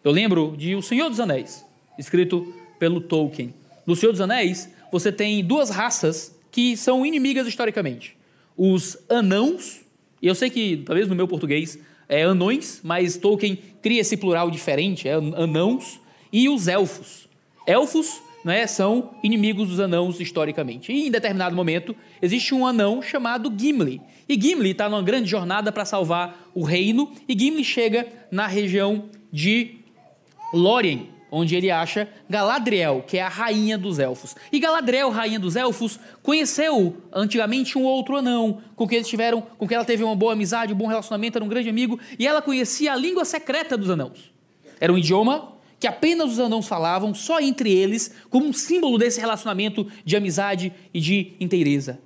Eu 0.05 0.13
lembro 0.13 0.55
de 0.57 0.75
O 0.75 0.83
Senhor 0.83 1.09
dos 1.09 1.19
Anéis, 1.19 1.65
escrito 1.99 2.55
pelo 2.79 3.01
Tolkien. 3.01 3.53
No 3.85 3.97
Senhor 3.97 4.13
dos 4.13 4.21
Anéis, 4.21 4.71
você 4.93 5.11
tem 5.11 5.45
duas 5.45 5.71
raças 5.71 6.37
que 6.51 6.77
são 6.77 7.05
inimigas 7.05 7.47
historicamente. 7.47 8.17
Os 8.57 8.97
anãos, 9.09 9.81
e 10.23 10.27
eu 10.27 10.35
sei 10.35 10.51
que 10.51 10.83
talvez 10.85 11.09
no 11.09 11.15
meu 11.15 11.27
português 11.27 11.79
é 12.09 12.23
anões, 12.23 12.81
mas 12.83 13.17
Tolkien 13.17 13.59
cria 13.83 14.01
esse 14.01 14.17
plural 14.17 14.51
diferente, 14.51 15.09
é 15.09 15.15
anãos, 15.15 16.01
e 16.33 16.49
os 16.49 16.69
elfos. 16.69 17.29
Elfos 17.67 18.21
né, 18.45 18.67
são 18.67 19.15
inimigos 19.23 19.69
dos 19.69 19.81
anãos 19.81 20.21
historicamente. 20.21 20.93
E 20.93 21.07
em 21.07 21.11
determinado 21.11 21.55
momento 21.55 21.95
existe 22.23 22.55
um 22.55 22.67
anão 22.67 23.03
chamado 23.03 23.53
Gimli. 23.57 24.01
E 24.29 24.41
Gimli 24.41 24.71
está 24.71 24.89
numa 24.89 25.03
grande 25.03 25.29
jornada 25.29 25.73
para 25.73 25.85
salvar 25.85 26.51
o 26.55 26.63
reino, 26.63 27.13
e 27.29 27.39
Gimli 27.39 27.65
chega 27.65 28.07
na 28.31 28.47
região 28.47 29.09
de 29.33 29.79
Lórien, 30.53 31.11
onde 31.31 31.55
ele 31.55 31.71
acha 31.71 32.09
Galadriel, 32.29 33.05
que 33.07 33.19
é 33.19 33.23
a 33.23 33.29
rainha 33.29 33.77
dos 33.77 33.99
elfos. 33.99 34.35
E 34.51 34.59
Galadriel, 34.59 35.11
rainha 35.11 35.39
dos 35.39 35.57
elfos, 35.57 35.99
conheceu 36.23 36.97
antigamente 37.13 37.77
um 37.77 37.85
outro 37.85 38.17
anão, 38.17 38.63
com 38.75 38.87
quem 38.87 38.97
eles 38.97 39.09
tiveram, 39.09 39.43
com 39.43 39.67
quem 39.67 39.75
ela 39.75 39.85
teve 39.85 40.03
uma 40.03 40.17
boa 40.17 40.33
amizade, 40.33 40.73
um 40.73 40.77
bom 40.77 40.87
relacionamento, 40.87 41.39
era 41.39 41.45
um 41.45 41.49
grande 41.49 41.69
amigo, 41.69 41.99
e 42.19 42.27
ela 42.27 42.41
conhecia 42.41 42.93
a 42.93 42.97
língua 42.97 43.25
secreta 43.25 43.77
dos 43.77 43.91
anãos. 43.91 44.33
Era 44.81 44.93
um 44.93 44.99
idioma 44.99 45.53
que 45.79 45.87
apenas 45.87 46.33
os 46.33 46.41
anãos 46.41 46.67
falavam, 46.67 47.15
só 47.15 47.41
entre 47.41 47.73
eles, 47.73 48.13
como 48.31 48.47
um 48.47 48.53
símbolo 48.53 48.99
desse 48.99 49.21
relacionamento 49.21 49.87
de 50.05 50.17
amizade 50.17 50.73
e 50.93 51.01
de 51.01 51.33
inteireza. 51.39 52.01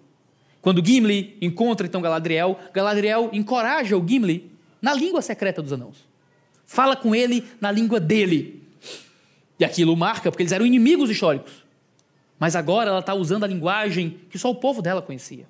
Quando 0.60 0.84
Gimli 0.84 1.36
encontra 1.40 1.86
então 1.86 2.02
Galadriel, 2.02 2.58
Galadriel 2.72 3.30
encoraja 3.32 3.96
o 3.96 4.06
Gimli 4.06 4.50
na 4.80 4.92
língua 4.92 5.22
secreta 5.22 5.62
dos 5.62 5.72
anãos. 5.72 6.11
Fala 6.72 6.96
com 6.96 7.14
ele 7.14 7.44
na 7.60 7.70
língua 7.70 8.00
dele, 8.00 8.62
e 9.58 9.64
aquilo 9.64 9.94
marca, 9.94 10.30
porque 10.30 10.42
eles 10.42 10.52
eram 10.52 10.64
inimigos 10.64 11.10
históricos. 11.10 11.52
Mas 12.38 12.56
agora 12.56 12.88
ela 12.88 13.00
está 13.00 13.12
usando 13.12 13.44
a 13.44 13.46
linguagem 13.46 14.20
que 14.30 14.38
só 14.38 14.50
o 14.50 14.54
povo 14.54 14.80
dela 14.80 15.02
conhecia, 15.02 15.46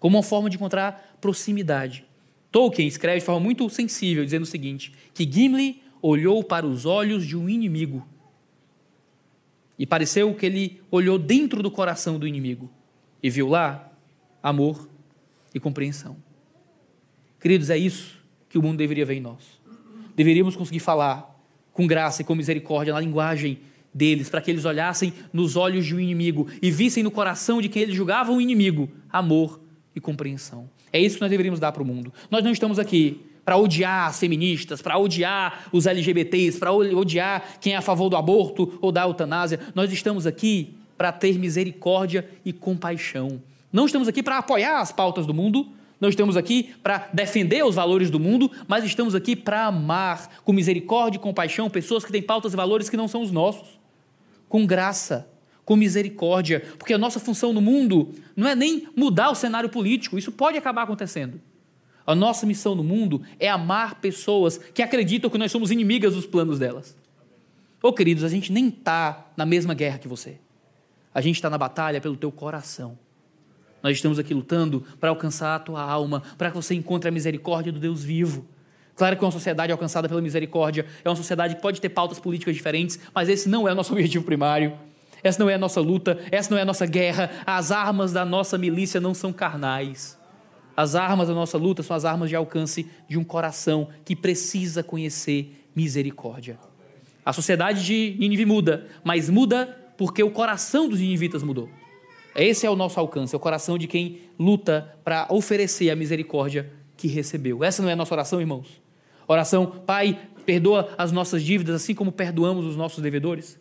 como 0.00 0.16
uma 0.16 0.24
forma 0.24 0.50
de 0.50 0.56
encontrar 0.56 1.18
proximidade. 1.20 2.04
Tolkien 2.50 2.88
escreve 2.88 3.20
de 3.20 3.24
forma 3.24 3.38
muito 3.38 3.70
sensível, 3.70 4.24
dizendo 4.24 4.42
o 4.42 4.46
seguinte: 4.46 4.92
que 5.14 5.22
Gimli 5.22 5.84
olhou 6.02 6.42
para 6.42 6.66
os 6.66 6.84
olhos 6.84 7.24
de 7.24 7.36
um 7.36 7.48
inimigo. 7.48 8.04
E 9.78 9.86
pareceu 9.86 10.34
que 10.34 10.46
ele 10.46 10.82
olhou 10.90 11.16
dentro 11.16 11.62
do 11.62 11.70
coração 11.70 12.18
do 12.18 12.26
inimigo 12.26 12.68
e 13.22 13.30
viu 13.30 13.46
lá 13.46 13.88
amor 14.42 14.88
e 15.54 15.60
compreensão. 15.60 16.16
Queridos, 17.38 17.70
é 17.70 17.78
isso 17.78 18.16
que 18.48 18.58
o 18.58 18.62
mundo 18.62 18.78
deveria 18.78 19.06
ver 19.06 19.14
em 19.14 19.20
nós. 19.20 19.55
Deveríamos 20.16 20.56
conseguir 20.56 20.80
falar 20.80 21.38
com 21.72 21.86
graça 21.86 22.22
e 22.22 22.24
com 22.24 22.34
misericórdia 22.34 22.94
na 22.94 23.00
linguagem 23.00 23.58
deles, 23.92 24.28
para 24.28 24.40
que 24.40 24.50
eles 24.50 24.64
olhassem 24.64 25.12
nos 25.32 25.56
olhos 25.56 25.86
de 25.86 25.94
um 25.94 26.00
inimigo 26.00 26.48
e 26.60 26.70
vissem 26.70 27.02
no 27.02 27.10
coração 27.10 27.60
de 27.60 27.68
quem 27.68 27.82
eles 27.82 27.94
julgavam 27.94 28.36
um 28.36 28.40
inimigo 28.40 28.88
amor 29.10 29.60
e 29.94 30.00
compreensão. 30.00 30.68
É 30.92 30.98
isso 30.98 31.16
que 31.16 31.20
nós 31.20 31.30
deveríamos 31.30 31.60
dar 31.60 31.72
para 31.72 31.82
o 31.82 31.86
mundo. 31.86 32.12
Nós 32.30 32.42
não 32.42 32.50
estamos 32.50 32.78
aqui 32.78 33.20
para 33.44 33.56
odiar 33.56 34.08
as 34.08 34.18
feministas, 34.18 34.82
para 34.82 34.98
odiar 34.98 35.68
os 35.72 35.86
LGBTs, 35.86 36.58
para 36.58 36.72
odiar 36.72 37.58
quem 37.60 37.74
é 37.74 37.76
a 37.76 37.82
favor 37.82 38.08
do 38.08 38.16
aborto 38.16 38.78
ou 38.80 38.90
da 38.90 39.02
eutanásia. 39.02 39.60
Nós 39.74 39.92
estamos 39.92 40.26
aqui 40.26 40.74
para 40.96 41.12
ter 41.12 41.38
misericórdia 41.38 42.28
e 42.44 42.52
compaixão. 42.52 43.40
Não 43.72 43.86
estamos 43.86 44.08
aqui 44.08 44.22
para 44.22 44.38
apoiar 44.38 44.80
as 44.80 44.90
pautas 44.90 45.26
do 45.26 45.34
mundo, 45.34 45.68
não 46.00 46.08
estamos 46.08 46.36
aqui 46.36 46.74
para 46.82 47.08
defender 47.12 47.64
os 47.64 47.74
valores 47.74 48.10
do 48.10 48.20
mundo, 48.20 48.50
mas 48.68 48.84
estamos 48.84 49.14
aqui 49.14 49.34
para 49.34 49.66
amar 49.66 50.40
com 50.44 50.52
misericórdia 50.52 51.18
e 51.18 51.20
compaixão 51.20 51.70
pessoas 51.70 52.04
que 52.04 52.12
têm 52.12 52.22
pautas 52.22 52.52
e 52.52 52.56
valores 52.56 52.90
que 52.90 52.96
não 52.96 53.08
são 53.08 53.22
os 53.22 53.30
nossos. 53.30 53.80
Com 54.48 54.66
graça, 54.66 55.28
com 55.64 55.74
misericórdia, 55.74 56.62
porque 56.78 56.92
a 56.92 56.98
nossa 56.98 57.18
função 57.18 57.52
no 57.52 57.60
mundo 57.60 58.12
não 58.36 58.46
é 58.46 58.54
nem 58.54 58.88
mudar 58.94 59.30
o 59.30 59.34
cenário 59.34 59.68
político, 59.68 60.18
isso 60.18 60.30
pode 60.30 60.58
acabar 60.58 60.82
acontecendo. 60.82 61.40
A 62.06 62.14
nossa 62.14 62.46
missão 62.46 62.74
no 62.74 62.84
mundo 62.84 63.22
é 63.40 63.48
amar 63.48 63.96
pessoas 63.96 64.58
que 64.58 64.82
acreditam 64.82 65.28
que 65.28 65.38
nós 65.38 65.50
somos 65.50 65.72
inimigas 65.72 66.14
dos 66.14 66.24
planos 66.24 66.58
delas. 66.58 66.96
Ô 67.82 67.88
oh, 67.88 67.92
queridos, 67.92 68.22
a 68.22 68.28
gente 68.28 68.52
nem 68.52 68.68
está 68.68 69.26
na 69.36 69.44
mesma 69.44 69.74
guerra 69.74 69.98
que 69.98 70.06
você. 70.06 70.38
A 71.12 71.20
gente 71.20 71.36
está 71.36 71.50
na 71.50 71.58
batalha 71.58 72.00
pelo 72.00 72.16
teu 72.16 72.30
coração. 72.30 72.96
Nós 73.86 73.98
estamos 73.98 74.18
aqui 74.18 74.34
lutando 74.34 74.82
para 74.98 75.10
alcançar 75.10 75.54
a 75.54 75.58
tua 75.60 75.80
alma, 75.80 76.20
para 76.36 76.50
que 76.50 76.56
você 76.56 76.74
encontre 76.74 77.08
a 77.08 77.12
misericórdia 77.12 77.70
do 77.70 77.78
Deus 77.78 78.02
vivo. 78.02 78.44
Claro 78.96 79.16
que 79.16 79.24
uma 79.24 79.30
sociedade 79.30 79.70
alcançada 79.70 80.08
pela 80.08 80.20
misericórdia 80.20 80.84
é 81.04 81.08
uma 81.08 81.14
sociedade 81.14 81.54
que 81.54 81.62
pode 81.62 81.80
ter 81.80 81.90
pautas 81.90 82.18
políticas 82.18 82.56
diferentes, 82.56 82.98
mas 83.14 83.28
esse 83.28 83.48
não 83.48 83.68
é 83.68 83.70
o 83.70 83.76
nosso 83.76 83.92
objetivo 83.94 84.24
primário. 84.24 84.76
Essa 85.22 85.38
não 85.38 85.48
é 85.48 85.54
a 85.54 85.58
nossa 85.58 85.80
luta, 85.80 86.18
essa 86.32 86.50
não 86.50 86.58
é 86.58 86.62
a 86.62 86.64
nossa 86.64 86.84
guerra. 86.84 87.30
As 87.46 87.70
armas 87.70 88.12
da 88.12 88.24
nossa 88.24 88.58
milícia 88.58 89.00
não 89.00 89.14
são 89.14 89.32
carnais. 89.32 90.18
As 90.76 90.96
armas 90.96 91.28
da 91.28 91.34
nossa 91.34 91.56
luta 91.56 91.84
são 91.84 91.94
as 91.94 92.04
armas 92.04 92.28
de 92.28 92.34
alcance 92.34 92.90
de 93.08 93.16
um 93.16 93.22
coração 93.22 93.86
que 94.04 94.16
precisa 94.16 94.82
conhecer 94.82 95.64
misericórdia. 95.76 96.58
A 97.24 97.32
sociedade 97.32 97.84
de 97.84 98.16
Nínive 98.18 98.46
muda, 98.46 98.88
mas 99.04 99.30
muda 99.30 99.78
porque 99.96 100.24
o 100.24 100.30
coração 100.32 100.88
dos 100.88 100.98
ninivitas 100.98 101.44
mudou. 101.44 101.70
Esse 102.36 102.66
é 102.66 102.70
o 102.70 102.76
nosso 102.76 103.00
alcance, 103.00 103.34
é 103.34 103.36
o 103.36 103.40
coração 103.40 103.78
de 103.78 103.86
quem 103.86 104.20
luta 104.38 104.94
para 105.02 105.26
oferecer 105.30 105.90
a 105.90 105.96
misericórdia 105.96 106.70
que 106.96 107.08
recebeu. 107.08 107.64
Essa 107.64 107.82
não 107.82 107.88
é 107.88 107.94
a 107.94 107.96
nossa 107.96 108.14
oração, 108.14 108.40
irmãos? 108.40 108.80
Oração, 109.26 109.66
Pai, 109.86 110.18
perdoa 110.44 110.90
as 110.98 111.10
nossas 111.10 111.42
dívidas 111.42 111.74
assim 111.74 111.94
como 111.94 112.12
perdoamos 112.12 112.66
os 112.66 112.76
nossos 112.76 113.02
devedores. 113.02 113.58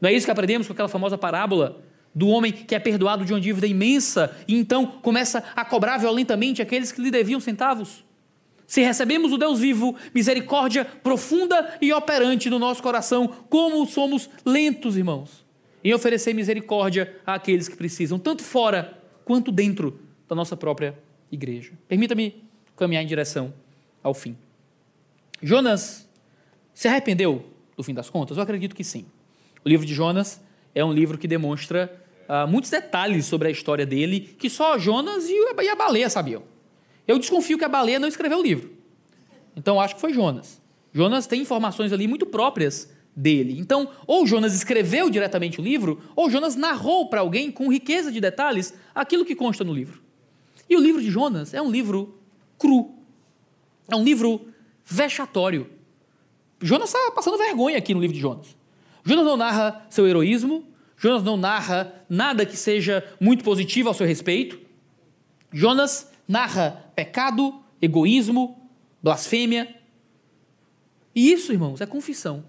Não 0.00 0.08
é 0.08 0.12
isso 0.12 0.26
que 0.26 0.30
aprendemos 0.30 0.66
com 0.66 0.72
aquela 0.72 0.88
famosa 0.88 1.18
parábola 1.18 1.82
do 2.14 2.28
homem 2.28 2.52
que 2.52 2.74
é 2.74 2.78
perdoado 2.78 3.24
de 3.24 3.32
uma 3.32 3.40
dívida 3.40 3.66
imensa 3.66 4.36
e 4.46 4.56
então 4.56 4.86
começa 4.86 5.42
a 5.54 5.64
cobrar 5.64 5.98
violentamente 5.98 6.60
aqueles 6.60 6.92
que 6.92 7.00
lhe 7.00 7.10
deviam 7.10 7.40
centavos? 7.40 8.04
Se 8.66 8.82
recebemos 8.82 9.32
o 9.32 9.38
Deus 9.38 9.58
vivo, 9.58 9.96
misericórdia 10.14 10.84
profunda 10.84 11.76
e 11.80 11.92
operante 11.92 12.48
no 12.48 12.58
nosso 12.58 12.82
coração, 12.82 13.26
como 13.48 13.84
somos 13.84 14.30
lentos, 14.44 14.96
irmãos, 14.96 15.44
em 15.82 15.94
oferecer 15.94 16.34
misericórdia 16.34 17.16
àqueles 17.26 17.68
que 17.68 17.76
precisam, 17.76 18.18
tanto 18.18 18.42
fora 18.42 18.98
quanto 19.24 19.50
dentro 19.50 20.00
da 20.28 20.34
nossa 20.34 20.56
própria 20.56 20.98
igreja. 21.30 21.72
Permita-me 21.88 22.42
caminhar 22.76 23.02
em 23.02 23.06
direção 23.06 23.52
ao 24.02 24.14
fim. 24.14 24.36
Jonas 25.42 26.08
se 26.74 26.88
arrependeu 26.88 27.44
do 27.76 27.82
fim 27.82 27.94
das 27.94 28.10
contas? 28.10 28.36
Eu 28.36 28.42
acredito 28.42 28.74
que 28.74 28.84
sim. 28.84 29.06
O 29.64 29.68
livro 29.68 29.86
de 29.86 29.94
Jonas 29.94 30.40
é 30.74 30.84
um 30.84 30.92
livro 30.92 31.18
que 31.18 31.28
demonstra 31.28 31.92
uh, 32.28 32.48
muitos 32.48 32.70
detalhes 32.70 33.26
sobre 33.26 33.48
a 33.48 33.50
história 33.50 33.84
dele 33.84 34.20
que 34.20 34.48
só 34.48 34.78
Jonas 34.78 35.28
e 35.28 35.68
a 35.68 35.76
baleia 35.76 36.08
sabiam. 36.08 36.42
Eu 37.06 37.18
desconfio 37.18 37.58
que 37.58 37.64
a 37.64 37.68
baleia 37.68 37.98
não 37.98 38.08
escreveu 38.08 38.38
o 38.38 38.42
livro. 38.42 38.70
Então 39.56 39.80
acho 39.80 39.94
que 39.96 40.00
foi 40.00 40.12
Jonas. 40.12 40.60
Jonas 40.92 41.26
tem 41.26 41.42
informações 41.42 41.92
ali 41.92 42.06
muito 42.06 42.26
próprias 42.26 42.90
dele. 43.14 43.58
Então, 43.58 43.88
ou 44.06 44.26
Jonas 44.26 44.54
escreveu 44.54 45.10
diretamente 45.10 45.60
o 45.60 45.64
livro, 45.64 46.00
ou 46.14 46.30
Jonas 46.30 46.56
narrou 46.56 47.08
para 47.08 47.20
alguém 47.20 47.50
com 47.50 47.70
riqueza 47.70 48.10
de 48.10 48.20
detalhes 48.20 48.74
aquilo 48.94 49.24
que 49.24 49.34
consta 49.34 49.64
no 49.64 49.74
livro. 49.74 50.00
E 50.68 50.76
o 50.76 50.80
livro 50.80 51.02
de 51.02 51.10
Jonas 51.10 51.52
é 51.52 51.60
um 51.60 51.70
livro 51.70 52.18
cru. 52.58 52.94
É 53.88 53.96
um 53.96 54.04
livro 54.04 54.48
vexatório. 54.84 55.68
Jonas 56.60 56.94
está 56.94 57.10
passando 57.10 57.38
vergonha 57.38 57.78
aqui 57.78 57.94
no 57.94 58.00
livro 58.00 58.14
de 58.14 58.20
Jonas. 58.20 58.56
Jonas 59.04 59.24
não 59.24 59.36
narra 59.36 59.86
seu 59.88 60.06
heroísmo, 60.06 60.64
Jonas 60.96 61.22
não 61.22 61.36
narra 61.36 62.04
nada 62.08 62.44
que 62.44 62.56
seja 62.56 63.02
muito 63.18 63.42
positivo 63.42 63.88
ao 63.88 63.94
seu 63.94 64.06
respeito. 64.06 64.60
Jonas 65.52 66.10
narra 66.28 66.92
pecado, 66.94 67.60
egoísmo, 67.80 68.70
blasfêmia. 69.02 69.74
E 71.14 71.32
isso, 71.32 71.52
irmãos, 71.52 71.80
é 71.80 71.86
confissão. 71.86 72.44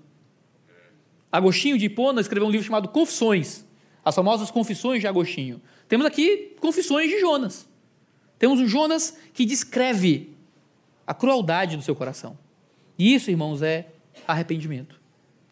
Agostinho 1.32 1.78
de 1.78 1.86
Hipona 1.86 2.20
escreveu 2.20 2.48
um 2.48 2.52
livro 2.52 2.66
chamado 2.66 2.90
Confissões, 2.90 3.66
as 4.04 4.14
famosas 4.14 4.52
Confissões 4.52 5.00
de 5.00 5.08
Agostinho. 5.08 5.62
Temos 5.88 6.06
aqui 6.06 6.56
Confissões 6.60 7.10
de 7.10 7.20
Jonas. 7.20 7.68
Temos 8.38 8.60
um 8.60 8.68
Jonas 8.68 9.18
que 9.34 9.46
descreve 9.46 10.36
a 11.06 11.14
crueldade 11.14 11.78
do 11.78 11.84
seu 11.84 11.96
coração. 11.96 12.38
E 12.98 13.14
isso, 13.14 13.30
irmãos, 13.30 13.62
é 13.62 13.88
arrependimento. 14.28 15.00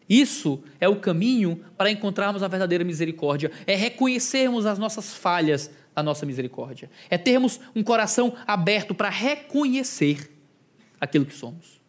Isso 0.08 0.62
é 0.80 0.88
o 0.88 0.96
caminho 0.96 1.64
para 1.76 1.90
encontrarmos 1.90 2.42
a 2.42 2.48
verdadeira 2.48 2.84
misericórdia, 2.84 3.52
é 3.66 3.76
reconhecermos 3.76 4.66
as 4.66 4.78
nossas 4.78 5.14
falhas 5.14 5.70
da 5.94 6.02
nossa 6.02 6.26
misericórdia, 6.26 6.90
é 7.08 7.16
termos 7.16 7.60
um 7.74 7.82
coração 7.82 8.34
aberto 8.46 8.94
para 8.94 9.08
reconhecer 9.08 10.30
aquilo 11.00 11.24
que 11.24 11.34
somos. 11.34 11.79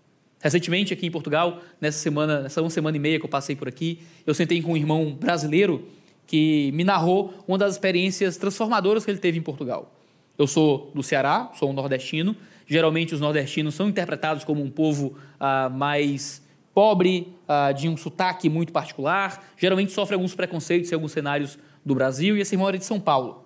Recentemente, 0.41 0.93
aqui 0.93 1.05
em 1.05 1.11
Portugal, 1.11 1.59
nessa 1.79 1.99
semana, 1.99 2.41
nessa 2.41 2.61
uma 2.61 2.69
semana 2.69 2.97
e 2.97 2.99
meia 2.99 3.19
que 3.19 3.25
eu 3.25 3.29
passei 3.29 3.55
por 3.55 3.67
aqui, 3.67 3.99
eu 4.25 4.33
sentei 4.33 4.61
com 4.61 4.73
um 4.73 4.77
irmão 4.77 5.13
brasileiro 5.13 5.87
que 6.25 6.71
me 6.73 6.83
narrou 6.83 7.33
uma 7.47 7.57
das 7.57 7.73
experiências 7.73 8.37
transformadoras 8.37 9.05
que 9.05 9.11
ele 9.11 9.19
teve 9.19 9.37
em 9.37 9.41
Portugal. 9.41 9.93
Eu 10.37 10.47
sou 10.47 10.91
do 10.95 11.03
Ceará, 11.03 11.51
sou 11.53 11.69
um 11.69 11.73
nordestino. 11.73 12.35
Geralmente, 12.65 13.13
os 13.13 13.19
nordestinos 13.19 13.75
são 13.75 13.89
interpretados 13.89 14.43
como 14.43 14.63
um 14.63 14.69
povo 14.69 15.15
ah, 15.39 15.69
mais 15.69 16.41
pobre, 16.73 17.27
ah, 17.47 17.71
de 17.71 17.87
um 17.89 17.97
sotaque 17.97 18.49
muito 18.49 18.71
particular. 18.71 19.43
Geralmente, 19.57 19.91
sofre 19.91 20.15
alguns 20.15 20.33
preconceitos 20.33 20.91
em 20.91 20.95
alguns 20.95 21.11
cenários 21.11 21.59
do 21.85 21.93
Brasil. 21.93 22.37
E 22.37 22.41
esse 22.41 22.55
irmão 22.55 22.67
era 22.67 22.77
de 22.77 22.85
São 22.85 22.99
Paulo. 22.99 23.45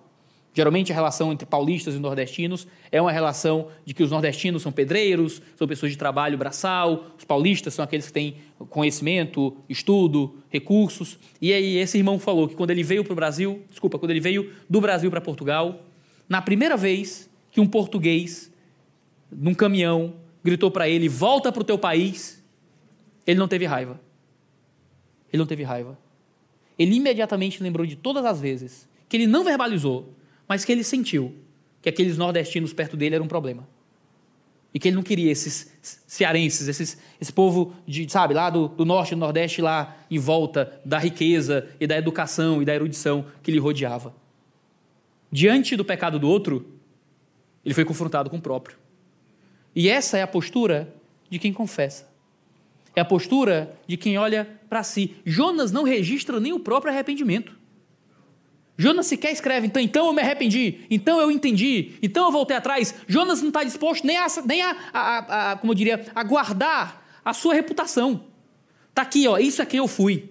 Geralmente 0.56 0.90
a 0.90 0.94
relação 0.94 1.30
entre 1.30 1.44
paulistas 1.44 1.94
e 1.94 1.98
nordestinos 1.98 2.66
é 2.90 2.98
uma 2.98 3.12
relação 3.12 3.68
de 3.84 3.92
que 3.92 4.02
os 4.02 4.10
nordestinos 4.10 4.62
são 4.62 4.72
pedreiros, 4.72 5.42
são 5.54 5.68
pessoas 5.68 5.92
de 5.92 5.98
trabalho 5.98 6.38
braçal, 6.38 7.08
os 7.18 7.24
paulistas 7.24 7.74
são 7.74 7.84
aqueles 7.84 8.06
que 8.06 8.12
têm 8.14 8.36
conhecimento, 8.70 9.54
estudo, 9.68 10.36
recursos. 10.48 11.18
E 11.42 11.52
aí 11.52 11.76
esse 11.76 11.98
irmão 11.98 12.18
falou 12.18 12.48
que 12.48 12.54
quando 12.54 12.70
ele 12.70 12.82
veio 12.82 13.04
para 13.04 13.12
o 13.12 13.16
Brasil, 13.16 13.64
desculpa, 13.68 13.98
quando 13.98 14.12
ele 14.12 14.20
veio 14.20 14.50
do 14.66 14.80
Brasil 14.80 15.10
para 15.10 15.20
Portugal, 15.20 15.82
na 16.26 16.40
primeira 16.40 16.74
vez 16.74 17.28
que 17.50 17.60
um 17.60 17.66
português 17.66 18.50
num 19.30 19.52
caminhão 19.52 20.14
gritou 20.42 20.70
para 20.70 20.88
ele: 20.88 21.06
"Volta 21.06 21.52
para 21.52 21.60
o 21.60 21.64
teu 21.64 21.78
país", 21.78 22.42
ele 23.26 23.38
não 23.38 23.46
teve 23.46 23.66
raiva. 23.66 24.00
Ele 25.30 25.38
não 25.38 25.46
teve 25.46 25.64
raiva. 25.64 25.98
Ele 26.78 26.96
imediatamente 26.96 27.62
lembrou 27.62 27.84
de 27.84 27.94
todas 27.94 28.24
as 28.24 28.40
vezes 28.40 28.88
que 29.06 29.18
ele 29.18 29.26
não 29.26 29.44
verbalizou, 29.44 30.15
mas 30.48 30.64
que 30.64 30.72
ele 30.72 30.84
sentiu 30.84 31.34
que 31.82 31.88
aqueles 31.88 32.16
nordestinos 32.16 32.72
perto 32.72 32.96
dele 32.96 33.14
eram 33.14 33.24
um 33.24 33.28
problema. 33.28 33.66
E 34.74 34.78
que 34.78 34.88
ele 34.88 34.96
não 34.96 35.02
queria 35.02 35.30
esses 35.30 35.72
cearenses, 36.06 36.68
esses, 36.68 36.98
esse 37.20 37.32
povo 37.32 37.74
de, 37.86 38.10
sabe, 38.10 38.34
lá 38.34 38.50
do, 38.50 38.68
do 38.68 38.84
norte 38.84 39.12
e 39.12 39.14
do 39.14 39.20
nordeste, 39.20 39.62
lá 39.62 39.96
em 40.10 40.18
volta 40.18 40.80
da 40.84 40.98
riqueza 40.98 41.68
e 41.80 41.86
da 41.86 41.96
educação 41.96 42.60
e 42.60 42.64
da 42.64 42.74
erudição 42.74 43.24
que 43.42 43.50
lhe 43.50 43.58
rodeava. 43.58 44.14
Diante 45.32 45.76
do 45.76 45.84
pecado 45.84 46.18
do 46.18 46.28
outro, 46.28 46.66
ele 47.64 47.74
foi 47.74 47.84
confrontado 47.84 48.28
com 48.28 48.36
o 48.36 48.40
próprio. 48.40 48.76
E 49.74 49.88
essa 49.88 50.18
é 50.18 50.22
a 50.22 50.26
postura 50.26 50.94
de 51.30 51.38
quem 51.38 51.52
confessa. 51.52 52.08
É 52.94 53.00
a 53.00 53.04
postura 53.04 53.76
de 53.86 53.96
quem 53.96 54.18
olha 54.18 54.48
para 54.68 54.82
si. 54.82 55.16
Jonas 55.24 55.72
não 55.72 55.84
registra 55.84 56.38
nem 56.38 56.52
o 56.52 56.60
próprio 56.60 56.92
arrependimento. 56.92 57.55
Jonas 58.78 59.06
sequer 59.06 59.32
escreve, 59.32 59.66
então, 59.66 59.80
então 59.80 60.06
eu 60.06 60.12
me 60.12 60.20
arrependi, 60.20 60.80
então 60.90 61.18
eu 61.18 61.30
entendi, 61.30 61.92
então 62.02 62.26
eu 62.26 62.32
voltei 62.32 62.56
atrás. 62.56 62.94
Jonas 63.06 63.40
não 63.40 63.48
está 63.48 63.64
disposto 63.64 64.06
nem, 64.06 64.18
a, 64.18 64.26
nem 64.44 64.62
a, 64.62 64.76
a, 64.92 65.52
a, 65.52 65.56
como 65.56 65.72
eu 65.72 65.74
diria, 65.74 66.04
a 66.14 66.22
guardar 66.22 67.20
a 67.24 67.32
sua 67.32 67.54
reputação. 67.54 68.24
Está 68.90 69.02
aqui, 69.02 69.26
ó, 69.26 69.38
isso 69.38 69.62
aqui 69.62 69.78
eu 69.78 69.88
fui. 69.88 70.28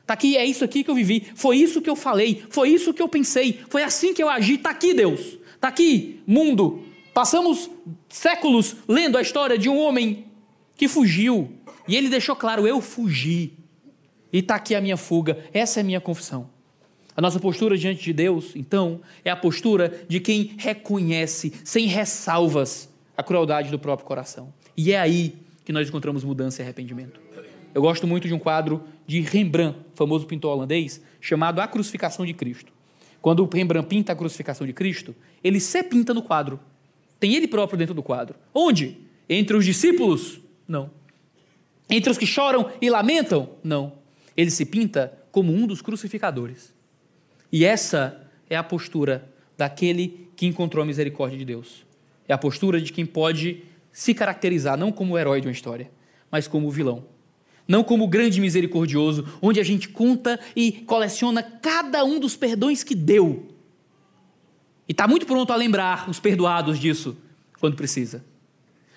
Está 0.00 0.14
aqui, 0.14 0.36
é 0.36 0.44
isso 0.44 0.64
aqui 0.64 0.84
que 0.84 0.90
eu 0.90 0.94
vivi, 0.94 1.32
foi 1.34 1.56
isso 1.56 1.80
que 1.80 1.88
eu 1.88 1.96
falei, 1.96 2.44
foi 2.50 2.68
isso 2.68 2.92
que 2.92 3.00
eu 3.00 3.08
pensei, 3.08 3.60
foi 3.68 3.82
assim 3.82 4.12
que 4.12 4.22
eu 4.22 4.28
agi. 4.28 4.54
Está 4.54 4.70
aqui, 4.70 4.92
Deus. 4.92 5.38
Está 5.54 5.68
aqui, 5.68 6.20
mundo. 6.26 6.84
Passamos 7.14 7.70
séculos 8.08 8.76
lendo 8.88 9.16
a 9.16 9.22
história 9.22 9.56
de 9.56 9.68
um 9.68 9.78
homem 9.78 10.26
que 10.76 10.88
fugiu. 10.88 11.52
E 11.86 11.96
ele 11.96 12.08
deixou 12.08 12.34
claro: 12.34 12.66
eu 12.66 12.80
fugi. 12.80 13.52
E 14.32 14.38
está 14.40 14.56
aqui 14.56 14.74
a 14.74 14.80
minha 14.80 14.96
fuga. 14.96 15.44
Essa 15.52 15.78
é 15.78 15.82
a 15.82 15.84
minha 15.84 16.00
confissão. 16.00 16.53
A 17.16 17.20
nossa 17.20 17.38
postura 17.38 17.78
diante 17.78 18.02
de 18.02 18.12
Deus, 18.12 18.56
então, 18.56 19.00
é 19.24 19.30
a 19.30 19.36
postura 19.36 20.04
de 20.08 20.18
quem 20.18 20.54
reconhece, 20.58 21.52
sem 21.62 21.86
ressalvas, 21.86 22.88
a 23.16 23.22
crueldade 23.22 23.70
do 23.70 23.78
próprio 23.78 24.06
coração. 24.06 24.52
E 24.76 24.92
é 24.92 24.98
aí 24.98 25.36
que 25.64 25.72
nós 25.72 25.88
encontramos 25.88 26.24
mudança 26.24 26.60
e 26.60 26.64
arrependimento. 26.64 27.20
Eu 27.72 27.82
gosto 27.82 28.06
muito 28.06 28.26
de 28.26 28.34
um 28.34 28.38
quadro 28.38 28.82
de 29.06 29.20
Rembrandt, 29.20 29.78
famoso 29.94 30.26
pintor 30.26 30.52
holandês, 30.52 31.00
chamado 31.20 31.60
A 31.60 31.68
Crucificação 31.68 32.26
de 32.26 32.34
Cristo. 32.34 32.72
Quando 33.22 33.44
Rembrandt 33.46 33.88
pinta 33.88 34.12
a 34.12 34.16
crucificação 34.16 34.66
de 34.66 34.72
Cristo, 34.72 35.14
ele 35.42 35.60
se 35.60 35.82
pinta 35.84 36.12
no 36.12 36.22
quadro. 36.22 36.60
Tem 37.18 37.34
ele 37.34 37.48
próprio 37.48 37.78
dentro 37.78 37.94
do 37.94 38.02
quadro. 38.02 38.34
Onde? 38.52 38.98
Entre 39.28 39.56
os 39.56 39.64
discípulos? 39.64 40.40
Não. 40.66 40.90
Entre 41.88 42.10
os 42.10 42.18
que 42.18 42.26
choram 42.26 42.70
e 42.82 42.90
lamentam? 42.90 43.50
Não. 43.62 43.92
Ele 44.36 44.50
se 44.50 44.66
pinta 44.66 45.16
como 45.30 45.52
um 45.52 45.66
dos 45.66 45.80
crucificadores. 45.80 46.73
E 47.54 47.64
essa 47.64 48.20
é 48.50 48.56
a 48.56 48.64
postura 48.64 49.32
daquele 49.56 50.28
que 50.34 50.44
encontrou 50.44 50.82
a 50.82 50.84
misericórdia 50.84 51.38
de 51.38 51.44
Deus. 51.44 51.86
É 52.26 52.34
a 52.34 52.36
postura 52.36 52.80
de 52.80 52.92
quem 52.92 53.06
pode 53.06 53.62
se 53.92 54.12
caracterizar 54.12 54.76
não 54.76 54.90
como 54.90 55.14
o 55.14 55.18
herói 55.18 55.40
de 55.40 55.46
uma 55.46 55.52
história, 55.52 55.88
mas 56.32 56.48
como 56.48 56.66
o 56.66 56.70
vilão. 56.72 57.04
Não 57.68 57.84
como 57.84 58.02
o 58.02 58.08
grande 58.08 58.40
misericordioso, 58.40 59.38
onde 59.40 59.60
a 59.60 59.62
gente 59.62 59.88
conta 59.88 60.40
e 60.56 60.72
coleciona 60.72 61.44
cada 61.44 62.04
um 62.04 62.18
dos 62.18 62.34
perdões 62.34 62.82
que 62.82 62.92
deu. 62.92 63.46
E 64.88 64.90
está 64.90 65.06
muito 65.06 65.24
pronto 65.24 65.52
a 65.52 65.56
lembrar 65.56 66.10
os 66.10 66.18
perdoados 66.18 66.76
disso 66.76 67.16
quando 67.60 67.76
precisa. 67.76 68.24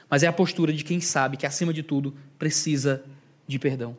Mas 0.09 0.23
é 0.23 0.27
a 0.27 0.33
postura 0.33 0.73
de 0.73 0.83
quem 0.83 0.99
sabe 0.99 1.37
que, 1.37 1.45
acima 1.45 1.71
de 1.71 1.83
tudo, 1.83 2.15
precisa 2.39 3.05
de 3.47 3.59
perdão. 3.59 3.95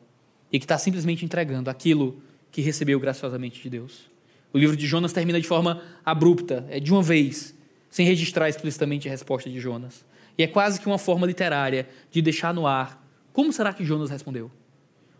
E 0.50 0.58
que 0.58 0.64
está 0.64 0.76
simplesmente 0.76 1.24
entregando 1.24 1.70
aquilo 1.70 2.20
que 2.50 2.60
recebeu 2.60 2.98
graciosamente 2.98 3.62
de 3.62 3.70
Deus. 3.70 4.17
O 4.52 4.58
livro 4.58 4.76
de 4.76 4.86
Jonas 4.86 5.12
termina 5.12 5.40
de 5.40 5.46
forma 5.46 5.82
abrupta, 6.04 6.64
é 6.70 6.80
de 6.80 6.90
uma 6.92 7.02
vez, 7.02 7.54
sem 7.90 8.06
registrar 8.06 8.48
explicitamente 8.48 9.06
a 9.08 9.10
resposta 9.10 9.50
de 9.50 9.60
Jonas. 9.60 10.04
E 10.36 10.42
é 10.42 10.46
quase 10.46 10.80
que 10.80 10.86
uma 10.86 10.98
forma 10.98 11.26
literária 11.26 11.88
de 12.10 12.22
deixar 12.22 12.54
no 12.54 12.66
ar 12.66 13.04
como 13.32 13.52
será 13.52 13.72
que 13.72 13.84
Jonas 13.84 14.10
respondeu. 14.10 14.50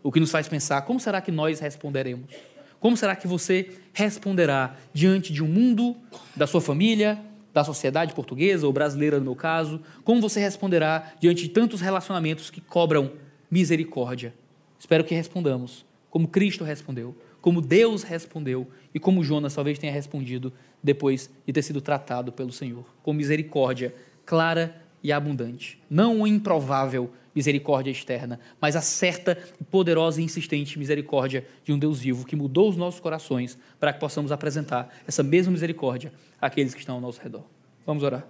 O 0.01 0.11
que 0.11 0.19
nos 0.19 0.31
faz 0.31 0.47
pensar 0.47 0.81
como 0.81 0.99
será 0.99 1.21
que 1.21 1.31
nós 1.31 1.59
responderemos. 1.59 2.31
Como 2.79 2.95
será 2.95 3.15
que 3.15 3.27
você 3.27 3.69
responderá 3.93 4.75
diante 4.93 5.33
de 5.33 5.43
um 5.43 5.47
mundo, 5.47 5.95
da 6.35 6.47
sua 6.47 6.61
família, 6.61 7.19
da 7.53 7.63
sociedade 7.63 8.13
portuguesa 8.13 8.65
ou 8.65 8.73
brasileira, 8.73 9.19
no 9.19 9.25
meu 9.25 9.35
caso? 9.35 9.81
Como 10.03 10.21
você 10.21 10.39
responderá 10.39 11.13
diante 11.19 11.43
de 11.43 11.49
tantos 11.49 11.81
relacionamentos 11.81 12.49
que 12.49 12.61
cobram 12.61 13.11
misericórdia? 13.51 14.33
Espero 14.79 15.03
que 15.03 15.13
respondamos 15.13 15.85
como 16.09 16.27
Cristo 16.27 16.63
respondeu 16.63 17.15
como 17.49 17.61
Deus 17.61 18.03
respondeu 18.03 18.67
e 18.93 18.99
como 18.99 19.23
Jonas 19.23 19.55
talvez 19.55 19.79
tenha 19.79 19.91
respondido 19.91 20.53
depois 20.83 21.31
de 21.47 21.51
ter 21.51 21.63
sido 21.63 21.81
tratado 21.81 22.31
pelo 22.31 22.51
Senhor, 22.51 22.85
com 23.01 23.11
misericórdia 23.11 23.91
clara 24.23 24.79
e 25.01 25.11
abundante. 25.11 25.81
Não 25.89 26.17
uma 26.17 26.29
improvável 26.29 27.09
misericórdia 27.33 27.89
externa, 27.89 28.39
mas 28.61 28.75
a 28.75 28.81
certa, 28.81 29.35
poderosa 29.71 30.21
e 30.21 30.23
insistente 30.23 30.77
misericórdia 30.77 31.43
de 31.63 31.73
um 31.73 31.79
Deus 31.79 32.01
vivo 32.01 32.23
que 32.23 32.35
mudou 32.35 32.69
os 32.69 32.77
nossos 32.77 32.99
corações 32.99 33.57
para 33.79 33.91
que 33.91 33.99
possamos 33.99 34.31
apresentar 34.31 34.95
essa 35.07 35.23
mesma 35.23 35.51
misericórdia 35.51 36.13
àqueles 36.39 36.75
que 36.75 36.81
estão 36.81 36.93
ao 36.93 37.01
nosso 37.01 37.19
redor. 37.19 37.45
Vamos 37.83 38.03
orar. 38.03 38.27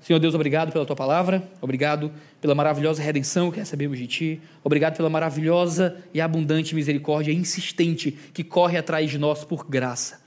Senhor 0.00 0.18
Deus, 0.18 0.34
obrigado 0.34 0.72
pela 0.72 0.86
tua 0.86 0.94
palavra, 0.94 1.42
obrigado 1.60 2.12
pela 2.40 2.54
maravilhosa 2.54 3.02
redenção 3.02 3.50
que 3.50 3.58
recebemos 3.58 3.98
de 3.98 4.06
ti, 4.06 4.40
obrigado 4.62 4.96
pela 4.96 5.10
maravilhosa 5.10 5.96
e 6.14 6.20
abundante 6.20 6.74
misericórdia 6.74 7.32
insistente 7.32 8.12
que 8.32 8.44
corre 8.44 8.78
atrás 8.78 9.10
de 9.10 9.18
nós 9.18 9.44
por 9.44 9.66
graça. 9.68 10.24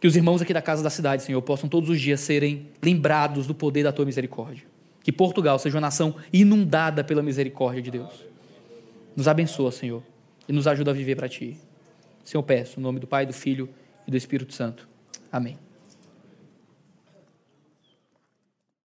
Que 0.00 0.06
os 0.06 0.16
irmãos 0.16 0.42
aqui 0.42 0.52
da 0.52 0.62
casa 0.62 0.82
da 0.82 0.90
cidade, 0.90 1.22
Senhor, 1.22 1.40
possam 1.42 1.68
todos 1.68 1.88
os 1.88 2.00
dias 2.00 2.20
serem 2.20 2.68
lembrados 2.82 3.46
do 3.46 3.54
poder 3.54 3.84
da 3.84 3.92
tua 3.92 4.04
misericórdia. 4.04 4.64
Que 5.02 5.12
Portugal 5.12 5.58
seja 5.58 5.76
uma 5.76 5.80
nação 5.80 6.16
inundada 6.32 7.04
pela 7.04 7.22
misericórdia 7.22 7.82
de 7.82 7.90
Deus. 7.90 8.12
Nos 9.16 9.28
abençoa, 9.28 9.70
Senhor. 9.70 10.02
e 10.48 10.52
nos 10.52 10.66
ajuda 10.66 10.90
a 10.90 10.94
viver 10.94 11.14
para 11.14 11.28
Ti. 11.28 11.56
Senhor, 12.24 12.42
peço, 12.42 12.80
em 12.80 12.82
nome 12.82 12.98
do 12.98 13.06
Pai, 13.06 13.24
do 13.24 13.32
Filho 13.32 13.68
e 14.06 14.10
do 14.10 14.16
Espírito 14.16 14.52
Santo. 14.52 14.88
Amém. 15.30 15.61